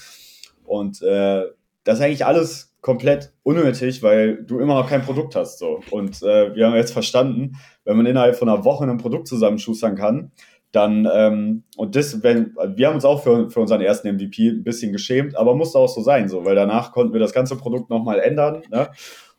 Und 0.64 1.00
äh, 1.02 1.44
das 1.84 1.98
ist 1.98 2.04
eigentlich 2.04 2.26
alles 2.26 2.74
komplett 2.80 3.32
unnötig, 3.42 4.02
weil 4.02 4.42
du 4.44 4.58
immer 4.58 4.74
noch 4.74 4.88
kein 4.88 5.02
Produkt 5.02 5.36
hast. 5.36 5.58
So. 5.58 5.80
Und 5.90 6.22
äh, 6.22 6.54
wir 6.54 6.66
haben 6.66 6.74
jetzt 6.74 6.92
verstanden, 6.92 7.56
wenn 7.84 7.96
man 7.96 8.06
innerhalb 8.06 8.36
von 8.36 8.48
einer 8.48 8.64
Woche 8.64 8.84
ein 8.84 8.98
Produkt 8.98 9.28
zusammenschustern 9.28 9.94
kann, 9.94 10.32
dann, 10.74 11.08
ähm, 11.12 11.62
und 11.76 11.94
das, 11.94 12.24
wenn, 12.24 12.56
wir 12.74 12.88
haben 12.88 12.96
uns 12.96 13.04
auch 13.04 13.22
für, 13.22 13.48
für 13.48 13.60
unseren 13.60 13.80
ersten 13.80 14.12
MVP 14.12 14.48
ein 14.48 14.64
bisschen 14.64 14.90
geschämt, 14.92 15.36
aber 15.36 15.54
musste 15.54 15.78
auch 15.78 15.88
so 15.88 16.00
sein, 16.00 16.28
so, 16.28 16.44
weil 16.44 16.56
danach 16.56 16.90
konnten 16.90 17.12
wir 17.12 17.20
das 17.20 17.32
ganze 17.32 17.56
Produkt 17.56 17.90
nochmal 17.90 18.18
ändern 18.18 18.62
ne? 18.70 18.90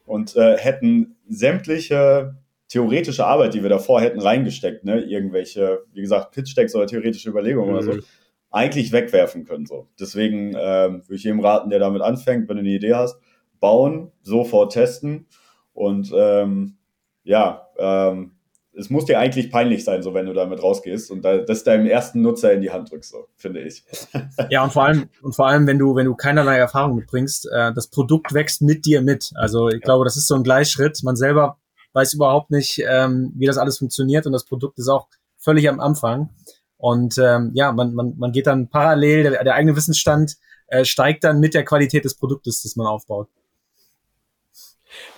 und 0.05 0.37
äh, 0.37 0.57
hätten 0.57 1.17
sämtliche 1.27 2.35
theoretische 2.69 3.25
Arbeit, 3.25 3.53
die 3.53 3.63
wir 3.63 3.69
davor 3.69 3.99
hätten 3.99 4.21
reingesteckt, 4.21 4.85
ne, 4.85 5.01
irgendwelche, 5.01 5.83
wie 5.93 6.01
gesagt, 6.01 6.31
Pitch-Decks 6.31 6.73
oder 6.73 6.87
theoretische 6.87 7.29
Überlegungen 7.29 7.69
mhm. 7.69 7.75
oder 7.75 7.83
so, 7.83 7.93
mhm. 7.93 8.03
eigentlich 8.49 8.93
wegwerfen 8.93 9.43
können. 9.43 9.65
So. 9.65 9.89
Deswegen 9.99 10.55
ähm, 10.57 11.01
würde 11.03 11.15
ich 11.15 11.23
jedem 11.23 11.41
raten, 11.41 11.69
der 11.69 11.79
damit 11.79 12.01
anfängt, 12.01 12.47
wenn 12.47 12.55
du 12.55 12.61
eine 12.61 12.69
Idee 12.69 12.93
hast, 12.93 13.19
bauen, 13.59 14.11
sofort 14.21 14.71
testen 14.71 15.27
und 15.73 16.13
ähm, 16.15 16.77
ja, 17.23 17.67
ähm, 17.77 18.34
es 18.77 18.89
muss 18.89 19.05
dir 19.05 19.19
eigentlich 19.19 19.51
peinlich 19.51 19.83
sein, 19.83 20.03
so 20.03 20.13
wenn 20.13 20.25
du 20.25 20.33
damit 20.33 20.61
rausgehst 20.61 21.09
und 21.11 21.23
das 21.23 21.63
deinem 21.63 21.85
ersten 21.85 22.21
Nutzer 22.21 22.53
in 22.53 22.61
die 22.61 22.71
Hand 22.71 22.91
drückst, 22.91 23.11
so 23.11 23.27
finde 23.35 23.61
ich. 23.61 23.83
Ja, 24.49 24.63
und 24.63 24.73
vor 24.73 24.83
allem, 24.85 25.09
und 25.21 25.33
vor 25.33 25.47
allem, 25.47 25.65
wenn 25.65 25.79
du, 25.79 25.95
wenn 25.95 26.05
du 26.05 26.15
keinerlei 26.15 26.57
Erfahrung 26.57 26.95
mitbringst, 26.95 27.49
äh, 27.51 27.73
das 27.73 27.87
Produkt 27.87 28.33
wächst 28.33 28.61
mit 28.61 28.85
dir 28.85 29.01
mit. 29.01 29.31
Also 29.35 29.67
ich 29.69 29.75
ja. 29.75 29.79
glaube, 29.79 30.05
das 30.05 30.17
ist 30.17 30.27
so 30.27 30.35
ein 30.35 30.43
Gleichschritt. 30.43 31.01
Man 31.03 31.15
selber 31.15 31.57
weiß 31.93 32.13
überhaupt 32.13 32.51
nicht, 32.51 32.83
ähm, 32.87 33.31
wie 33.35 33.45
das 33.45 33.57
alles 33.57 33.77
funktioniert 33.77 34.25
und 34.25 34.33
das 34.33 34.45
Produkt 34.45 34.77
ist 34.77 34.89
auch 34.89 35.07
völlig 35.37 35.69
am 35.69 35.79
Anfang. 35.79 36.29
Und 36.77 37.17
ähm, 37.17 37.51
ja, 37.53 37.71
man, 37.71 37.93
man, 37.93 38.15
man 38.17 38.31
geht 38.31 38.47
dann 38.47 38.69
parallel, 38.69 39.23
der, 39.23 39.43
der 39.43 39.55
eigene 39.55 39.75
Wissensstand 39.75 40.35
äh, 40.67 40.83
steigt 40.83 41.23
dann 41.23 41.39
mit 41.39 41.53
der 41.53 41.63
Qualität 41.63 42.03
des 42.05 42.15
Produktes, 42.15 42.61
das 42.63 42.75
man 42.75 42.87
aufbaut. 42.87 43.29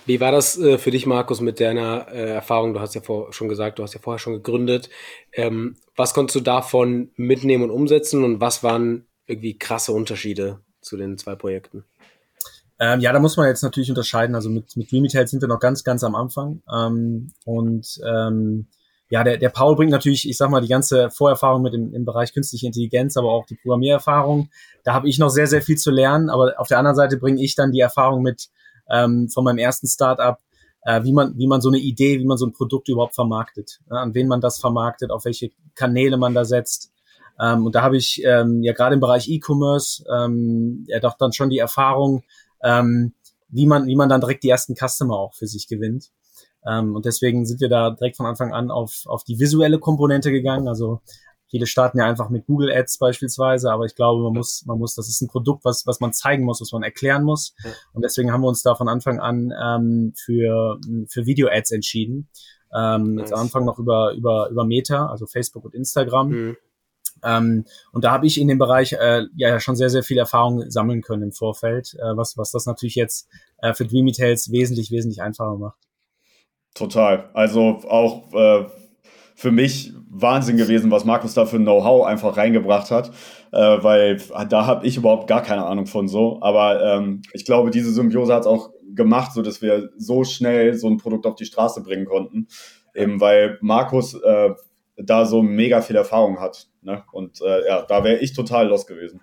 Wie 0.06 0.20
war 0.20 0.32
das 0.32 0.58
äh, 0.58 0.78
für 0.78 0.90
dich, 0.90 1.06
Markus, 1.06 1.40
mit 1.40 1.60
deiner 1.60 2.08
äh, 2.08 2.30
Erfahrung? 2.30 2.74
Du 2.74 2.80
hast 2.80 2.94
ja 2.94 3.00
vor, 3.00 3.32
schon 3.32 3.48
gesagt, 3.48 3.78
du 3.78 3.82
hast 3.82 3.94
ja 3.94 4.00
vorher 4.00 4.18
schon 4.18 4.34
gegründet. 4.34 4.88
Ähm, 5.32 5.76
was 5.96 6.14
konntest 6.14 6.36
du 6.36 6.40
davon 6.40 7.10
mitnehmen 7.16 7.64
und 7.64 7.70
umsetzen 7.70 8.24
und 8.24 8.40
was 8.40 8.62
waren 8.62 9.06
irgendwie 9.26 9.58
krasse 9.58 9.92
Unterschiede 9.92 10.60
zu 10.80 10.96
den 10.96 11.18
zwei 11.18 11.34
Projekten? 11.34 11.84
Ähm, 12.80 13.00
ja, 13.00 13.12
da 13.12 13.18
muss 13.18 13.36
man 13.36 13.48
jetzt 13.48 13.62
natürlich 13.62 13.88
unterscheiden. 13.90 14.34
Also 14.34 14.48
mit, 14.50 14.76
mit 14.76 14.92
Remitel 14.92 15.26
sind 15.26 15.42
wir 15.42 15.48
noch 15.48 15.60
ganz, 15.60 15.82
ganz 15.82 16.04
am 16.04 16.14
Anfang. 16.14 16.62
Ähm, 16.72 17.32
und 17.44 18.00
ähm, 18.06 18.68
ja, 19.10 19.24
der, 19.24 19.38
der 19.38 19.48
Paul 19.48 19.74
bringt 19.74 19.90
natürlich, 19.90 20.28
ich 20.28 20.36
sag 20.36 20.50
mal, 20.50 20.60
die 20.60 20.68
ganze 20.68 21.10
Vorerfahrung 21.10 21.62
mit 21.62 21.72
dem, 21.72 21.94
im 21.94 22.04
Bereich 22.04 22.32
künstliche 22.32 22.66
Intelligenz, 22.66 23.16
aber 23.16 23.32
auch 23.32 23.46
die 23.46 23.56
Programmiererfahrung. 23.56 24.50
Da 24.84 24.94
habe 24.94 25.08
ich 25.08 25.18
noch 25.18 25.30
sehr, 25.30 25.46
sehr 25.46 25.62
viel 25.62 25.76
zu 25.76 25.90
lernen. 25.90 26.30
Aber 26.30 26.54
auf 26.58 26.68
der 26.68 26.78
anderen 26.78 26.96
Seite 26.96 27.16
bringe 27.16 27.42
ich 27.42 27.54
dann 27.54 27.72
die 27.72 27.80
Erfahrung 27.80 28.22
mit 28.22 28.48
ähm, 28.90 29.28
von 29.28 29.44
meinem 29.44 29.58
ersten 29.58 29.86
Startup, 29.86 30.38
äh, 30.82 31.02
wie 31.04 31.12
man, 31.12 31.36
wie 31.36 31.46
man 31.46 31.60
so 31.60 31.68
eine 31.68 31.78
Idee, 31.78 32.18
wie 32.18 32.26
man 32.26 32.38
so 32.38 32.46
ein 32.46 32.52
Produkt 32.52 32.88
überhaupt 32.88 33.14
vermarktet, 33.14 33.80
ja, 33.90 33.96
an 33.96 34.14
wen 34.14 34.28
man 34.28 34.40
das 34.40 34.58
vermarktet, 34.58 35.10
auf 35.10 35.24
welche 35.24 35.50
Kanäle 35.74 36.16
man 36.16 36.34
da 36.34 36.44
setzt. 36.44 36.92
Ähm, 37.40 37.66
und 37.66 37.74
da 37.74 37.82
habe 37.82 37.96
ich 37.96 38.22
ähm, 38.24 38.62
ja 38.62 38.72
gerade 38.72 38.94
im 38.94 39.00
Bereich 39.00 39.28
E-Commerce 39.28 40.04
ähm, 40.12 40.84
ja 40.88 41.00
doch 41.00 41.16
dann 41.16 41.32
schon 41.32 41.50
die 41.50 41.58
Erfahrung, 41.58 42.24
ähm, 42.62 43.12
wie 43.48 43.66
man, 43.66 43.86
wie 43.86 43.96
man 43.96 44.08
dann 44.08 44.20
direkt 44.20 44.42
die 44.42 44.50
ersten 44.50 44.74
Customer 44.74 45.14
auch 45.14 45.34
für 45.34 45.46
sich 45.46 45.68
gewinnt. 45.68 46.10
Ähm, 46.66 46.94
und 46.94 47.06
deswegen 47.06 47.46
sind 47.46 47.60
wir 47.60 47.68
da 47.68 47.90
direkt 47.90 48.16
von 48.16 48.26
Anfang 48.26 48.52
an 48.52 48.70
auf, 48.70 49.02
auf 49.06 49.24
die 49.24 49.38
visuelle 49.38 49.78
Komponente 49.78 50.30
gegangen. 50.30 50.68
Also 50.68 51.00
Viele 51.50 51.66
starten 51.66 51.98
ja 51.98 52.06
einfach 52.06 52.28
mit 52.28 52.46
Google 52.46 52.70
Ads 52.70 52.98
beispielsweise, 52.98 53.72
aber 53.72 53.84
ich 53.86 53.94
glaube, 53.94 54.22
man 54.22 54.34
muss, 54.34 54.64
man 54.66 54.78
muss, 54.78 54.94
das 54.94 55.08
ist 55.08 55.22
ein 55.22 55.28
Produkt, 55.28 55.64
was, 55.64 55.86
was 55.86 56.00
man 56.00 56.12
zeigen 56.12 56.44
muss, 56.44 56.60
was 56.60 56.72
man 56.72 56.82
erklären 56.82 57.24
muss. 57.24 57.54
Und 57.92 58.02
deswegen 58.02 58.32
haben 58.32 58.42
wir 58.42 58.48
uns 58.48 58.62
da 58.62 58.74
von 58.74 58.88
Anfang 58.88 59.18
an 59.18 59.52
ähm, 59.58 60.12
für, 60.16 60.78
für 61.08 61.26
Video 61.26 61.48
Ads 61.48 61.72
entschieden. 61.72 62.28
Ähm, 62.74 63.14
nice. 63.14 63.22
Jetzt 63.22 63.32
am 63.32 63.40
Anfang 63.40 63.64
noch 63.64 63.78
über, 63.78 64.12
über, 64.12 64.48
über 64.50 64.64
Meta, 64.64 65.06
also 65.06 65.26
Facebook 65.26 65.64
und 65.64 65.74
Instagram. 65.74 66.28
Mhm. 66.28 66.56
Ähm, 67.24 67.64
und 67.92 68.04
da 68.04 68.12
habe 68.12 68.26
ich 68.26 68.40
in 68.40 68.48
dem 68.48 68.58
Bereich 68.58 68.92
äh, 68.92 69.24
ja 69.34 69.58
schon 69.58 69.76
sehr, 69.76 69.90
sehr 69.90 70.02
viel 70.02 70.18
Erfahrung 70.18 70.70
sammeln 70.70 71.02
können 71.02 71.22
im 71.22 71.32
Vorfeld, 71.32 71.94
äh, 71.94 72.16
was, 72.16 72.36
was 72.36 72.52
das 72.52 72.66
natürlich 72.66 72.94
jetzt 72.94 73.28
äh, 73.58 73.74
für 73.74 73.86
Dreamy 73.86 74.12
Tales 74.12 74.52
wesentlich, 74.52 74.90
wesentlich 74.90 75.22
einfacher 75.22 75.56
macht. 75.56 75.78
Total. 76.74 77.30
Also 77.34 77.80
auch 77.88 78.32
äh, 78.34 78.66
für 79.38 79.52
mich 79.52 79.92
Wahnsinn 80.10 80.56
gewesen, 80.56 80.90
was 80.90 81.04
Markus 81.04 81.32
da 81.32 81.46
für 81.46 81.58
Know-how 81.58 82.04
einfach 82.04 82.36
reingebracht 82.36 82.90
hat, 82.90 83.12
äh, 83.52 83.56
weil 83.60 84.20
da 84.48 84.66
habe 84.66 84.84
ich 84.84 84.96
überhaupt 84.96 85.28
gar 85.28 85.42
keine 85.42 85.64
Ahnung 85.64 85.86
von 85.86 86.08
so. 86.08 86.38
Aber 86.42 86.82
ähm, 86.82 87.22
ich 87.32 87.44
glaube, 87.44 87.70
diese 87.70 87.92
Symbiose 87.92 88.34
hat 88.34 88.40
es 88.40 88.46
auch 88.48 88.72
gemacht, 88.96 89.32
so 89.32 89.42
dass 89.42 89.62
wir 89.62 89.90
so 89.96 90.24
schnell 90.24 90.74
so 90.74 90.88
ein 90.88 90.96
Produkt 90.96 91.24
auf 91.24 91.36
die 91.36 91.44
Straße 91.44 91.84
bringen 91.84 92.04
konnten, 92.04 92.48
eben 92.96 93.20
weil 93.20 93.58
Markus 93.60 94.14
äh, 94.14 94.50
da 94.96 95.24
so 95.24 95.40
mega 95.40 95.82
viel 95.82 95.94
Erfahrung 95.94 96.40
hat. 96.40 96.66
Ne? 96.82 97.04
Und 97.12 97.40
äh, 97.40 97.64
ja, 97.68 97.82
da 97.82 98.02
wäre 98.02 98.18
ich 98.18 98.32
total 98.32 98.66
los 98.66 98.88
gewesen. 98.88 99.20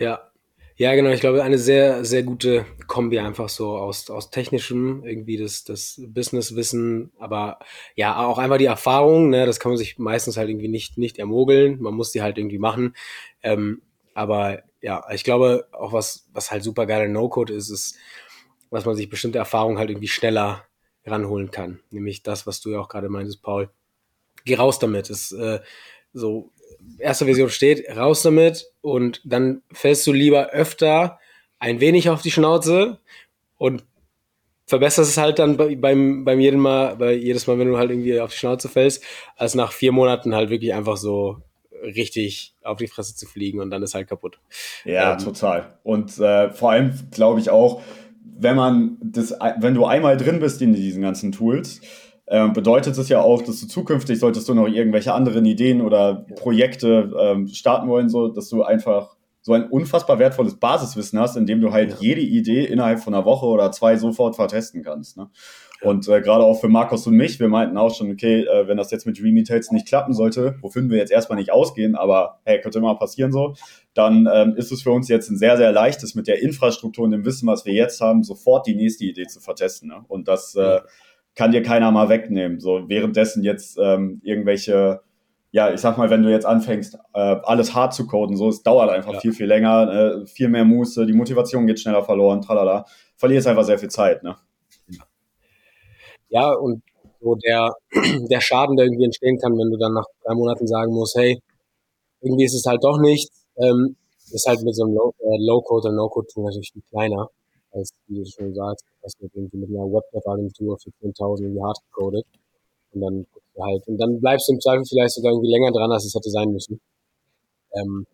Ja, 0.00 0.32
ja, 0.76 0.94
genau. 0.94 1.10
Ich 1.10 1.20
glaube, 1.20 1.42
eine 1.42 1.58
sehr, 1.58 2.04
sehr 2.04 2.22
gute 2.22 2.66
Kombi 2.86 3.18
einfach 3.18 3.48
so 3.48 3.78
aus, 3.78 4.10
aus 4.10 4.30
technischem, 4.30 5.04
irgendwie 5.04 5.38
das, 5.38 5.64
das 5.64 6.00
Businesswissen, 6.06 7.12
aber 7.18 7.58
ja, 7.94 8.24
auch 8.26 8.38
einfach 8.38 8.58
die 8.58 8.66
Erfahrung, 8.66 9.30
ne, 9.30 9.46
das 9.46 9.58
kann 9.58 9.70
man 9.70 9.78
sich 9.78 9.98
meistens 9.98 10.36
halt 10.36 10.50
irgendwie 10.50 10.68
nicht, 10.68 10.98
nicht 10.98 11.18
ermogeln. 11.18 11.80
Man 11.80 11.94
muss 11.94 12.12
die 12.12 12.20
halt 12.22 12.36
irgendwie 12.36 12.58
machen. 12.58 12.94
Ähm, 13.42 13.80
aber 14.14 14.62
ja, 14.82 15.02
ich 15.12 15.24
glaube, 15.24 15.66
auch 15.72 15.92
was, 15.92 16.28
was 16.32 16.50
halt 16.50 16.62
super 16.62 16.86
geil 16.86 17.06
in 17.06 17.12
No-Code 17.12 17.54
ist, 17.54 17.70
ist, 17.70 17.96
dass 18.70 18.84
man 18.84 18.96
sich 18.96 19.08
bestimmte 19.08 19.38
Erfahrungen 19.38 19.78
halt 19.78 19.90
irgendwie 19.90 20.08
schneller 20.08 20.64
ranholen 21.06 21.50
kann. 21.50 21.80
Nämlich 21.90 22.22
das, 22.22 22.46
was 22.46 22.60
du 22.60 22.70
ja 22.70 22.80
auch 22.80 22.88
gerade 22.88 23.08
meintest, 23.08 23.42
Paul. 23.42 23.70
Geh 24.44 24.56
raus 24.56 24.78
damit. 24.78 25.08
ist 25.08 25.32
äh, 25.32 25.60
so 26.12 26.52
erste 26.98 27.24
Version 27.24 27.50
steht, 27.50 27.84
raus 27.96 28.22
damit 28.22 28.70
und 28.80 29.20
dann 29.24 29.62
fällst 29.72 30.06
du 30.06 30.12
lieber 30.12 30.50
öfter 30.50 31.18
ein 31.58 31.80
wenig 31.80 32.10
auf 32.10 32.22
die 32.22 32.30
Schnauze 32.30 32.98
und 33.58 33.84
verbesserst 34.66 35.10
es 35.10 35.16
halt 35.16 35.38
dann 35.38 35.56
beim, 35.56 36.24
beim 36.24 36.40
jedem 36.40 36.60
Mal, 36.60 36.96
bei 36.96 37.12
jedes 37.12 37.46
Mal, 37.46 37.58
wenn 37.58 37.68
du 37.68 37.78
halt 37.78 37.90
irgendwie 37.90 38.20
auf 38.20 38.32
die 38.32 38.38
Schnauze 38.38 38.68
fällst, 38.68 39.02
als 39.36 39.54
nach 39.54 39.72
vier 39.72 39.92
Monaten 39.92 40.34
halt 40.34 40.50
wirklich 40.50 40.74
einfach 40.74 40.96
so 40.96 41.42
richtig 41.82 42.54
auf 42.62 42.78
die 42.78 42.88
Fresse 42.88 43.14
zu 43.14 43.26
fliegen 43.26 43.60
und 43.60 43.70
dann 43.70 43.82
ist 43.82 43.94
halt 43.94 44.08
kaputt. 44.08 44.38
Ja, 44.84 45.12
ähm, 45.12 45.18
total. 45.18 45.78
Und 45.82 46.18
äh, 46.18 46.50
vor 46.50 46.72
allem 46.72 46.92
glaube 47.10 47.40
ich 47.40 47.50
auch, 47.50 47.82
wenn 48.38 48.56
man 48.56 48.98
das, 49.00 49.34
wenn 49.60 49.74
du 49.74 49.86
einmal 49.86 50.16
drin 50.16 50.40
bist 50.40 50.60
in 50.60 50.74
diesen 50.74 51.02
ganzen 51.02 51.32
Tools, 51.32 51.80
ähm, 52.28 52.52
bedeutet 52.52 52.96
es 52.98 53.08
ja 53.08 53.20
auch, 53.20 53.42
dass 53.42 53.60
du 53.60 53.68
zukünftig, 53.68 54.18
solltest 54.18 54.48
du 54.48 54.54
noch 54.54 54.66
irgendwelche 54.66 55.12
anderen 55.12 55.44
Ideen 55.44 55.80
oder 55.80 56.26
Projekte 56.36 57.12
ähm, 57.18 57.48
starten 57.48 57.88
wollen, 57.88 58.08
so 58.08 58.28
dass 58.28 58.48
du 58.48 58.62
einfach 58.62 59.16
so 59.46 59.52
ein 59.52 59.68
unfassbar 59.68 60.18
wertvolles 60.18 60.56
Basiswissen 60.56 61.20
hast, 61.20 61.36
in 61.36 61.46
dem 61.46 61.60
du 61.60 61.70
halt 61.70 61.90
ja. 61.90 61.96
jede 62.00 62.20
Idee 62.20 62.64
innerhalb 62.64 62.98
von 62.98 63.14
einer 63.14 63.24
Woche 63.24 63.46
oder 63.46 63.70
zwei 63.70 63.96
sofort 63.96 64.34
vertesten 64.34 64.82
kannst. 64.82 65.16
Ne? 65.16 65.30
Und 65.82 66.08
äh, 66.08 66.20
gerade 66.20 66.42
auch 66.42 66.60
für 66.60 66.66
Markus 66.66 67.06
und 67.06 67.14
mich, 67.14 67.38
wir 67.38 67.46
meinten 67.46 67.76
auch 67.76 67.94
schon, 67.94 68.10
okay, 68.10 68.40
äh, 68.40 68.66
wenn 68.66 68.76
das 68.76 68.90
jetzt 68.90 69.06
mit 69.06 69.20
Dreamy 69.20 69.44
Tales 69.44 69.70
nicht 69.70 69.86
klappen 69.86 70.14
sollte, 70.14 70.56
wofür 70.62 70.82
wir 70.88 70.98
jetzt 70.98 71.12
erstmal 71.12 71.38
nicht 71.38 71.52
ausgehen, 71.52 71.94
aber 71.94 72.40
hey, 72.44 72.60
könnte 72.60 72.78
immer 72.78 72.96
passieren 72.96 73.30
so, 73.30 73.54
dann 73.94 74.28
ähm, 74.32 74.56
ist 74.56 74.72
es 74.72 74.82
für 74.82 74.90
uns 74.90 75.06
jetzt 75.06 75.30
ein 75.30 75.36
sehr, 75.36 75.56
sehr 75.56 75.70
leichtes, 75.70 76.16
mit 76.16 76.26
der 76.26 76.42
Infrastruktur 76.42 77.04
und 77.04 77.12
dem 77.12 77.24
Wissen, 77.24 77.46
was 77.46 77.64
wir 77.64 77.72
jetzt 77.72 78.00
haben, 78.00 78.24
sofort 78.24 78.66
die 78.66 78.74
nächste 78.74 79.04
Idee 79.04 79.28
zu 79.28 79.38
vertesten. 79.38 79.90
Ne? 79.90 80.04
Und 80.08 80.26
das 80.26 80.56
äh, 80.56 80.80
kann 81.36 81.52
dir 81.52 81.62
keiner 81.62 81.92
mal 81.92 82.08
wegnehmen. 82.08 82.58
So 82.58 82.88
währenddessen 82.88 83.44
jetzt 83.44 83.78
ähm, 83.80 84.20
irgendwelche 84.24 85.00
ja, 85.56 85.72
ich 85.72 85.80
sag 85.80 85.96
mal, 85.96 86.10
wenn 86.10 86.22
du 86.22 86.30
jetzt 86.30 86.44
anfängst, 86.44 86.98
äh, 87.14 87.18
alles 87.42 87.74
hart 87.74 87.94
zu 87.94 88.06
coden, 88.06 88.36
so, 88.36 88.50
es 88.50 88.62
dauert 88.62 88.90
einfach 88.90 89.14
ja. 89.14 89.20
viel, 89.20 89.32
viel 89.32 89.46
länger, 89.46 90.20
äh, 90.22 90.26
viel 90.26 90.48
mehr 90.48 90.66
Muße, 90.66 91.06
die 91.06 91.14
Motivation 91.14 91.66
geht 91.66 91.80
schneller 91.80 92.02
verloren, 92.02 92.42
tralala. 92.42 92.84
Verlierst 93.16 93.46
einfach 93.46 93.64
sehr 93.64 93.78
viel 93.78 93.88
Zeit, 93.88 94.22
ne? 94.22 94.36
Ja, 96.28 96.52
und 96.52 96.82
so 97.22 97.36
der, 97.36 97.72
der 98.30 98.40
Schaden, 98.42 98.76
der 98.76 98.84
irgendwie 98.84 99.06
entstehen 99.06 99.38
kann, 99.38 99.52
wenn 99.52 99.70
du 99.70 99.78
dann 99.78 99.94
nach 99.94 100.04
drei 100.24 100.34
Monaten 100.34 100.66
sagen 100.66 100.92
musst, 100.92 101.16
hey, 101.16 101.40
irgendwie 102.20 102.44
ist 102.44 102.54
es 102.54 102.66
halt 102.66 102.84
doch 102.84 102.98
nicht, 102.98 103.30
ähm, 103.56 103.96
ist 104.32 104.46
halt 104.46 104.60
mit 104.62 104.74
so 104.74 104.84
einem 104.84 104.96
äh, 104.96 105.46
Low-Code- 105.46 105.88
oder 105.88 105.96
No-Code-Tool 105.96 106.44
natürlich 106.44 106.72
viel 106.72 106.82
kleiner, 106.90 107.30
als 107.76 107.90
wie 108.06 108.18
du 108.18 108.24
schon 108.24 108.54
sagst, 108.54 108.84
dass 109.02 109.12
du 109.16 109.28
irgendwie 109.34 109.58
mit 109.58 109.68
einer 109.70 109.84
Web-Agentur 109.84 110.78
für 110.78 110.90
10.000 111.02 111.42
irgendwie 111.42 111.62
hart 111.62 111.78
gecodet 111.90 112.26
und 112.92 113.00
dann 113.00 113.26
halt. 113.58 113.86
Und 113.86 113.98
dann 113.98 114.20
bleibst 114.20 114.48
du 114.48 114.54
im 114.54 114.60
Zweifel 114.60 114.84
vielleicht 114.86 115.14
sogar 115.14 115.32
irgendwie 115.32 115.50
länger 115.50 115.72
dran, 115.72 115.92
als 115.92 116.04
es 116.04 116.14
hätte 116.14 116.30
sein 116.30 116.50
müssen. 116.52 116.80
Ähm, 117.72 118.06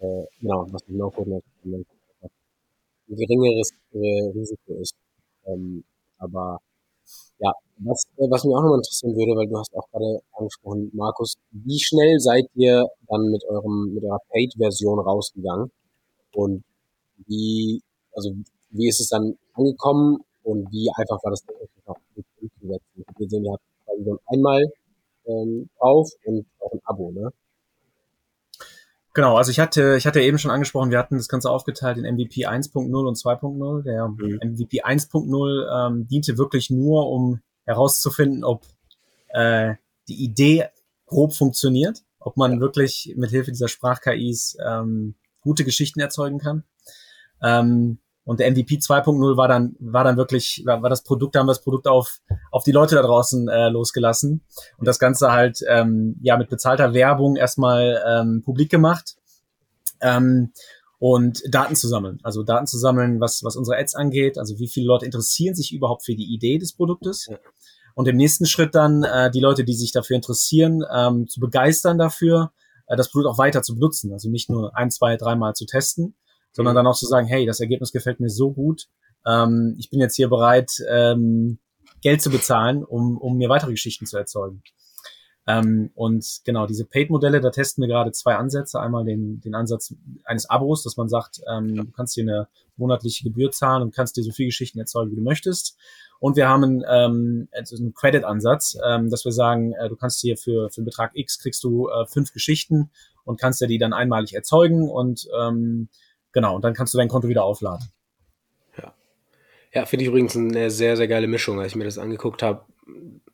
äh, 0.00 0.24
genau, 0.40 0.66
was 0.70 0.86
mit 0.88 0.98
No-Code 0.98 1.42
ein 1.64 1.86
geringeres 3.08 3.70
äh, 3.92 4.30
Risiko 4.34 4.74
ist. 4.80 4.94
Ähm, 5.46 5.84
aber 6.18 6.58
ja, 7.38 7.52
was, 7.78 8.04
äh, 8.16 8.30
was 8.30 8.44
mich 8.44 8.54
auch 8.54 8.62
nochmal 8.62 8.78
interessieren 8.78 9.14
würde, 9.16 9.36
weil 9.36 9.48
du 9.48 9.58
hast 9.58 9.74
auch 9.74 9.88
gerade 9.90 10.20
angesprochen, 10.32 10.90
Markus, 10.94 11.34
wie 11.50 11.78
schnell 11.78 12.18
seid 12.18 12.46
ihr 12.54 12.86
dann 13.08 13.30
mit 13.30 13.44
eurem, 13.44 13.94
mit 13.94 14.04
eurer 14.04 14.20
Paid-Version 14.30 14.98
rausgegangen? 15.00 15.70
Und 16.34 16.64
wie, 17.26 17.82
also 18.14 18.32
wie 18.72 18.88
ist 18.88 19.00
es 19.00 19.08
dann 19.08 19.38
angekommen 19.54 20.18
und 20.42 20.70
wie 20.72 20.90
einfach 20.96 21.22
war 21.22 21.30
das 21.30 21.44
auch 21.86 21.96
umzusetzen? 22.40 23.04
Wir 23.16 23.28
sehen, 23.28 23.44
ihr 23.44 23.52
habt 23.52 23.62
quasi 23.84 24.18
einmal 24.26 24.72
ähm, 25.26 25.68
auf 25.78 26.10
und 26.24 26.46
auch 26.60 26.72
ein 26.72 26.80
Abo, 26.84 27.12
ne? 27.12 27.30
Genau, 29.14 29.36
also 29.36 29.50
ich 29.50 29.60
hatte, 29.60 29.96
ich 29.98 30.06
hatte 30.06 30.22
eben 30.22 30.38
schon 30.38 30.50
angesprochen, 30.50 30.90
wir 30.90 30.98
hatten 30.98 31.16
das 31.16 31.28
Ganze 31.28 31.50
aufgeteilt 31.50 31.98
in 31.98 32.04
MVP 32.04 32.46
1.0 32.46 33.06
und 33.06 33.18
2.0. 33.18 33.82
Der 33.82 34.08
mhm. 34.08 34.38
MVP 34.42 34.82
1.0 34.82 35.88
ähm, 35.88 36.06
diente 36.08 36.38
wirklich 36.38 36.70
nur, 36.70 37.10
um 37.10 37.40
herauszufinden, 37.64 38.42
ob 38.42 38.64
äh, 39.28 39.74
die 40.08 40.24
Idee 40.24 40.68
grob 41.06 41.34
funktioniert, 41.34 42.02
ob 42.20 42.38
man 42.38 42.60
wirklich 42.60 43.12
mit 43.16 43.30
Hilfe 43.30 43.50
dieser 43.50 43.68
Sprach-KIs 43.68 44.56
ähm, 44.66 45.14
gute 45.42 45.64
Geschichten 45.64 46.00
erzeugen 46.00 46.38
kann. 46.38 46.64
Ähm, 47.42 47.98
und 48.24 48.40
der 48.40 48.50
MVP 48.50 48.76
2.0 48.76 49.36
war 49.36 49.48
dann, 49.48 49.74
war 49.80 50.04
dann 50.04 50.16
wirklich, 50.16 50.62
war, 50.64 50.82
war 50.82 50.90
das 50.90 51.02
Produkt, 51.02 51.34
da 51.34 51.40
haben 51.40 51.46
wir 51.46 51.52
das 51.52 51.62
Produkt 51.62 51.88
auf, 51.88 52.20
auf 52.50 52.62
die 52.64 52.72
Leute 52.72 52.94
da 52.94 53.02
draußen 53.02 53.48
äh, 53.48 53.68
losgelassen 53.68 54.42
und 54.78 54.86
das 54.86 54.98
Ganze 54.98 55.32
halt 55.32 55.60
ähm, 55.68 56.16
ja 56.22 56.36
mit 56.36 56.48
bezahlter 56.48 56.94
Werbung 56.94 57.36
erstmal 57.36 58.02
ähm, 58.06 58.42
publik 58.44 58.70
gemacht. 58.70 59.16
Ähm, 60.00 60.52
und 60.98 61.42
Daten 61.52 61.74
zu 61.74 61.88
sammeln. 61.88 62.20
Also 62.22 62.44
Daten 62.44 62.68
zu 62.68 62.78
sammeln, 62.78 63.18
was, 63.18 63.42
was 63.42 63.56
unsere 63.56 63.76
Ads 63.76 63.96
angeht, 63.96 64.38
also 64.38 64.60
wie 64.60 64.68
viele 64.68 64.86
Leute 64.86 65.04
interessieren 65.04 65.56
sich 65.56 65.72
überhaupt 65.72 66.04
für 66.04 66.14
die 66.14 66.32
Idee 66.32 66.58
des 66.58 66.74
Produktes. 66.74 67.28
Und 67.96 68.06
im 68.06 68.16
nächsten 68.16 68.46
Schritt 68.46 68.76
dann 68.76 69.02
äh, 69.02 69.28
die 69.28 69.40
Leute, 69.40 69.64
die 69.64 69.74
sich 69.74 69.90
dafür 69.90 70.14
interessieren, 70.14 70.84
ähm, 70.94 71.26
zu 71.26 71.40
begeistern 71.40 71.98
dafür, 71.98 72.52
äh, 72.86 72.94
das 72.96 73.10
Produkt 73.10 73.34
auch 73.34 73.38
weiter 73.38 73.64
zu 73.64 73.74
benutzen. 73.74 74.12
Also 74.12 74.30
nicht 74.30 74.48
nur 74.48 74.76
ein, 74.76 74.92
zwei, 74.92 75.16
dreimal 75.16 75.54
zu 75.54 75.66
testen, 75.66 76.14
sondern 76.52 76.74
mhm. 76.74 76.76
dann 76.76 76.86
auch 76.86 76.96
zu 76.96 77.06
sagen, 77.06 77.26
hey, 77.26 77.46
das 77.46 77.60
Ergebnis 77.60 77.92
gefällt 77.92 78.20
mir 78.20 78.30
so 78.30 78.52
gut, 78.52 78.88
ähm, 79.26 79.74
ich 79.78 79.90
bin 79.90 80.00
jetzt 80.00 80.16
hier 80.16 80.28
bereit, 80.28 80.72
ähm, 80.90 81.58
Geld 82.00 82.20
zu 82.20 82.30
bezahlen, 82.30 82.84
um, 82.84 83.16
um 83.16 83.36
mir 83.36 83.48
weitere 83.48 83.70
Geschichten 83.70 84.06
zu 84.06 84.16
erzeugen. 84.16 84.62
Ähm, 85.46 85.90
und 85.94 86.40
genau, 86.44 86.66
diese 86.66 86.84
Paid-Modelle, 86.84 87.40
da 87.40 87.50
testen 87.50 87.82
wir 87.82 87.88
gerade 87.88 88.12
zwei 88.12 88.36
Ansätze. 88.36 88.80
Einmal 88.80 89.04
den, 89.04 89.40
den 89.40 89.54
Ansatz 89.54 89.94
eines 90.24 90.48
Abos, 90.48 90.82
dass 90.84 90.96
man 90.96 91.08
sagt, 91.08 91.40
ähm, 91.50 91.74
du 91.74 91.90
kannst 91.90 92.16
dir 92.16 92.22
eine 92.22 92.48
monatliche 92.76 93.24
Gebühr 93.24 93.50
zahlen 93.50 93.82
und 93.82 93.94
kannst 93.94 94.16
dir 94.16 94.22
so 94.22 94.30
viele 94.30 94.48
Geschichten 94.48 94.78
erzeugen, 94.78 95.10
wie 95.10 95.16
du 95.16 95.22
möchtest. 95.22 95.76
Und 96.20 96.36
wir 96.36 96.48
haben 96.48 96.84
ähm, 96.88 97.48
also 97.50 97.76
einen 97.76 97.94
Credit-Ansatz, 97.94 98.78
ähm, 98.86 99.10
dass 99.10 99.24
wir 99.24 99.32
sagen, 99.32 99.72
äh, 99.72 99.88
du 99.88 99.96
kannst 99.96 100.20
hier 100.20 100.36
für, 100.36 100.70
für 100.70 100.78
einen 100.78 100.84
Betrag 100.84 101.10
X 101.14 101.40
kriegst 101.40 101.64
du 101.64 101.88
äh, 101.88 102.06
fünf 102.06 102.32
Geschichten 102.32 102.90
und 103.24 103.40
kannst 103.40 103.60
dir 103.60 103.66
die 103.66 103.78
dann 103.78 103.92
einmalig 103.92 104.34
erzeugen 104.34 104.88
und 104.88 105.28
ähm, 105.36 105.88
Genau, 106.32 106.56
und 106.56 106.64
dann 106.64 106.74
kannst 106.74 106.94
du 106.94 106.98
dein 106.98 107.08
Konto 107.08 107.28
wieder 107.28 107.44
aufladen. 107.44 107.86
Ja, 108.78 108.94
ja 109.72 109.86
finde 109.86 110.04
ich 110.04 110.08
übrigens 110.08 110.36
eine 110.36 110.70
sehr, 110.70 110.96
sehr 110.96 111.08
geile 111.08 111.26
Mischung. 111.26 111.60
Als 111.60 111.72
ich 111.72 111.76
mir 111.76 111.84
das 111.84 111.98
angeguckt 111.98 112.42
habe, 112.42 112.64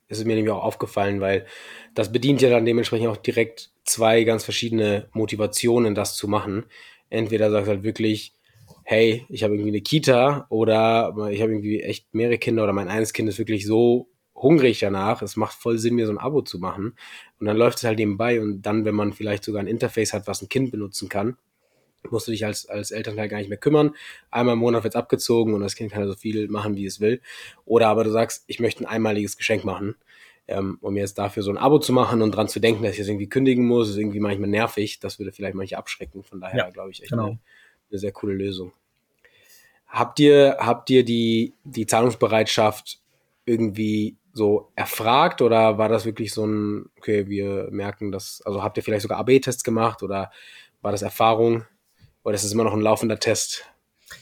ist 0.09 0.19
es 0.19 0.25
mir 0.25 0.35
nämlich 0.35 0.53
auch 0.53 0.65
aufgefallen, 0.65 1.21
weil 1.21 1.47
das 1.95 2.13
bedient 2.13 2.41
ja 2.41 2.51
dann 2.51 2.65
dementsprechend 2.65 3.09
auch 3.09 3.17
direkt 3.17 3.71
zwei 3.85 4.25
ganz 4.25 4.45
verschiedene 4.45 5.09
Motivationen, 5.13 5.95
das 5.95 6.17
zu 6.17 6.29
machen. 6.29 6.65
Entweder 7.11 7.51
sagst 7.51 7.69
du 7.69 7.73
halt 7.73 7.83
wirklich, 7.83 8.35
hey, 8.85 9.27
ich 9.29 9.43
habe 9.43 9.55
irgendwie 9.55 9.71
eine 9.71 9.81
Kita 9.83 10.47
oder 10.49 11.15
ich 11.31 11.43
habe 11.43 11.53
irgendwie 11.53 11.83
echt 11.83 12.15
mehrere 12.15 12.39
Kinder 12.39 12.65
oder 12.65 12.73
mein 12.73 12.89
eines 12.89 13.13
Kind 13.13 13.29
ist 13.29 13.39
wirklich 13.39 13.67
so 13.67 14.09
hungrig 14.35 14.79
danach, 14.81 15.21
es 15.21 15.37
macht 15.37 15.55
voll 15.55 15.79
Sinn, 15.79 15.95
mir 15.95 16.07
so 16.07 16.13
ein 16.13 16.19
Abo 16.19 16.43
zu 16.43 16.59
machen. 16.59 16.95
Und 17.39 17.47
dann 17.47 17.57
läuft 17.57 17.79
es 17.79 17.85
halt 17.85 17.99
nebenbei 17.99 18.41
und 18.41 18.63
dann, 18.63 18.85
wenn 18.85 18.95
man 18.95 19.13
vielleicht 19.13 19.45
sogar 19.45 19.63
ein 19.63 19.67
Interface 19.67 20.13
hat, 20.13 20.27
was 20.27 20.43
ein 20.43 20.49
Kind 20.49 20.71
benutzen 20.71 21.09
kann, 21.09 21.37
musst 22.11 22.27
du 22.27 22.33
dich 22.33 22.45
als, 22.45 22.69
als 22.69 22.91
Elternteil 22.91 23.29
gar 23.29 23.39
nicht 23.39 23.49
mehr 23.49 23.59
kümmern. 23.59 23.95
Einmal 24.31 24.55
im 24.55 24.61
Monat 24.61 24.85
wird's 24.85 24.97
abgezogen 24.97 25.55
und 25.55 25.61
das 25.61 25.75
Kind 25.75 25.93
kann 25.93 26.07
so 26.07 26.15
viel 26.15 26.49
machen, 26.49 26.77
wie 26.77 26.87
es 26.87 27.01
will. 27.01 27.21
Oder 27.65 27.89
aber 27.89 28.05
du 28.05 28.11
sagst, 28.11 28.45
ich 28.47 28.61
möchte 28.61 28.85
ein 28.85 28.87
einmaliges 28.87 29.37
Geschenk 29.37 29.65
machen. 29.65 29.97
Ähm, 30.51 30.79
um 30.81 30.97
jetzt 30.97 31.19
dafür 31.19 31.43
so 31.43 31.51
ein 31.51 31.59
Abo 31.59 31.79
zu 31.79 31.93
machen 31.93 32.23
und 32.23 32.35
dran 32.35 32.49
zu 32.49 32.59
denken, 32.59 32.83
dass 32.83 32.93
ich 32.93 32.99
jetzt 32.99 33.09
irgendwie 33.09 33.29
kündigen 33.29 33.67
muss, 33.67 33.91
ist 33.91 33.99
irgendwie 33.99 34.21
manchmal 34.21 34.49
nervig. 34.49 34.99
Das 34.99 35.19
würde 35.19 35.31
vielleicht 35.31 35.55
manche 35.55 35.77
abschrecken. 35.77 36.23
Von 36.23 36.41
daher 36.41 36.57
ja, 36.57 36.71
glaube 36.71 36.91
ich 36.91 37.03
echt 37.03 37.11
genau. 37.11 37.27
eine, 37.27 37.39
eine 37.91 37.99
sehr 37.99 38.13
coole 38.13 38.33
Lösung. 38.33 38.73
Habt 39.87 40.21
ihr, 40.21 40.57
habt 40.59 40.89
ihr 40.89 41.05
die, 41.05 41.55
die 41.65 41.85
Zahlungsbereitschaft 41.85 42.99
irgendwie 43.45 44.17
so 44.33 44.71
erfragt 44.75 45.43
oder 45.43 45.77
war 45.77 45.89
das 45.91 46.07
wirklich 46.07 46.33
so 46.33 46.47
ein, 46.47 46.87
okay, 46.97 47.29
wir 47.29 47.69
merken 47.71 48.13
das, 48.13 48.41
also 48.45 48.63
habt 48.63 48.77
ihr 48.77 48.83
vielleicht 48.83 49.03
sogar 49.03 49.19
AB-Tests 49.19 49.65
gemacht 49.65 50.03
oder 50.03 50.31
war 50.81 50.93
das 50.93 51.03
Erfahrung? 51.03 51.65
Oder 52.29 52.35
ist 52.35 52.45
es 52.45 52.53
immer 52.53 52.65
noch 52.65 52.75
ein 52.75 52.83
laufender 52.83 53.19
Test? 53.19 53.65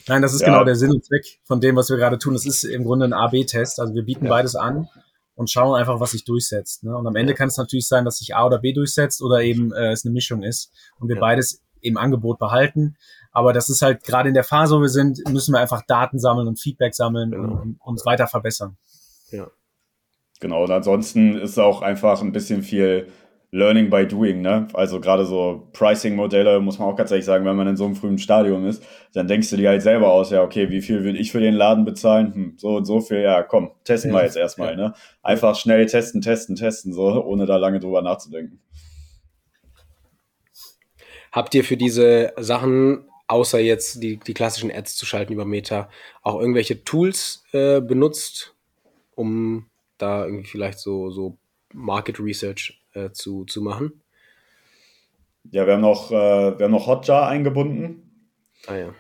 Nein, 0.07 0.23
das 0.23 0.33
ist 0.33 0.43
ja. 0.43 0.47
genau 0.47 0.63
der 0.63 0.77
Sinn 0.77 0.93
und 0.93 1.05
Zweck 1.05 1.41
von 1.43 1.61
dem, 1.61 1.75
was 1.75 1.91
wir 1.91 1.97
gerade 1.97 2.19
tun. 2.19 2.35
Das 2.35 2.47
ist 2.47 2.63
im 2.63 2.85
Grunde 2.85 3.05
ein 3.05 3.13
A-B-Test. 3.13 3.81
Also 3.81 3.97
wir 3.97 4.05
bieten 4.05 4.27
ja. 4.27 4.31
beides 4.31 4.55
an 4.55 4.89
und 5.35 5.51
schauen 5.51 5.75
einfach, 5.75 5.99
was 5.99 6.13
sich 6.13 6.25
durchsetzt. 6.25 6.85
Ne? 6.85 6.97
Und 6.97 7.09
am 7.09 7.17
Ende 7.17 7.35
kann 7.35 7.49
es 7.49 7.57
natürlich 7.57 7.89
sein, 7.89 8.05
dass 8.05 8.19
sich 8.19 8.37
A 8.37 8.47
oder 8.47 8.61
B 8.61 8.73
durchsetzt 8.73 9.21
oder 9.23 9.43
eben 9.43 9.73
äh, 9.73 9.91
es 9.91 10.05
eine 10.05 10.13
Mischung 10.13 10.45
ist 10.45 10.71
und 11.01 11.09
wir 11.09 11.17
ja. 11.17 11.21
beides 11.21 11.65
im 11.81 11.97
Angebot 11.97 12.39
behalten. 12.39 12.97
Aber 13.33 13.53
das 13.53 13.69
ist 13.69 13.83
halt 13.83 14.05
gerade 14.05 14.29
in 14.29 14.35
der 14.37 14.45
Phase, 14.45 14.77
wo 14.77 14.83
wir 14.83 14.89
sind, 14.89 15.29
müssen 15.31 15.53
wir 15.53 15.59
einfach 15.59 15.83
Daten 15.85 16.21
sammeln 16.21 16.47
und 16.47 16.61
Feedback 16.61 16.95
sammeln 16.95 17.33
genau. 17.33 17.61
und 17.61 17.81
uns 17.81 18.07
weiter 18.07 18.29
verbessern. 18.29 18.77
Ja. 19.33 19.49
Genau, 20.39 20.63
und 20.63 20.71
ansonsten 20.71 21.37
ist 21.41 21.59
auch 21.59 21.83
einfach 21.83 22.23
ein 22.23 22.31
bisschen 22.31 22.63
viel 22.63 23.09
Learning 23.57 23.89
by 23.89 24.07
Doing, 24.07 24.43
ne? 24.43 24.69
Also 24.75 25.01
gerade 25.01 25.25
so 25.25 25.67
Pricing-Modelle, 25.73 26.61
muss 26.61 26.79
man 26.79 26.89
auch 26.89 26.97
ganz 26.97 27.11
ehrlich 27.11 27.25
sagen, 27.25 27.47
wenn 27.47 27.57
man 27.57 27.67
in 27.67 27.77
so 27.79 27.87
einem 27.87 27.97
frühen 27.97 28.19
Stadium 28.19 28.67
ist, 28.67 28.85
dann 29.15 29.29
denkst 29.29 29.49
du 29.49 29.57
dir 29.57 29.71
halt 29.71 29.81
selber 29.81 30.13
aus, 30.13 30.31
ja, 30.31 30.43
okay, 30.43 30.69
wie 30.69 30.83
viel 30.83 31.05
will 31.05 31.19
ich 31.19 31.33
für 31.33 31.41
den 31.41 31.55
Laden 31.55 31.87
bezahlen? 31.87 32.35
Hm, 32.35 32.55
so 32.59 32.77
und 32.77 32.85
so 32.85 33.01
viel, 33.01 33.23
ja, 33.23 33.43
komm, 33.43 33.71
testen 33.85 34.13
wir 34.13 34.23
jetzt 34.25 34.37
erstmal, 34.37 34.73
ja. 34.73 34.77
ne? 34.77 34.95
Einfach 35.23 35.57
schnell 35.57 35.87
testen, 35.87 36.21
testen, 36.21 36.55
testen, 36.55 36.93
so, 36.93 37.25
ohne 37.25 37.47
da 37.47 37.57
lange 37.57 37.81
drüber 37.81 38.03
nachzudenken. 38.03 38.61
Habt 41.33 41.55
ihr 41.55 41.65
für 41.65 41.79
diese 41.79 42.35
Sachen, 42.37 43.07
außer 43.27 43.59
jetzt 43.59 44.03
die, 44.03 44.19
die 44.19 44.35
klassischen 44.35 44.71
Ads 44.71 44.97
zu 44.97 45.07
schalten 45.07 45.33
über 45.33 45.47
Meta, 45.47 45.89
auch 46.21 46.39
irgendwelche 46.39 46.85
Tools 46.85 47.43
äh, 47.53 47.81
benutzt, 47.81 48.55
um 49.15 49.65
da 49.97 50.27
irgendwie 50.27 50.47
vielleicht 50.47 50.79
so, 50.79 51.09
so 51.09 51.39
Market 51.73 52.21
Research 52.21 52.83
äh, 52.97 53.13
zu, 53.13 53.45
zu 53.45 53.63
machen. 53.63 54.03
Ja, 55.51 55.67
wir 55.67 55.75
haben 55.75 55.83
noch, 55.83 56.11
äh, 56.11 56.59
wir 56.59 56.65
haben 56.65 56.73
noch 56.73 56.87
Hotjar 56.87 57.29
eingebunden. 57.29 58.31
Ah 58.67 58.75
ja. 58.75 58.95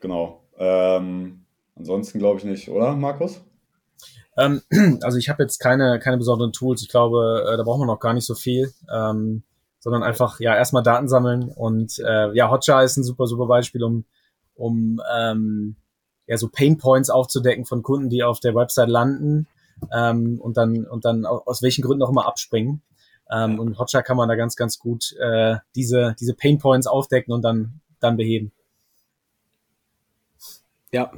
Genau. 0.00 0.42
Ähm, 0.58 1.44
ansonsten 1.76 2.18
glaube 2.18 2.38
ich 2.38 2.44
nicht, 2.44 2.68
oder, 2.68 2.96
Markus? 2.96 3.40
Ähm, 4.36 4.62
also 5.02 5.18
ich 5.18 5.28
habe 5.28 5.42
jetzt 5.42 5.58
keine, 5.58 6.00
keine 6.00 6.16
besonderen 6.16 6.52
Tools. 6.52 6.82
Ich 6.82 6.88
glaube, 6.88 7.48
äh, 7.52 7.56
da 7.56 7.62
braucht 7.62 7.78
man 7.78 7.86
noch 7.86 8.00
gar 8.00 8.14
nicht 8.14 8.26
so 8.26 8.34
viel. 8.34 8.72
Ähm, 8.92 9.42
sondern 9.80 10.02
einfach 10.02 10.40
ja 10.40 10.56
erstmal 10.56 10.82
Daten 10.82 11.08
sammeln 11.08 11.50
und 11.50 11.98
äh, 12.00 12.32
ja, 12.34 12.50
Hotjar 12.50 12.82
ist 12.82 12.96
ein 12.96 13.04
super, 13.04 13.26
super 13.26 13.46
Beispiel, 13.46 13.82
um, 13.84 14.04
um 14.54 15.00
ähm, 15.16 15.76
ja, 16.26 16.36
so 16.36 16.48
Pain 16.48 16.78
Points 16.78 17.10
aufzudecken 17.10 17.64
von 17.64 17.82
Kunden, 17.82 18.10
die 18.10 18.22
auf 18.22 18.40
der 18.40 18.54
Website 18.54 18.88
landen 18.88 19.46
ähm, 19.92 20.40
und 20.40 20.56
dann 20.56 20.84
und 20.84 21.04
dann 21.04 21.24
aus 21.24 21.62
welchen 21.62 21.82
Gründen 21.82 22.02
auch 22.02 22.10
immer 22.10 22.26
abspringen. 22.26 22.82
Ähm, 23.30 23.58
und 23.58 23.78
Hotjar 23.78 24.02
kann 24.02 24.16
man 24.16 24.28
da 24.28 24.34
ganz, 24.34 24.56
ganz 24.56 24.78
gut 24.78 25.14
äh, 25.20 25.56
diese, 25.74 26.16
diese 26.18 26.34
Pain 26.34 26.58
Points 26.58 26.86
aufdecken 26.86 27.32
und 27.32 27.42
dann, 27.42 27.80
dann 28.00 28.16
beheben. 28.16 28.52
Ja, 30.92 31.12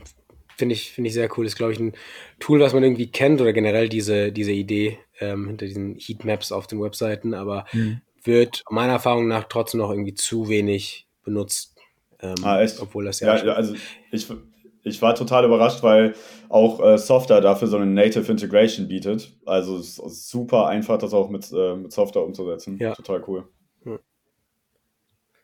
finde 0.57 0.75
ich, 0.75 0.93
finde 0.93 1.09
ich 1.09 1.15
sehr 1.15 1.31
cool. 1.37 1.47
Ist, 1.47 1.57
glaube 1.57 1.73
ich, 1.73 1.79
ein 1.79 1.95
Tool, 2.39 2.61
was 2.61 2.73
man 2.73 2.83
irgendwie 2.83 3.11
kennt 3.11 3.41
oder 3.41 3.53
generell 3.53 3.89
diese, 3.89 4.33
diese 4.33 4.53
Idee 4.53 4.99
ähm, 5.21 5.47
hinter 5.47 5.67
diesen 5.67 5.97
Heatmaps 5.97 6.53
auf 6.53 6.67
den 6.67 6.83
Webseiten, 6.83 7.35
aber 7.35 7.67
mhm. 7.73 8.01
wird 8.25 8.65
meiner 8.71 8.95
Erfahrung 8.95 9.29
nach 9.29 9.45
trotzdem 9.45 9.81
noch 9.81 9.91
irgendwie 9.91 10.15
zu 10.15 10.49
wenig 10.49 11.07
benutzt. 11.25 11.77
Ähm, 12.21 12.35
ah, 12.43 12.61
echt? 12.61 12.81
Obwohl 12.81 13.05
das 13.05 13.21
ja. 13.21 13.37
Ja, 13.37 13.55
also 13.55 13.75
ich, 14.11 14.27
ich 14.83 15.01
war 15.03 15.15
total 15.15 15.45
überrascht, 15.45 15.83
weil 15.83 16.15
auch 16.49 16.81
äh, 16.81 16.99
Software 16.99 17.41
dafür 17.41 17.69
so 17.69 17.77
eine 17.77 17.87
Native 17.87 18.31
Integration 18.31 18.89
bietet. 18.89 19.33
Also 19.47 19.77
es 19.77 19.99
ist 19.99 20.29
super 20.29 20.67
einfach, 20.67 20.99
das 20.99 21.13
auch 21.13 21.29
mit, 21.29 21.51
äh, 21.53 21.77
mit 21.77 21.93
Software 21.93 22.25
umzusetzen. 22.25 22.79
Ja. 22.79 22.95
Total 22.95 23.23
cool. 23.27 23.49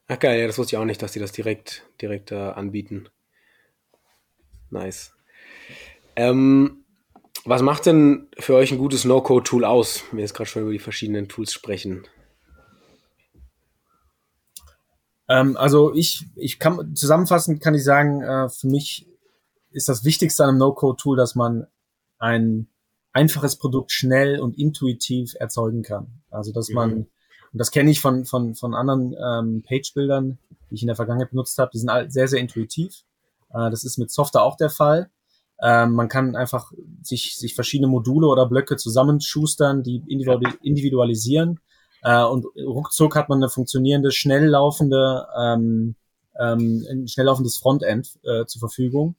Ach 0.09 0.19
geil, 0.21 0.39
ja, 0.39 0.47
das 0.47 0.57
wusste 0.57 0.77
ich 0.77 0.79
auch 0.79 0.85
nicht, 0.85 1.03
dass 1.03 1.13
die 1.13 1.19
das 1.19 1.33
direkt, 1.33 1.83
direkt 2.01 2.31
äh, 2.31 2.37
anbieten. 2.37 3.09
Nice. 4.71 5.13
Ähm, 6.15 6.85
was 7.45 7.63
macht 7.63 7.87
denn 7.87 8.29
für 8.39 8.55
euch 8.55 8.71
ein 8.71 8.79
gutes 8.79 9.05
No-Code-Tool 9.05 9.65
aus? 9.65 10.05
Wir 10.13 10.21
jetzt 10.21 10.35
gerade 10.35 10.49
schon 10.49 10.63
über 10.63 10.73
die 10.73 10.79
verschiedenen 10.79 11.29
Tools 11.29 11.53
sprechen. 11.53 12.07
Ähm, 15.29 15.57
also 15.57 15.93
ich, 15.93 16.25
ich 16.37 16.61
kann 16.61 16.95
zusammenfassend 16.95 17.61
kann 17.61 17.75
ich 17.75 17.83
sagen, 17.83 18.23
äh, 18.23 18.49
für 18.49 18.69
mich 18.69 19.09
ist 19.77 19.89
das 19.89 20.05
Wichtigste 20.05 20.43
an 20.43 20.51
einem 20.51 20.59
No-Code-Tool, 20.59 21.17
dass 21.17 21.35
man 21.35 21.67
ein 22.19 22.69
einfaches 23.13 23.57
Produkt 23.57 23.93
schnell 23.93 24.41
und 24.41 24.59
intuitiv 24.59 25.35
erzeugen 25.39 25.83
kann. 25.83 26.23
Also 26.31 26.53
dass 26.53 26.71
man, 26.71 26.91
mhm. 26.91 27.07
und 27.53 27.59
das 27.59 27.71
kenne 27.71 27.91
ich 27.91 28.01
von, 28.01 28.25
von, 28.25 28.55
von 28.55 28.75
anderen 28.75 29.15
ähm, 29.15 29.63
Page-Bildern, 29.63 30.39
die 30.71 30.75
ich 30.75 30.83
in 30.83 30.87
der 30.87 30.97
Vergangenheit 30.97 31.31
benutzt 31.31 31.59
habe, 31.59 31.71
die 31.73 31.79
sind 31.79 31.91
sehr, 32.09 32.27
sehr 32.27 32.41
intuitiv. 32.41 33.05
Äh, 33.51 33.71
das 33.71 33.85
ist 33.85 33.99
mit 33.99 34.11
Software 34.11 34.43
auch 34.43 34.57
der 34.57 34.71
Fall. 34.71 35.11
Ähm, 35.63 35.93
man 35.93 36.09
kann 36.09 36.37
einfach 36.37 36.73
sich, 37.03 37.37
sich 37.37 37.55
verschiedene 37.55 37.89
Module 37.89 38.29
oder 38.29 38.47
Blöcke 38.47 38.77
zusammenschustern, 38.77 39.83
die 39.83 40.03
individualisieren. 40.09 41.61
Äh, 42.03 42.25
und 42.25 42.47
ruckzuck 42.57 43.15
hat 43.15 43.29
man 43.29 43.39
eine 43.39 43.51
funktionierende, 43.51 44.11
schnell 44.11 44.47
laufende, 44.47 45.27
ähm, 45.39 45.97
ähm, 46.39 46.87
ein 46.91 47.09
schnell 47.09 47.27
laufendes 47.27 47.57
Frontend 47.57 48.19
äh, 48.23 48.45
zur 48.47 48.61
Verfügung. 48.61 49.17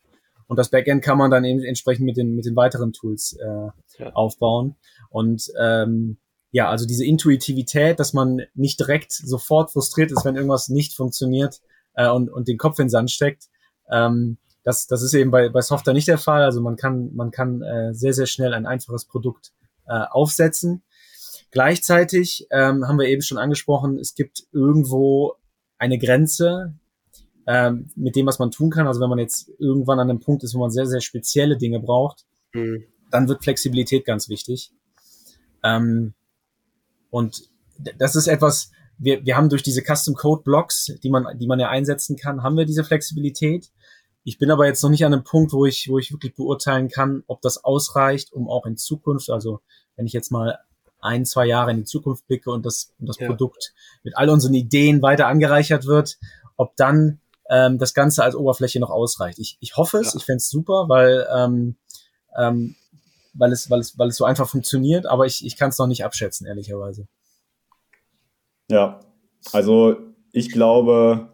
Und 0.48 0.58
das 0.58 0.70
Backend 0.70 1.04
kann 1.04 1.18
man 1.18 1.30
dann 1.30 1.43
eben 1.43 1.62
entsprechend 1.62 2.06
mit 2.06 2.18
den, 2.18 2.36
mit 2.36 2.45
den 2.45 2.56
weiteren 2.56 2.93
Tools 2.93 3.34
äh, 3.34 4.02
ja. 4.04 4.14
aufbauen. 4.14 4.76
Und 5.10 5.52
ähm, 5.60 6.18
ja, 6.52 6.70
also 6.70 6.86
diese 6.86 7.06
Intuitivität, 7.06 8.00
dass 8.00 8.14
man 8.14 8.41
nicht 8.56 8.80
direkt 8.80 9.12
sofort 9.12 9.72
frustriert 9.72 10.12
ist, 10.12 10.24
wenn 10.24 10.36
irgendwas 10.36 10.70
nicht 10.70 10.93
funktioniert 10.93 11.62
äh, 11.95 12.10
und, 12.10 12.30
und 12.30 12.48
den 12.48 12.58
Kopf 12.58 12.80
in 12.80 12.86
den 12.86 12.89
Sand 12.89 13.12
steckt. 13.12 13.50
Ähm, 13.91 14.38
das, 14.64 14.88
das 14.88 15.02
ist 15.02 15.14
eben 15.14 15.32
bei, 15.32 15.50
bei 15.50 15.62
Software 15.62 15.93
nicht 15.93 16.08
der 16.08 16.18
Fall. 16.18 16.43
Also 16.43 16.62
man 16.62 16.78
kann, 16.78 17.14
man 17.14 17.32
kann 17.32 17.62
äh, 17.62 17.93
sehr, 17.93 18.14
sehr 18.14 18.26
schnell 18.26 18.54
ein 18.54 18.66
einfaches 18.66 19.06
Produkt 19.06 19.52
äh, 19.88 20.04
aufsetzen. 20.10 20.84
Gleichzeitig 21.52 22.48
ähm, 22.52 22.88
haben 22.88 23.00
wir 23.00 23.08
eben 23.08 23.22
schon 23.22 23.38
angesprochen, 23.38 23.98
es 23.98 24.16
gibt 24.16 24.48
irgendwo 24.52 25.36
eine 25.78 25.98
Grenze, 25.98 26.74
ähm, 27.48 27.89
mit 27.95 28.16
dem, 28.16 28.28
was 28.28 28.39
man 28.39 28.52
tun 28.52 28.70
kann. 28.70 28.88
Also 28.88 29.00
wenn 29.00 29.10
man 29.10 29.20
jetzt 29.20 29.50
irgendwann 29.58 30.00
an 30.00 30.10
einem 30.10 30.20
Punkt 30.20 30.43
ist, 30.43 30.54
wo 30.54 30.60
man 30.60 30.70
sehr, 30.70 30.86
sehr 30.86 31.02
spezielle 31.02 31.58
Dinge 31.58 31.80
braucht, 31.80 32.26
mhm. 32.54 32.84
dann 33.10 33.28
wird 33.28 33.43
Flexibilität 33.43 34.06
ganz 34.06 34.30
wichtig. 34.30 34.72
Ähm, 35.64 36.14
und 37.10 37.50
das 37.98 38.16
ist 38.16 38.28
etwas, 38.28 38.72
wir, 38.98 39.26
wir 39.26 39.38
haben 39.38 39.50
durch 39.50 39.64
diese 39.64 39.82
Custom 39.82 40.16
Code 40.16 40.43
Blocks, 40.43 40.93
die 41.02 41.10
man, 41.10 41.38
die 41.38 41.48
man 41.48 41.60
ja 41.60 41.70
einsetzen 41.70 42.18
kann, 42.18 42.43
haben 42.43 42.58
wir 42.58 42.66
diese 42.66 42.84
Flexibilität. 42.84 43.72
Ich 44.24 44.38
bin 44.38 44.52
aber 44.52 44.68
jetzt 44.68 44.84
noch 44.84 44.89
nicht 44.89 45.06
an 45.06 45.14
einem 45.14 45.24
Punkt, 45.24 45.54
wo 45.54 45.66
ich, 45.66 45.88
wo 45.89 45.98
ich 46.00 46.12
wirklich 46.12 46.36
beurteilen 46.36 46.89
kann, 46.89 47.24
ob 47.28 47.41
das 47.41 47.64
ausreicht, 47.64 48.34
um 48.34 48.50
auch 48.50 48.66
in 48.66 48.76
Zukunft, 48.76 49.30
also 49.30 49.62
wenn 49.95 50.06
ich 50.06 50.14
jetzt 50.14 50.32
mal 50.32 50.60
ein, 51.00 51.26
zwei 51.26 51.45
Jahre 51.45 51.72
in 51.72 51.78
die 51.78 51.84
Zukunft 51.86 52.28
blicke 52.28 52.52
und 52.52 52.66
das, 52.66 52.93
und 53.00 53.08
das 53.08 53.20
ja. 53.20 53.28
Produkt 53.28 53.74
mit 54.04 54.18
all 54.18 54.30
unseren 54.30 54.54
Ideen 54.54 55.02
weiter 55.02 55.28
angereichert 55.28 55.86
wird, 55.86 56.18
ob 56.58 56.76
dann 56.76 57.22
ähm, 57.50 57.78
das 57.78 57.93
Ganze 57.93 58.24
als 58.24 58.36
Oberfläche 58.36 58.80
noch 58.80 58.89
ausreicht. 58.89 59.39
Ich, 59.39 59.58
ich 59.60 59.78
hoffe 59.78 59.98
es, 60.00 60.14
ja. 60.14 60.18
ich 60.18 60.26
fände 60.26 60.38
es 60.38 60.50
super, 60.50 60.86
weil, 60.88 61.28
ähm, 61.36 61.76
ähm, 62.38 62.76
weil, 63.34 63.52
es, 63.52 63.70
weil, 63.70 63.80
es, 63.80 63.98
weil 63.98 64.10
es 64.10 64.18
so 64.18 64.26
einfach 64.26 64.48
funktioniert, 64.48 65.06
aber 65.06 65.26
ich, 65.26 65.45
ich 65.45 65.58
kann 65.58 65.70
es 65.70 65.78
noch 65.78 65.88
nicht 65.88 66.04
abschätzen, 66.04 66.48
ehrlicherweise. 66.48 67.08
Ja, 68.70 69.00
also 69.54 69.95
ich 70.32 70.52
glaube, 70.52 71.30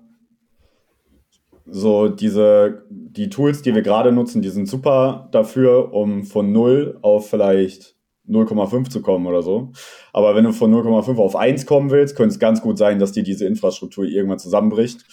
so 1.66 2.10
diese, 2.10 2.84
die 2.90 3.30
Tools, 3.30 3.62
die 3.62 3.74
wir 3.74 3.82
gerade 3.82 4.12
nutzen, 4.12 4.42
die 4.42 4.50
sind 4.50 4.68
super 4.68 5.30
dafür, 5.32 5.94
um 5.94 6.24
von 6.26 6.52
0 6.52 7.00
auf 7.02 7.30
vielleicht 7.30 7.96
0,5 8.28 8.90
zu 8.90 9.02
kommen 9.02 9.26
oder 9.28 9.42
so. 9.42 9.72
Aber 10.14 10.36
wenn 10.36 10.44
du 10.46 10.54
von 10.54 10.74
0,5 10.74 11.18
auf 11.18 11.36
1 11.36 11.66
kommen 11.66 11.90
willst, 11.90 12.16
könnte 12.16 12.34
es 12.34 12.40
ganz 12.40 12.62
gut 12.62 12.78
sein, 12.78 13.00
dass 13.00 13.12
dir 13.12 13.24
diese 13.24 13.46
Infrastruktur 13.46 14.06
irgendwann 14.06 14.40
zusammenbricht 14.40 15.06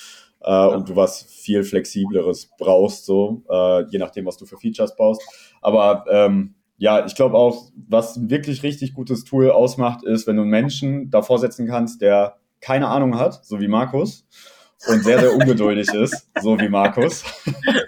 äh, 0.42 0.50
ja. 0.50 0.66
und 0.66 0.88
du 0.88 0.96
was 0.96 1.22
viel 1.22 1.64
flexibleres 1.64 2.50
brauchst, 2.58 3.04
so, 3.04 3.42
äh, 3.50 3.84
je 3.90 3.98
nachdem, 3.98 4.26
was 4.26 4.36
du 4.36 4.46
für 4.46 4.56
Features 4.56 4.96
baust. 4.96 5.22
Aber 5.60 6.04
ähm, 6.10 6.54
ja, 6.78 7.04
ich 7.04 7.14
glaube 7.14 7.36
auch, 7.36 7.70
was 7.88 8.16
ein 8.16 8.30
wirklich 8.30 8.62
richtig 8.62 8.94
gutes 8.94 9.24
Tool 9.24 9.50
ausmacht, 9.50 10.02
ist, 10.02 10.26
wenn 10.26 10.36
du 10.36 10.42
einen 10.42 10.50
Menschen 10.50 11.10
davor 11.10 11.38
setzen 11.38 11.66
kannst, 11.66 12.00
der 12.00 12.36
keine 12.60 12.88
Ahnung 12.88 13.18
hat, 13.18 13.44
so 13.44 13.60
wie 13.60 13.68
Markus, 13.68 14.26
und 14.88 15.04
sehr, 15.04 15.20
sehr 15.20 15.34
ungeduldig 15.34 15.88
ist, 15.94 16.28
so 16.40 16.58
wie 16.58 16.70
Markus, 16.70 17.22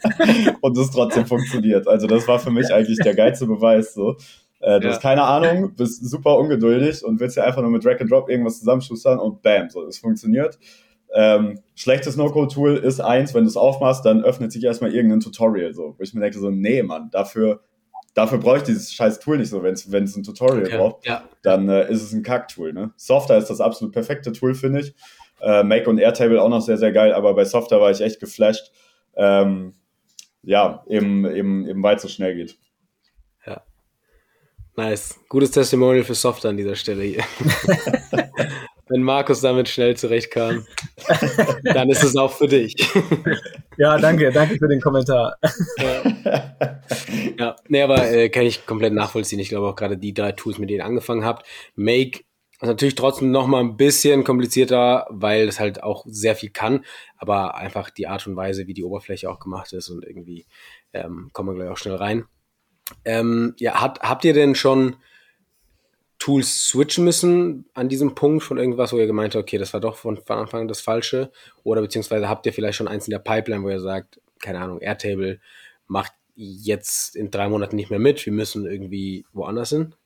und 0.60 0.76
es 0.76 0.90
trotzdem 0.90 1.24
funktioniert. 1.24 1.88
Also 1.88 2.06
das 2.06 2.28
war 2.28 2.38
für 2.38 2.50
mich 2.50 2.72
eigentlich 2.72 2.98
der 2.98 3.14
geilste 3.14 3.46
Beweis, 3.46 3.94
so. 3.94 4.16
Äh, 4.60 4.78
du 4.78 4.86
ja. 4.86 4.92
hast 4.92 5.00
keine 5.00 5.24
Ahnung, 5.24 5.74
bist 5.74 6.08
super 6.08 6.36
ungeduldig 6.36 7.02
und 7.02 7.18
willst 7.18 7.36
ja 7.36 7.44
einfach 7.44 7.62
nur 7.62 7.70
mit 7.70 7.84
Drag 7.84 7.98
and 8.00 8.10
Drop 8.10 8.28
irgendwas 8.28 8.58
zusammenschustern 8.58 9.18
und 9.18 9.42
bam, 9.42 9.70
so, 9.70 9.86
es 9.86 9.98
funktioniert. 9.98 10.58
Ähm, 11.14 11.60
schlechtes 11.74 12.16
No-Code-Tool 12.16 12.76
ist 12.76 13.00
eins, 13.00 13.34
wenn 13.34 13.44
du 13.44 13.48
es 13.48 13.56
aufmachst, 13.56 14.04
dann 14.04 14.24
öffnet 14.24 14.52
sich 14.52 14.64
erstmal 14.64 14.94
irgendein 14.94 15.20
Tutorial, 15.20 15.74
so, 15.74 15.94
wo 15.98 16.02
ich 16.02 16.14
mir 16.14 16.20
denke, 16.20 16.38
so, 16.38 16.50
nee, 16.50 16.82
Mann, 16.82 17.10
dafür, 17.10 17.60
dafür 18.14 18.38
brauche 18.38 18.58
ich 18.58 18.62
dieses 18.62 18.92
scheiß 18.94 19.20
Tool 19.20 19.38
nicht 19.38 19.50
so, 19.50 19.62
wenn 19.62 19.74
es 19.74 20.16
ein 20.16 20.22
Tutorial 20.22 20.66
okay. 20.66 20.76
braucht, 20.76 21.06
ja. 21.06 21.24
dann 21.42 21.68
äh, 21.68 21.90
ist 21.90 22.02
es 22.02 22.12
ein 22.12 22.22
Kack-Tool, 22.22 22.72
ne? 22.72 22.92
Software 22.96 23.38
ist 23.38 23.50
das 23.50 23.60
absolut 23.60 23.92
perfekte 23.92 24.32
Tool, 24.32 24.54
finde 24.54 24.80
ich. 24.80 24.94
Äh, 25.40 25.64
Make 25.64 25.90
und 25.90 25.98
Airtable 25.98 26.40
auch 26.40 26.48
noch 26.48 26.62
sehr, 26.62 26.78
sehr 26.78 26.92
geil, 26.92 27.12
aber 27.12 27.34
bei 27.34 27.44
Software 27.44 27.80
war 27.80 27.90
ich 27.90 28.00
echt 28.00 28.20
geflasht. 28.20 28.72
Ähm, 29.14 29.74
ja, 30.42 30.84
eben, 30.88 31.26
eben, 31.26 31.68
eben 31.68 31.82
weil 31.82 31.96
es 31.96 32.02
so 32.02 32.08
schnell 32.08 32.34
geht. 32.34 32.56
Ja. 33.46 33.62
Nice. 34.76 35.20
Gutes 35.28 35.50
Testimonial 35.50 36.04
für 36.04 36.14
Software 36.14 36.50
an 36.50 36.56
dieser 36.56 36.76
Stelle 36.76 37.02
hier. 37.02 37.24
wenn 38.92 39.02
Markus 39.02 39.40
damit 39.40 39.68
schnell 39.68 39.96
zurechtkam, 39.96 40.66
dann 41.64 41.88
ist 41.90 42.04
es 42.04 42.16
auch 42.16 42.32
für 42.32 42.46
dich. 42.46 42.74
ja, 43.78 43.96
danke, 43.98 44.30
danke 44.30 44.58
für 44.58 44.68
den 44.68 44.80
Kommentar. 44.80 45.36
ja, 47.38 47.56
nee, 47.68 47.82
aber 47.82 48.10
äh, 48.10 48.28
kann 48.28 48.44
ich 48.44 48.66
komplett 48.66 48.92
nachvollziehen. 48.92 49.38
Ich 49.38 49.48
glaube 49.48 49.66
auch 49.66 49.76
gerade 49.76 49.96
die 49.96 50.12
drei 50.12 50.32
Tools, 50.32 50.58
mit 50.58 50.68
denen 50.68 50.80
ihr 50.80 50.86
angefangen 50.86 51.24
habt. 51.24 51.46
Make 51.74 52.20
ist 52.60 52.68
natürlich 52.68 52.94
trotzdem 52.94 53.30
noch 53.32 53.46
mal 53.46 53.60
ein 53.60 53.76
bisschen 53.76 54.22
komplizierter, 54.22 55.06
weil 55.10 55.48
es 55.48 55.58
halt 55.58 55.82
auch 55.82 56.04
sehr 56.06 56.36
viel 56.36 56.50
kann, 56.50 56.84
aber 57.16 57.56
einfach 57.56 57.90
die 57.90 58.06
Art 58.06 58.26
und 58.26 58.36
Weise, 58.36 58.68
wie 58.68 58.74
die 58.74 58.84
Oberfläche 58.84 59.28
auch 59.28 59.40
gemacht 59.40 59.72
ist 59.72 59.88
und 59.88 60.04
irgendwie 60.04 60.46
ähm, 60.92 61.30
kommen 61.32 61.48
wir 61.48 61.54
gleich 61.56 61.72
auch 61.72 61.78
schnell 61.78 61.96
rein. 61.96 62.26
Ähm, 63.04 63.54
ja, 63.58 63.80
habt, 63.80 64.02
habt 64.02 64.24
ihr 64.24 64.34
denn 64.34 64.54
schon 64.54 64.96
Tools 66.22 66.68
switchen 66.68 67.02
müssen 67.02 67.64
an 67.74 67.88
diesem 67.88 68.14
Punkt 68.14 68.44
von 68.44 68.56
irgendwas, 68.56 68.92
wo 68.92 68.96
ihr 68.96 69.08
gemeint 69.08 69.34
habt, 69.34 69.42
okay, 69.42 69.58
das 69.58 69.72
war 69.72 69.80
doch 69.80 69.96
von, 69.96 70.20
Anfang 70.28 70.60
an 70.60 70.68
das 70.68 70.80
Falsche? 70.80 71.32
Oder 71.64 71.80
beziehungsweise 71.80 72.28
habt 72.28 72.46
ihr 72.46 72.52
vielleicht 72.52 72.76
schon 72.76 72.86
eins 72.86 73.08
in 73.08 73.10
der 73.10 73.18
Pipeline, 73.18 73.64
wo 73.64 73.68
ihr 73.68 73.80
sagt, 73.80 74.20
keine 74.40 74.60
Ahnung, 74.60 74.80
Airtable 74.80 75.40
macht 75.88 76.12
jetzt 76.36 77.16
in 77.16 77.32
drei 77.32 77.48
Monaten 77.48 77.74
nicht 77.74 77.90
mehr 77.90 77.98
mit, 77.98 78.24
wir 78.24 78.32
müssen 78.32 78.66
irgendwie 78.66 79.26
woanders 79.32 79.70
hin? 79.70 79.96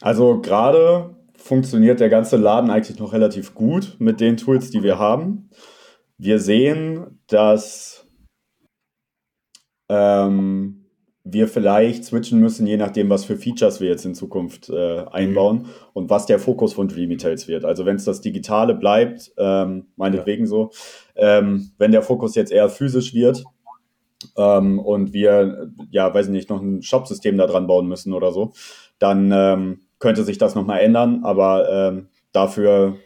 Also 0.00 0.40
gerade 0.40 1.14
funktioniert 1.36 2.00
der 2.00 2.08
ganze 2.08 2.36
Laden 2.36 2.70
eigentlich 2.70 2.98
noch 2.98 3.12
relativ 3.12 3.54
gut 3.54 3.94
mit 4.00 4.18
den 4.20 4.36
Tools, 4.36 4.70
die 4.70 4.82
wir 4.82 4.98
haben. 4.98 5.48
Wir 6.18 6.40
sehen, 6.40 7.20
dass 7.28 8.04
ähm, 9.88 10.81
wir 11.24 11.46
vielleicht 11.46 12.04
switchen 12.04 12.40
müssen, 12.40 12.66
je 12.66 12.76
nachdem, 12.76 13.08
was 13.08 13.24
für 13.24 13.36
Features 13.36 13.80
wir 13.80 13.88
jetzt 13.88 14.04
in 14.04 14.14
Zukunft 14.14 14.68
äh, 14.70 15.04
einbauen 15.10 15.58
mhm. 15.58 15.66
und 15.92 16.10
was 16.10 16.26
der 16.26 16.38
Fokus 16.38 16.72
von 16.72 16.88
Dreamy 16.88 17.16
Tales 17.16 17.46
wird. 17.46 17.64
Also 17.64 17.86
wenn 17.86 17.96
es 17.96 18.04
das 18.04 18.20
Digitale 18.20 18.74
bleibt, 18.74 19.32
ähm, 19.36 19.86
meinetwegen 19.96 20.44
ja. 20.44 20.50
so, 20.50 20.70
ähm, 21.14 21.70
wenn 21.78 21.92
der 21.92 22.02
Fokus 22.02 22.34
jetzt 22.34 22.50
eher 22.50 22.68
physisch 22.68 23.14
wird 23.14 23.44
ähm, 24.36 24.80
und 24.80 25.12
wir, 25.12 25.70
ja, 25.90 26.12
weiß 26.12 26.26
ich 26.26 26.32
nicht, 26.32 26.50
noch 26.50 26.60
ein 26.60 26.82
Shop-System 26.82 27.36
da 27.36 27.46
dran 27.46 27.68
bauen 27.68 27.86
müssen 27.86 28.12
oder 28.12 28.32
so, 28.32 28.52
dann 28.98 29.30
ähm, 29.32 29.80
könnte 30.00 30.24
sich 30.24 30.38
das 30.38 30.56
nochmal 30.56 30.80
ändern, 30.80 31.20
aber 31.22 31.70
ähm, 31.70 32.08
dafür 32.32 32.96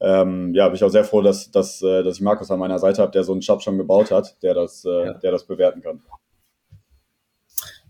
ähm, 0.00 0.52
ja, 0.52 0.66
bin 0.66 0.74
ich 0.74 0.82
auch 0.82 0.88
sehr 0.88 1.04
froh, 1.04 1.22
dass, 1.22 1.52
dass, 1.52 1.80
äh, 1.80 2.02
dass 2.02 2.16
ich 2.16 2.22
Markus 2.22 2.50
an 2.50 2.58
meiner 2.58 2.80
Seite 2.80 3.02
habe, 3.02 3.12
der 3.12 3.22
so 3.22 3.30
einen 3.30 3.42
Shop 3.42 3.62
schon 3.62 3.78
gebaut 3.78 4.10
hat, 4.10 4.42
der 4.42 4.52
das, 4.52 4.84
äh, 4.84 5.06
ja. 5.06 5.12
der 5.14 5.30
das 5.30 5.46
bewerten 5.46 5.80
kann. 5.80 6.00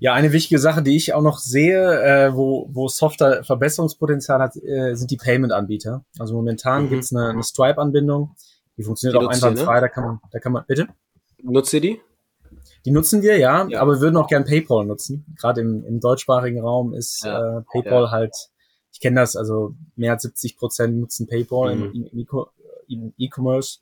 Ja, 0.02 0.14
eine 0.14 0.32
wichtige 0.32 0.58
Sache, 0.58 0.82
die 0.82 0.96
ich 0.96 1.14
auch 1.14 1.22
noch 1.22 1.38
sehe, 1.38 2.02
äh, 2.02 2.34
wo, 2.34 2.68
wo 2.72 2.88
Software 2.88 3.44
Verbesserungspotenzial 3.44 4.40
hat, 4.40 4.56
äh, 4.56 4.94
sind 4.94 5.12
die 5.12 5.16
Payment-Anbieter. 5.16 6.04
Also 6.18 6.34
momentan 6.34 6.86
mhm. 6.86 6.88
gibt's 6.88 7.14
eine, 7.14 7.28
eine 7.28 7.44
Stripe-Anbindung, 7.44 8.34
die 8.76 8.82
funktioniert 8.82 9.22
die 9.22 9.24
auch 9.24 9.30
einwandfrei, 9.30 9.74
ne? 9.76 9.80
da 9.82 9.88
kann 9.88 10.04
man, 10.04 10.20
da 10.32 10.40
kann 10.40 10.50
man, 10.50 10.64
bitte? 10.66 10.88
Nutzt 11.40 11.72
ihr 11.72 11.80
die? 11.80 12.00
Die 12.84 12.90
nutzen 12.90 13.22
wir, 13.22 13.38
ja, 13.38 13.64
ja. 13.68 13.80
aber 13.80 13.92
wir 13.92 14.00
würden 14.00 14.16
auch 14.16 14.26
gern 14.26 14.44
PayPal 14.44 14.86
nutzen. 14.86 15.24
Gerade 15.38 15.60
im, 15.60 15.84
im 15.84 16.00
deutschsprachigen 16.00 16.60
Raum 16.60 16.94
ist 16.94 17.22
ja. 17.24 17.58
äh, 17.58 17.62
PayPal 17.72 18.02
ja. 18.02 18.10
halt, 18.10 18.34
ich 18.92 18.98
kenne 18.98 19.20
das, 19.20 19.36
also 19.36 19.76
mehr 19.94 20.14
als 20.14 20.22
70 20.22 20.56
Prozent 20.56 20.98
nutzen 20.98 21.28
PayPal 21.28 21.76
mhm. 21.76 22.10
im 22.88 23.14
E-Commerce. 23.18 23.78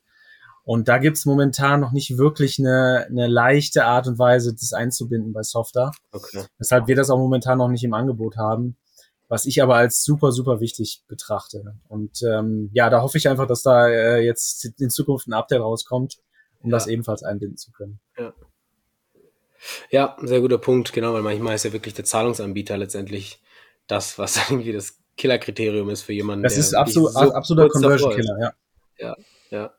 Und 0.71 0.87
da 0.87 0.99
gibt's 0.99 1.25
momentan 1.25 1.81
noch 1.81 1.91
nicht 1.91 2.17
wirklich 2.17 2.57
eine, 2.57 3.05
eine 3.09 3.27
leichte 3.27 3.83
Art 3.83 4.07
und 4.07 4.17
Weise, 4.17 4.53
das 4.53 4.71
einzubinden 4.71 5.33
bei 5.33 5.43
Softer. 5.43 5.91
Okay. 6.13 6.45
Weshalb 6.59 6.87
wir 6.87 6.95
das 6.95 7.09
auch 7.09 7.17
momentan 7.17 7.57
noch 7.57 7.67
nicht 7.67 7.83
im 7.83 7.93
Angebot 7.93 8.37
haben, 8.37 8.77
was 9.27 9.45
ich 9.45 9.61
aber 9.61 9.75
als 9.75 10.05
super, 10.05 10.31
super 10.31 10.61
wichtig 10.61 11.03
betrachte. 11.09 11.75
Und 11.89 12.23
ähm, 12.23 12.69
ja, 12.71 12.89
da 12.89 13.01
hoffe 13.01 13.17
ich 13.17 13.27
einfach, 13.27 13.47
dass 13.47 13.63
da 13.63 13.89
äh, 13.89 14.19
jetzt 14.23 14.63
in 14.79 14.89
Zukunft 14.89 15.27
ein 15.27 15.33
Update 15.33 15.59
rauskommt, 15.59 16.19
um 16.61 16.69
ja. 16.69 16.77
das 16.77 16.87
ebenfalls 16.87 17.21
einbinden 17.21 17.57
zu 17.57 17.73
können. 17.73 17.99
Ja. 18.17 18.33
ja, 19.89 20.15
sehr 20.21 20.39
guter 20.39 20.57
Punkt, 20.57 20.93
genau, 20.93 21.13
weil 21.13 21.21
manchmal 21.21 21.55
ist 21.55 21.65
ja 21.65 21.73
wirklich 21.73 21.95
der 21.95 22.05
Zahlungsanbieter 22.05 22.77
letztendlich 22.77 23.41
das, 23.87 24.17
was 24.17 24.37
irgendwie 24.49 24.71
das 24.71 25.01
Killerkriterium 25.17 25.89
ist 25.89 26.03
für 26.03 26.13
jemanden. 26.13 26.43
Das 26.43 26.55
ist 26.55 26.73
absolut, 26.73 27.11
so 27.11 27.19
absoluter 27.19 27.67
Conversion-Killer, 27.67 28.39
ja. 28.39 28.53
Ja, 28.97 29.17
ja. 29.49 29.73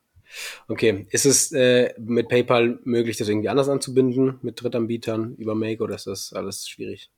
Okay, 0.68 1.06
ist 1.10 1.26
es 1.26 1.52
äh, 1.52 1.94
mit 1.98 2.28
PayPal 2.28 2.78
möglich, 2.84 3.16
das 3.16 3.28
irgendwie 3.28 3.48
anders 3.48 3.68
anzubinden 3.68 4.38
mit 4.42 4.62
Drittanbietern 4.62 5.34
über 5.36 5.54
Make 5.54 5.82
oder 5.82 5.94
ist 5.94 6.06
das 6.06 6.32
alles 6.32 6.68
schwierig? 6.68 7.10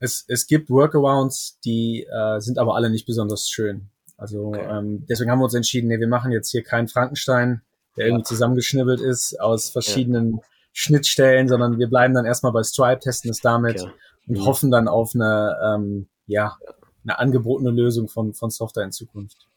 Es, 0.00 0.24
es 0.28 0.46
gibt 0.46 0.70
Workarounds, 0.70 1.58
die 1.64 2.04
äh, 2.04 2.40
sind 2.40 2.58
aber 2.58 2.76
alle 2.76 2.90
nicht 2.90 3.06
besonders 3.06 3.48
schön. 3.48 3.88
Also 4.16 4.48
okay. 4.48 4.66
ähm, 4.68 5.06
deswegen 5.08 5.30
haben 5.30 5.38
wir 5.38 5.44
uns 5.44 5.54
entschieden, 5.54 5.88
nee, 5.88 5.98
wir 5.98 6.08
machen 6.08 6.32
jetzt 6.32 6.50
hier 6.50 6.62
keinen 6.62 6.88
Frankenstein, 6.88 7.62
der 7.96 8.06
ja. 8.06 8.08
irgendwie 8.10 8.24
zusammengeschnibbelt 8.24 9.00
ist 9.00 9.40
aus 9.40 9.70
verschiedenen 9.70 10.36
ja. 10.36 10.42
Schnittstellen, 10.72 11.48
sondern 11.48 11.78
wir 11.78 11.88
bleiben 11.88 12.14
dann 12.14 12.26
erstmal 12.26 12.52
bei 12.52 12.62
Stripe, 12.62 13.00
testen 13.00 13.30
es 13.30 13.40
damit 13.40 13.80
okay. 13.80 13.92
und 14.26 14.38
mhm. 14.38 14.44
hoffen 14.44 14.70
dann 14.70 14.88
auf 14.88 15.14
eine, 15.14 15.56
ähm, 15.64 16.08
ja, 16.26 16.56
eine 17.04 17.18
angebotene 17.18 17.70
Lösung 17.70 18.08
von, 18.08 18.34
von 18.34 18.50
Software 18.50 18.84
in 18.84 18.92
Zukunft. 18.92 19.48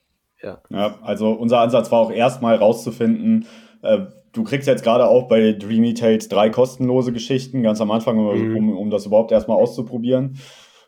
Ja. 0.41 0.61
ja. 0.69 0.99
Also 1.01 1.31
unser 1.31 1.59
Ansatz 1.59 1.91
war 1.91 1.99
auch 1.99 2.11
erstmal 2.11 2.55
rauszufinden, 2.55 3.47
äh, 3.81 3.99
du 4.33 4.43
kriegst 4.43 4.67
jetzt 4.67 4.83
gerade 4.83 5.07
auch 5.07 5.27
bei 5.27 5.53
Dreamy 5.53 5.93
Tales 5.93 6.27
drei 6.29 6.49
kostenlose 6.49 7.11
Geschichten, 7.11 7.63
ganz 7.63 7.81
am 7.81 7.91
Anfang, 7.91 8.17
mhm. 8.17 8.55
um, 8.55 8.77
um 8.77 8.89
das 8.89 9.05
überhaupt 9.05 9.31
erstmal 9.31 9.57
auszuprobieren. 9.57 10.37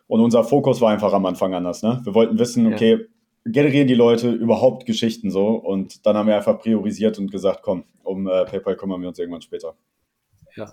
Und 0.06 0.20
unser 0.20 0.44
Fokus 0.44 0.80
war 0.80 0.90
einfach 0.90 1.12
am 1.12 1.26
Anfang 1.26 1.54
anders. 1.54 1.82
Ne? 1.82 2.00
Wir 2.04 2.14
wollten 2.14 2.38
wissen, 2.38 2.72
okay, 2.72 2.92
ja. 2.92 3.50
generieren 3.50 3.88
die 3.88 3.94
Leute 3.94 4.30
überhaupt 4.30 4.86
Geschichten 4.86 5.30
so? 5.30 5.48
Und 5.48 6.06
dann 6.06 6.16
haben 6.16 6.26
wir 6.26 6.36
einfach 6.36 6.58
priorisiert 6.58 7.18
und 7.18 7.30
gesagt, 7.30 7.62
komm, 7.62 7.84
um 8.02 8.26
äh, 8.26 8.44
PayPal 8.44 8.76
kümmern 8.76 9.00
wir 9.00 9.08
uns 9.08 9.18
irgendwann 9.18 9.42
später. 9.42 9.76
Ja. 10.56 10.72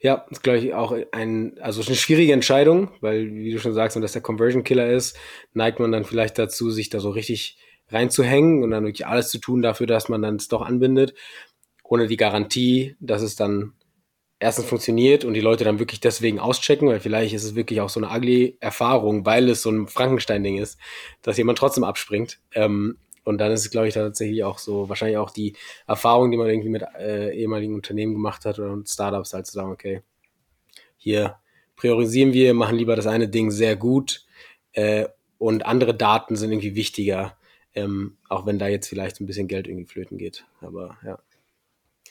Ja, 0.00 0.26
ist 0.30 0.42
glaube 0.42 0.58
ich 0.58 0.74
auch 0.74 0.94
ein, 1.12 1.58
also 1.60 1.82
eine 1.82 1.96
schwierige 1.96 2.32
Entscheidung, 2.32 2.90
weil, 3.00 3.34
wie 3.34 3.52
du 3.52 3.58
schon 3.58 3.74
sagst, 3.74 3.94
wenn 3.96 4.02
das 4.02 4.12
der 4.12 4.22
Conversion 4.22 4.64
Killer 4.64 4.90
ist, 4.90 5.16
neigt 5.54 5.78
man 5.80 5.92
dann 5.92 6.04
vielleicht 6.04 6.38
dazu, 6.38 6.70
sich 6.70 6.90
da 6.90 7.00
so 7.00 7.10
richtig 7.10 7.56
reinzuhängen 7.88 8.62
und 8.62 8.70
dann 8.70 8.84
wirklich 8.84 9.06
alles 9.06 9.28
zu 9.28 9.38
tun 9.38 9.62
dafür, 9.62 9.86
dass 9.86 10.08
man 10.08 10.22
dann 10.22 10.36
es 10.36 10.48
doch 10.48 10.62
anbindet, 10.62 11.14
ohne 11.84 12.06
die 12.06 12.16
Garantie, 12.16 12.96
dass 13.00 13.22
es 13.22 13.36
dann 13.36 13.74
erstens 14.40 14.66
funktioniert 14.66 15.24
und 15.24 15.34
die 15.34 15.40
Leute 15.40 15.64
dann 15.64 15.78
wirklich 15.78 16.00
deswegen 16.00 16.40
auschecken, 16.40 16.88
weil 16.88 17.00
vielleicht 17.00 17.32
ist 17.32 17.44
es 17.44 17.54
wirklich 17.54 17.80
auch 17.80 17.88
so 17.88 18.00
eine 18.00 18.14
ugly 18.14 18.56
Erfahrung, 18.60 19.24
weil 19.24 19.48
es 19.48 19.62
so 19.62 19.70
ein 19.70 19.86
Frankenstein-Ding 19.86 20.58
ist, 20.58 20.78
dass 21.22 21.36
jemand 21.36 21.58
trotzdem 21.58 21.84
abspringt. 21.84 22.40
Ähm, 22.54 22.98
und 23.24 23.38
dann 23.38 23.52
ist 23.52 23.60
es, 23.60 23.70
glaube 23.70 23.88
ich, 23.88 23.94
tatsächlich 23.94 24.44
auch 24.44 24.58
so, 24.58 24.88
wahrscheinlich 24.88 25.18
auch 25.18 25.30
die 25.30 25.54
Erfahrung, 25.86 26.30
die 26.30 26.36
man 26.36 26.48
irgendwie 26.48 26.68
mit 26.68 26.82
äh, 26.98 27.34
ehemaligen 27.34 27.74
Unternehmen 27.74 28.14
gemacht 28.14 28.44
hat 28.44 28.58
oder 28.58 28.76
Startups, 28.86 29.32
halt 29.32 29.46
zu 29.46 29.52
sagen, 29.52 29.72
okay, 29.72 30.02
hier 30.96 31.36
priorisieren 31.76 32.32
wir, 32.32 32.54
machen 32.54 32.76
lieber 32.76 32.96
das 32.96 33.06
eine 33.06 33.28
Ding 33.28 33.50
sehr 33.50 33.76
gut 33.76 34.24
äh, 34.72 35.06
und 35.38 35.66
andere 35.66 35.94
Daten 35.94 36.36
sind 36.36 36.52
irgendwie 36.52 36.74
wichtiger, 36.74 37.36
ähm, 37.74 38.16
auch 38.28 38.46
wenn 38.46 38.58
da 38.58 38.68
jetzt 38.68 38.88
vielleicht 38.88 39.20
ein 39.20 39.26
bisschen 39.26 39.48
Geld 39.48 39.66
irgendwie 39.66 39.86
flöten 39.86 40.18
geht. 40.18 40.44
Aber 40.60 40.98
ja. 41.04 41.18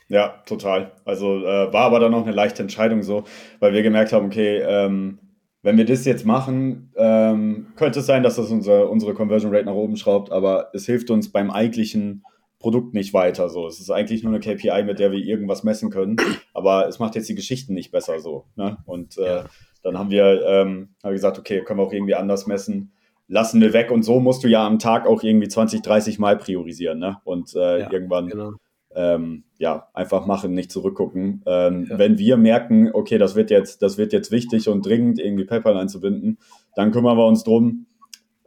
Ja, 0.10 0.44
total. 0.46 0.92
Also 1.06 1.46
äh, 1.46 1.72
war 1.72 1.86
aber 1.86 2.02
dann 2.02 2.12
noch 2.12 2.24
eine 2.24 2.36
leichte 2.36 2.62
Entscheidung 2.62 3.02
so, 3.02 3.24
weil 3.60 3.72
wir 3.72 3.82
gemerkt 3.82 4.12
haben, 4.12 4.26
okay, 4.26 4.58
ähm, 4.58 5.20
wenn 5.64 5.78
wir 5.78 5.86
das 5.86 6.06
jetzt 6.06 6.26
machen, 6.26 6.92
ähm, 6.96 7.68
könnte 7.76 8.00
es 8.00 8.06
sein, 8.06 8.24
dass 8.24 8.36
das 8.36 8.50
unser, 8.50 8.90
unsere 8.90 9.14
Conversion 9.14 9.54
Rate 9.54 9.66
nach 9.66 9.74
oben 9.74 9.96
schraubt, 9.96 10.32
aber 10.32 10.70
es 10.74 10.86
hilft 10.86 11.12
uns 11.12 11.32
beim 11.32 11.52
eigentlichen 11.52 12.24
Produkt 12.60 12.94
nicht 12.94 13.14
weiter. 13.14 13.50
So, 13.50 13.68
es 13.68 13.80
ist 13.80 13.92
eigentlich 13.92 14.24
nur 14.24 14.34
eine 14.34 14.40
KPI, 14.40 14.84
mit 14.84 15.00
der 15.00 15.12
wir 15.12 15.20
irgendwas 15.20 15.64
messen 15.64 15.90
können, 15.90 16.18
aber 16.54 16.88
es 16.88 17.00
macht 17.00 17.16
jetzt 17.16 17.30
die 17.30 17.36
Geschichten 17.36 17.74
nicht 17.74 17.92
besser 17.92 18.20
so. 18.20 18.46
Ne? 18.56 18.78
Und 18.86 19.18
äh, 19.18 19.26
ja. 19.26 19.46
dann 19.84 19.98
haben 19.98 20.10
wir, 20.10 20.46
ähm, 20.46 20.90
haben 21.04 21.14
gesagt, 21.14 21.38
okay, 21.38 21.64
können 21.64 21.80
wir 21.80 21.84
auch 21.84 21.94
irgendwie 21.94 22.16
anders 22.16 22.48
messen. 22.48 22.92
Lassen 23.28 23.62
wir 23.62 23.74
weg 23.74 23.92
und 23.92 24.04
so 24.04 24.20
musst 24.20 24.44
du 24.44 24.48
ja 24.48 24.66
am 24.66 24.80
Tag 24.80 25.08
auch 25.08 25.24
irgendwie 25.24 25.48
20, 25.48 25.82
30 25.82 26.20
Mal 26.20 26.38
priorisieren. 26.38 27.00
Ne? 27.00 27.18
Und 27.24 27.56
äh, 27.56 27.82
ja, 27.82 27.92
irgendwann 27.92 28.28
genau 28.28 28.54
ähm, 28.96 29.44
ja, 29.58 29.88
einfach 29.94 30.26
machen, 30.26 30.54
nicht 30.54 30.72
zurückgucken. 30.72 31.44
Ähm, 31.46 31.88
ja. 31.90 31.98
Wenn 31.98 32.18
wir 32.18 32.38
merken, 32.38 32.90
okay, 32.94 33.18
das 33.18 33.36
wird 33.36 33.52
jetzt, 33.52 33.82
das 33.82 33.98
wird 33.98 34.14
jetzt 34.14 34.32
wichtig 34.32 34.68
und 34.68 34.86
dringend 34.86 35.20
irgendwie 35.20 35.46
PayPal 35.46 35.78
einzubinden, 35.78 36.40
dann 36.76 36.92
kümmern 36.92 37.18
wir 37.18 37.26
uns 37.26 37.44
drum. 37.44 37.86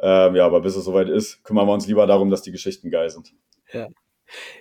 Ähm, 0.01 0.34
ja, 0.34 0.45
aber 0.45 0.61
bis 0.61 0.76
es 0.76 0.84
soweit 0.84 1.09
ist, 1.09 1.42
kümmern 1.45 1.66
wir 1.66 1.72
uns 1.72 1.86
lieber 1.86 2.07
darum, 2.07 2.30
dass 2.30 2.42
die 2.42 2.53
Geschichten 2.53 2.90
geil 2.90 3.11
sind. 3.11 3.32
Ja. 3.72 3.88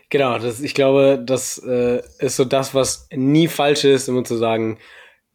Genau, 0.09 0.37
das, 0.37 0.61
ich 0.61 0.73
glaube, 0.73 1.21
das 1.23 1.57
äh, 1.57 2.01
ist 2.19 2.35
so 2.35 2.45
das, 2.45 2.75
was 2.75 3.07
nie 3.13 3.47
falsch 3.47 3.83
ist, 3.85 4.07
immer 4.07 4.23
zu 4.23 4.35
sagen, 4.35 4.77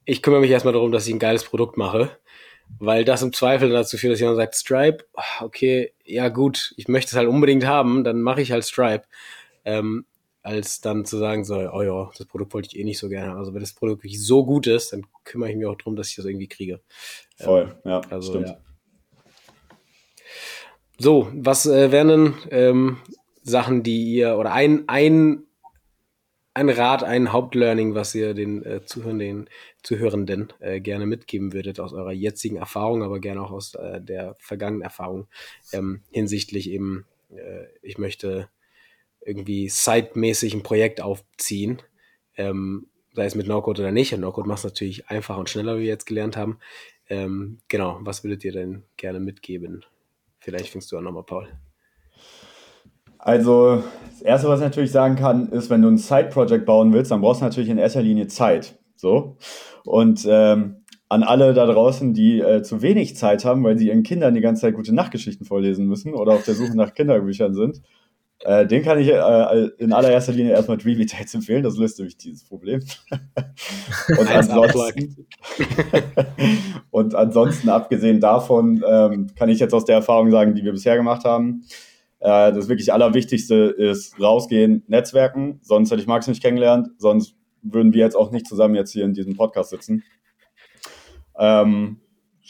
ich 0.05 0.23
kümmere 0.23 0.41
mich 0.41 0.51
erstmal 0.51 0.73
darum, 0.73 0.93
dass 0.93 1.07
ich 1.07 1.15
ein 1.15 1.19
geiles 1.19 1.45
Produkt 1.45 1.77
mache, 1.77 2.11
weil 2.79 3.05
das 3.05 3.23
im 3.23 3.33
Zweifel 3.33 3.71
dazu 3.71 3.99
führt, 3.99 4.13
dass 4.13 4.21
jemand 4.21 4.39
sagt, 4.39 4.55
Stripe, 4.55 5.05
ah, 5.15 5.45
okay, 5.45 5.93
ja 6.05 6.29
gut, 6.29 6.73
ich 6.77 6.89
möchte 6.89 7.11
es 7.11 7.17
halt 7.17 7.29
unbedingt 7.29 7.67
haben, 7.67 8.05
dann 8.05 8.21
mache 8.23 8.41
ich 8.41 8.53
halt 8.53 8.65
Stripe. 8.65 9.05
Ähm, 9.65 10.07
als 10.49 10.81
dann 10.81 11.05
zu 11.05 11.19
sagen, 11.19 11.45
so, 11.45 11.57
oh 11.57 11.83
ja, 11.83 12.11
das 12.17 12.27
Produkt 12.27 12.55
wollte 12.55 12.69
ich 12.73 12.79
eh 12.79 12.85
nicht 12.85 12.99
so 12.99 13.11
gerne. 13.11 13.37
Also 13.37 13.53
wenn 13.53 13.61
das 13.61 13.75
Produkt 13.75 14.03
wirklich 14.03 14.25
so 14.25 14.47
gut 14.47 14.67
ist, 14.67 14.95
dann 14.95 15.07
kümmere 15.25 15.51
ich 15.51 15.57
mich 15.57 15.67
auch 15.67 15.77
darum, 15.77 15.95
dass 15.95 16.09
ich 16.09 16.17
das 16.17 16.25
irgendwie 16.25 16.49
kriege. 16.49 16.81
Voll, 17.37 17.77
ähm, 17.85 17.91
ja, 17.91 18.01
also, 18.09 18.31
stimmt. 18.31 18.49
Ja. 18.49 18.59
So, 20.97 21.29
was 21.35 21.67
äh, 21.67 21.93
wären 21.93 22.09
denn 22.09 22.35
ähm, 22.51 22.97
Sachen, 23.43 23.83
die 23.83 24.15
ihr, 24.15 24.39
oder 24.39 24.53
ein, 24.53 24.85
ein, 24.89 25.43
ein 26.55 26.71
Rat, 26.71 27.05
ein 27.05 27.31
Hauptlearning, 27.31 27.95
was 27.95 28.15
ihr 28.15 28.33
den 28.33 28.65
äh, 28.65 28.85
Zuhörenden, 28.87 29.51
Zuhörenden 29.83 30.51
äh, 30.61 30.81
gerne 30.81 31.05
mitgeben 31.05 31.53
würdet 31.53 31.79
aus 31.79 31.93
eurer 31.93 32.13
jetzigen 32.13 32.57
Erfahrung, 32.57 33.03
aber 33.03 33.21
gerne 33.21 33.43
auch 33.43 33.51
aus 33.51 33.75
äh, 33.75 34.01
der 34.01 34.35
vergangenen 34.41 34.83
Erfahrung 34.83 35.29
ähm, 35.73 36.01
hinsichtlich 36.11 36.71
eben, 36.71 37.05
äh, 37.31 37.67
ich 37.83 37.99
möchte 37.99 38.49
irgendwie 39.29 39.69
sidemäßig 39.69 40.55
ein 40.55 40.63
Projekt 40.63 41.01
aufziehen, 41.01 41.83
ähm, 42.37 42.87
sei 43.15 43.27
es 43.27 43.35
mit 43.35 43.47
No-Code 43.47 43.83
oder 43.83 43.93
nicht. 43.93 44.15
Und 44.15 44.21
No-Code 44.21 44.49
macht 44.49 44.59
es 44.59 44.65
natürlich 44.65 45.09
einfacher 45.09 45.39
und 45.39 45.51
schneller, 45.51 45.77
wie 45.77 45.83
wir 45.83 45.89
jetzt 45.89 46.07
gelernt 46.07 46.37
haben. 46.37 46.59
Ähm, 47.09 47.59
genau, 47.69 47.99
was 48.01 48.25
würdet 48.25 48.45
ihr 48.45 48.53
denn 48.53 48.85
gerne 48.97 49.21
mitgeben? 49.21 49.85
Vielleicht 50.41 50.71
fängst 50.71 50.91
du 50.91 50.97
an 50.97 51.05
nochmal, 51.05 51.25
Paul. 51.25 51.49
Also, 53.19 53.83
das 54.11 54.23
Erste, 54.23 54.49
was 54.49 54.61
ich 54.61 54.65
natürlich 54.65 54.93
sagen 54.93 55.17
kann, 55.17 55.49
ist, 55.51 55.71
wenn 55.71 55.83
du 55.83 55.89
ein 55.89 55.99
Side-Project 55.99 56.65
bauen 56.65 56.93
willst, 56.93 57.11
dann 57.11 57.21
brauchst 57.21 57.41
du 57.41 57.45
natürlich 57.45 57.69
in 57.69 57.79
erster 57.79 58.03
Linie 58.03 58.29
Zeit. 58.29 58.79
So. 58.97 59.37
Und 59.85 60.27
ähm, 60.29 60.85
an 61.09 61.23
alle 61.23 61.55
da 61.55 61.67
draußen, 61.67 62.15
die 62.15 62.41
äh, 62.41 62.63
zu 62.63 62.83
wenig 62.83 63.17
Zeit 63.17 63.45
haben, 63.45 63.65
weil 63.65 63.79
sie 63.79 63.89
ihren 63.89 64.03
Kindern 64.03 64.35
die 64.35 64.41
ganze 64.41 64.63
Zeit 64.63 64.75
gute 64.75 64.95
Nachtgeschichten 64.95 65.47
vorlesen 65.47 65.87
müssen 65.87 66.15
oder 66.15 66.33
auf 66.33 66.45
der 66.45 66.55
Suche 66.55 66.77
nach 66.77 66.95
Kinderbüchern 66.95 67.55
sind, 67.55 67.83
Äh, 68.41 68.67
den 68.67 68.83
kann 68.85 69.01
ich 69.01 69.09
äh, 69.09 69.69
in 69.79 69.93
allererster 69.93 70.33
Linie 70.33 70.53
erstmal 70.53 70.77
Dreamy 70.77 71.07
Tates 71.07 71.35
empfehlen, 71.35 71.65
das 71.65 71.77
löst 71.77 71.99
nämlich 71.99 72.17
dieses 72.17 72.45
Problem. 72.45 72.81
und, 74.19 74.31
ansonsten, 74.31 75.27
und 76.91 77.15
ansonsten, 77.17 77.69
abgesehen 77.69 78.21
davon, 78.21 78.85
ähm, 78.87 79.27
kann 79.37 79.49
ich 79.49 79.59
jetzt 79.59 79.75
aus 79.75 79.85
der 79.85 79.97
Erfahrung 79.97 80.31
sagen, 80.31 80.55
die 80.55 80.63
wir 80.63 80.71
bisher 80.71 80.97
gemacht 80.97 81.25
haben, 81.25 81.65
äh, 82.21 82.53
das 82.53 82.69
wirklich 82.69 82.93
Allerwichtigste 82.93 83.55
ist 83.57 84.21
rausgehen, 84.21 84.85
Netzwerken, 84.87 85.59
sonst 85.63 85.91
hätte 85.91 86.01
ich 86.01 86.07
Max 86.07 86.29
nicht 86.29 86.43
kennengelernt, 86.43 86.91
sonst 86.99 87.35
würden 87.63 87.93
wir 87.93 88.05
jetzt 88.05 88.17
auch 88.17 88.31
nicht 88.31 88.47
zusammen 88.47 88.77
jetzt 88.77 88.93
hier 88.93 89.05
in 89.05 89.15
diesem 89.15 89.37
Podcast 89.37 89.71
sitzen. 89.71 90.05
Ähm, 91.37 92.01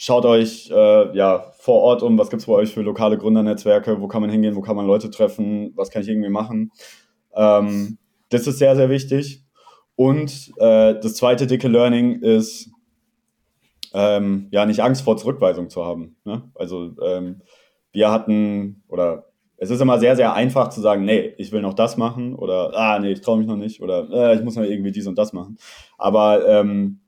schaut 0.01 0.25
euch 0.25 0.71
äh, 0.71 1.15
ja 1.15 1.51
vor 1.57 1.81
Ort 1.81 2.03
um, 2.03 2.17
was 2.17 2.29
gibt 2.29 2.41
es 2.41 2.47
bei 2.47 2.53
euch 2.53 2.73
für 2.73 2.81
lokale 2.81 3.17
Gründernetzwerke, 3.17 3.99
wo 3.99 4.07
kann 4.07 4.21
man 4.21 4.29
hingehen, 4.29 4.55
wo 4.55 4.61
kann 4.61 4.77
man 4.77 4.87
Leute 4.87 5.11
treffen, 5.11 5.73
was 5.75 5.91
kann 5.91 6.01
ich 6.01 6.07
irgendwie 6.07 6.29
machen. 6.29 6.71
Ähm, 7.35 7.97
das 8.29 8.47
ist 8.47 8.59
sehr, 8.59 8.77
sehr 8.77 8.89
wichtig. 8.89 9.43
Und 9.95 10.53
äh, 10.55 10.95
das 11.01 11.15
zweite 11.15 11.47
dicke 11.47 11.67
Learning 11.67 12.21
ist, 12.21 12.71
ähm, 13.93 14.47
ja, 14.51 14.65
nicht 14.65 14.81
Angst 14.81 15.01
vor 15.01 15.17
Zurückweisung 15.17 15.69
zu 15.69 15.83
haben. 15.83 16.15
Ne? 16.23 16.49
Also 16.55 16.95
ähm, 17.03 17.41
wir 17.91 18.09
hatten, 18.09 18.83
oder 18.87 19.25
es 19.57 19.69
ist 19.69 19.81
immer 19.81 19.99
sehr, 19.99 20.15
sehr 20.15 20.33
einfach 20.33 20.69
zu 20.69 20.79
sagen, 20.79 21.03
nee, 21.03 21.33
ich 21.37 21.51
will 21.51 21.61
noch 21.61 21.73
das 21.73 21.97
machen 21.97 22.35
oder, 22.35 22.73
ah, 22.73 22.99
nee, 22.99 23.11
ich 23.11 23.19
traue 23.19 23.37
mich 23.37 23.47
noch 23.47 23.57
nicht 23.57 23.81
oder 23.81 24.09
äh, 24.09 24.35
ich 24.35 24.43
muss 24.43 24.55
noch 24.55 24.63
irgendwie 24.63 24.93
dies 24.93 25.07
und 25.07 25.17
das 25.17 25.33
machen. 25.33 25.57
Aber 25.97 26.47
ähm, 26.47 27.01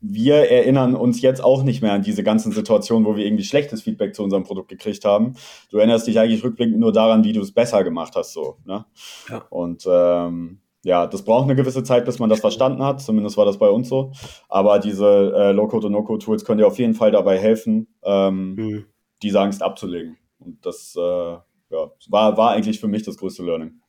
wir 0.00 0.50
erinnern 0.50 0.94
uns 0.94 1.20
jetzt 1.20 1.42
auch 1.44 1.62
nicht 1.62 1.82
mehr 1.82 1.92
an 1.92 2.02
diese 2.02 2.22
ganzen 2.22 2.52
Situationen, 2.52 3.06
wo 3.06 3.16
wir 3.16 3.24
irgendwie 3.24 3.44
schlechtes 3.44 3.82
Feedback 3.82 4.14
zu 4.14 4.22
unserem 4.22 4.44
Produkt 4.44 4.68
gekriegt 4.68 5.04
haben. 5.04 5.34
Du 5.70 5.78
erinnerst 5.78 6.06
dich 6.06 6.18
eigentlich 6.18 6.42
rückblickend 6.42 6.78
nur 6.78 6.92
daran, 6.92 7.24
wie 7.24 7.32
du 7.32 7.40
es 7.40 7.52
besser 7.52 7.84
gemacht 7.84 8.14
hast, 8.16 8.32
so. 8.32 8.56
Ne? 8.64 8.86
Ja. 9.28 9.44
Und 9.50 9.84
ähm, 9.86 10.60
ja, 10.82 11.06
das 11.06 11.24
braucht 11.24 11.44
eine 11.44 11.56
gewisse 11.56 11.82
Zeit, 11.82 12.06
bis 12.06 12.18
man 12.18 12.30
das 12.30 12.40
verstanden 12.40 12.82
hat. 12.82 13.02
Zumindest 13.02 13.36
war 13.36 13.44
das 13.44 13.58
bei 13.58 13.68
uns 13.68 13.88
so. 13.88 14.12
Aber 14.48 14.78
diese 14.78 15.32
äh, 15.36 15.52
Low-Code 15.52 15.88
und 15.88 15.92
No-Code-Tools 15.92 16.44
können 16.44 16.58
dir 16.58 16.66
auf 16.66 16.78
jeden 16.78 16.94
Fall 16.94 17.10
dabei 17.10 17.38
helfen, 17.38 17.88
ähm, 18.02 18.54
mhm. 18.54 18.86
diese 19.22 19.40
Angst 19.40 19.62
abzulegen. 19.62 20.16
Und 20.38 20.64
das 20.64 20.96
äh, 20.96 21.00
ja, 21.00 21.90
war, 22.08 22.36
war 22.36 22.50
eigentlich 22.52 22.80
für 22.80 22.88
mich 22.88 23.02
das 23.02 23.18
größte 23.18 23.44
Learning. 23.44 23.80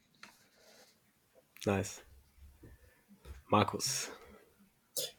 Nice. 1.66 2.04
Markus. 3.48 4.12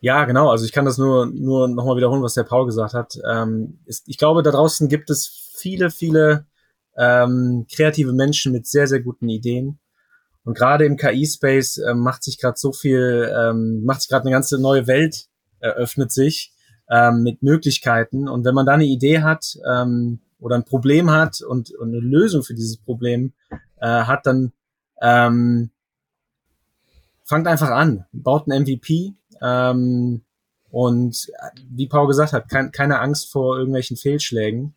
Ja, 0.01 0.25
genau. 0.25 0.51
Also 0.51 0.65
ich 0.65 0.73
kann 0.73 0.85
das 0.85 0.99
nur, 0.99 1.27
nur 1.27 1.69
nochmal 1.69 1.97
wiederholen, 1.97 2.23
was 2.23 2.35
der 2.35 2.45
Paul 2.45 2.67
gesagt 2.67 2.95
hat. 2.95 3.19
Ähm, 3.31 3.81
ist, 3.87 4.09
ich 4.09 4.19
glaube, 4.19 4.43
da 4.43 4.51
draußen 4.51 4.89
gibt 4.89 5.11
es 5.11 5.53
viele, 5.57 5.91
viele 5.91 6.47
ähm, 6.97 7.67
kreative 7.75 8.13
Menschen 8.13 8.53
mit 8.53 8.67
sehr, 8.67 8.87
sehr 8.87 9.01
guten 9.01 9.29
Ideen. 9.29 9.79
Und 10.45 10.57
gerade 10.57 10.85
im 10.85 10.97
KI-Space 10.97 11.79
äh, 11.79 11.95
macht 11.95 12.25
sich 12.25 12.39
gerade 12.39 12.59
so 12.59 12.73
viel, 12.73 13.33
ähm, 13.35 13.85
macht 13.85 14.03
sich 14.03 14.11
gerade 14.11 14.23
eine 14.25 14.33
ganze 14.33 14.61
neue 14.61 14.87
Welt 14.87 15.29
eröffnet 15.61 16.13
sich 16.13 16.53
ähm, 16.91 17.23
mit 17.23 17.43
Möglichkeiten. 17.43 18.29
Und 18.29 18.45
wenn 18.45 18.55
man 18.55 18.67
da 18.67 18.73
eine 18.73 18.85
Idee 18.85 19.23
hat 19.23 19.57
ähm, 19.67 20.21
oder 20.39 20.57
ein 20.57 20.65
Problem 20.65 21.11
hat 21.11 21.41
und, 21.41 21.71
und 21.73 21.89
eine 21.89 22.01
Lösung 22.01 22.43
für 22.43 22.55
dieses 22.55 22.77
Problem 22.77 23.33
äh, 23.81 23.87
hat, 23.87 24.27
dann 24.27 24.53
ähm, 25.01 25.71
fangt 27.25 27.47
einfach 27.47 27.71
an, 27.71 28.05
baut 28.13 28.47
ein 28.47 28.63
MVP, 28.63 29.15
ähm, 29.43 30.23
und 30.71 31.31
wie 31.69 31.87
Paul 31.87 32.07
gesagt 32.07 32.33
hat, 32.33 32.49
kein, 32.49 32.73
keine 32.73 33.01
Angst 33.01 33.31
vor 33.31 33.59
irgendwelchen 33.59 33.97
Fehlschlägen, 33.97 34.75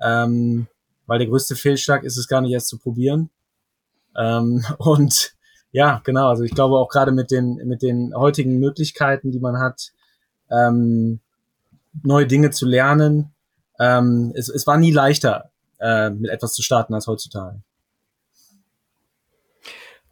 ähm, 0.00 0.68
weil 1.06 1.18
der 1.18 1.28
größte 1.28 1.56
Fehlschlag 1.56 2.02
ist 2.04 2.16
es 2.16 2.28
gar 2.28 2.40
nicht 2.40 2.52
erst 2.52 2.68
zu 2.68 2.78
probieren. 2.78 3.30
Ähm, 4.16 4.64
und 4.78 5.34
ja, 5.72 6.00
genau, 6.04 6.28
also 6.28 6.44
ich 6.44 6.54
glaube 6.54 6.76
auch 6.76 6.88
gerade 6.88 7.12
mit 7.12 7.30
den, 7.30 7.56
mit 7.66 7.82
den 7.82 8.14
heutigen 8.14 8.58
Möglichkeiten, 8.58 9.32
die 9.32 9.40
man 9.40 9.58
hat, 9.58 9.92
ähm, 10.50 11.20
neue 12.02 12.26
Dinge 12.26 12.50
zu 12.50 12.66
lernen, 12.66 13.34
ähm, 13.78 14.32
es, 14.36 14.48
es 14.48 14.66
war 14.66 14.76
nie 14.78 14.92
leichter, 14.92 15.50
äh, 15.80 16.10
mit 16.10 16.30
etwas 16.30 16.54
zu 16.54 16.62
starten 16.62 16.94
als 16.94 17.06
heutzutage. 17.06 17.60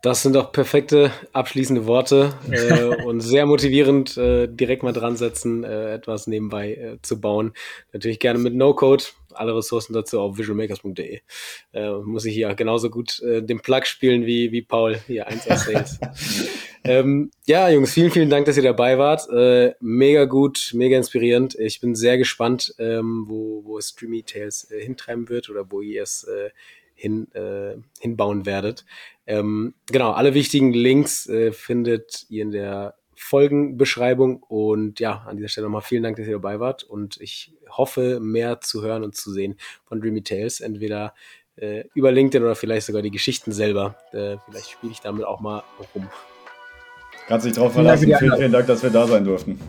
Das 0.03 0.20
sind 0.20 0.34
doch 0.34 0.50
perfekte 0.50 1.12
abschließende 1.32 1.86
Worte 1.86 2.34
äh, 2.50 3.05
und 3.05 3.20
sehr 3.20 3.46
motivierend, 3.46 4.16
äh, 4.16 4.48
direkt 4.48 4.82
mal 4.82 4.92
dran 4.92 5.16
setzen, 5.16 5.62
äh, 5.62 5.94
etwas 5.94 6.26
nebenbei 6.26 6.74
äh, 6.74 6.98
zu 7.03 7.20
bauen. 7.20 7.53
Natürlich 7.92 8.18
gerne 8.18 8.40
mit 8.40 8.53
No-Code. 8.53 9.05
Alle 9.32 9.57
Ressourcen 9.57 9.92
dazu 9.92 10.20
auf 10.20 10.36
visualmakers.de. 10.36 11.20
Äh, 11.72 11.90
muss 12.05 12.24
ich 12.24 12.34
hier 12.34 12.53
genauso 12.55 12.90
gut 12.90 13.20
äh, 13.22 13.42
den 13.42 13.61
Plug 13.61 13.84
spielen 13.84 14.26
wie, 14.26 14.50
wie 14.50 14.62
Paul 14.62 14.98
hier 15.07 15.28
1 15.28 15.44
Sales. 15.44 16.00
ähm, 16.84 17.30
ja, 17.46 17.68
Jungs, 17.70 17.92
vielen, 17.92 18.11
vielen 18.11 18.28
Dank, 18.28 18.46
dass 18.46 18.57
ihr 18.57 18.64
dabei 18.64 18.98
wart. 18.98 19.30
Äh, 19.30 19.74
mega 19.78 20.24
gut, 20.24 20.72
mega 20.74 20.96
inspirierend. 20.96 21.55
Ich 21.55 21.80
bin 21.80 21.94
sehr 21.94 22.18
gespannt, 22.18 22.74
ähm, 22.78 23.24
wo, 23.28 23.62
wo 23.64 23.80
Streamy 23.80 24.24
Tales 24.24 24.68
äh, 24.70 24.82
hintreiben 24.82 25.28
wird 25.28 25.48
oder 25.48 25.70
wo 25.70 25.80
ihr 25.80 26.03
es 26.03 26.24
äh, 26.24 26.50
hin, 27.03 27.28
äh, 27.34 27.76
hinbauen 28.00 28.46
werdet. 28.46 28.84
Ähm, 29.27 29.75
genau, 29.87 30.12
alle 30.12 30.35
wichtigen 30.35 30.73
Links 30.73 31.29
äh, 31.29 31.53
findet 31.53 32.27
ihr 32.29 32.43
in 32.43 32.51
der 32.51 32.95
Folgenbeschreibung. 33.14 34.43
Und 34.43 35.01
ja, 35.01 35.25
an 35.27 35.37
dieser 35.37 35.49
Stelle 35.49 35.66
nochmal 35.66 35.83
vielen 35.83 36.03
Dank, 36.03 36.16
dass 36.16 36.27
ihr 36.27 36.33
dabei 36.33 36.61
wart. 36.61 36.83
Und 36.83 37.20
ich 37.20 37.53
hoffe, 37.70 38.20
mehr 38.20 38.61
zu 38.61 38.83
hören 38.83 39.05
und 39.05 39.14
zu 39.14 39.33
sehen 39.33 39.57
von 39.85 40.01
Dreamy 40.01 40.23
Tales. 40.23 40.61
Entweder 40.61 41.14
äh, 41.57 41.85
über 41.95 42.12
LinkedIn 42.12 42.43
oder 42.45 42.55
vielleicht 42.55 42.87
sogar 42.87 43.03
die 43.03 43.11
Geschichten 43.11 43.53
selber. 43.53 43.97
Äh, 44.12 44.37
vielleicht 44.49 44.70
spiele 44.70 44.93
ich 44.93 45.01
damit 45.01 45.25
auch 45.25 45.41
mal 45.41 45.62
rum. 45.95 46.09
Kannst 47.29 47.47
dich 47.47 47.55
drauf 47.55 47.73
verlassen. 47.73 48.12
Vielen, 48.18 48.37
vielen 48.37 48.53
Dank, 48.53 48.66
dass 48.66 48.83
wir 48.83 48.91
da 48.91 49.07
sein 49.07 49.25
durften. 49.25 49.61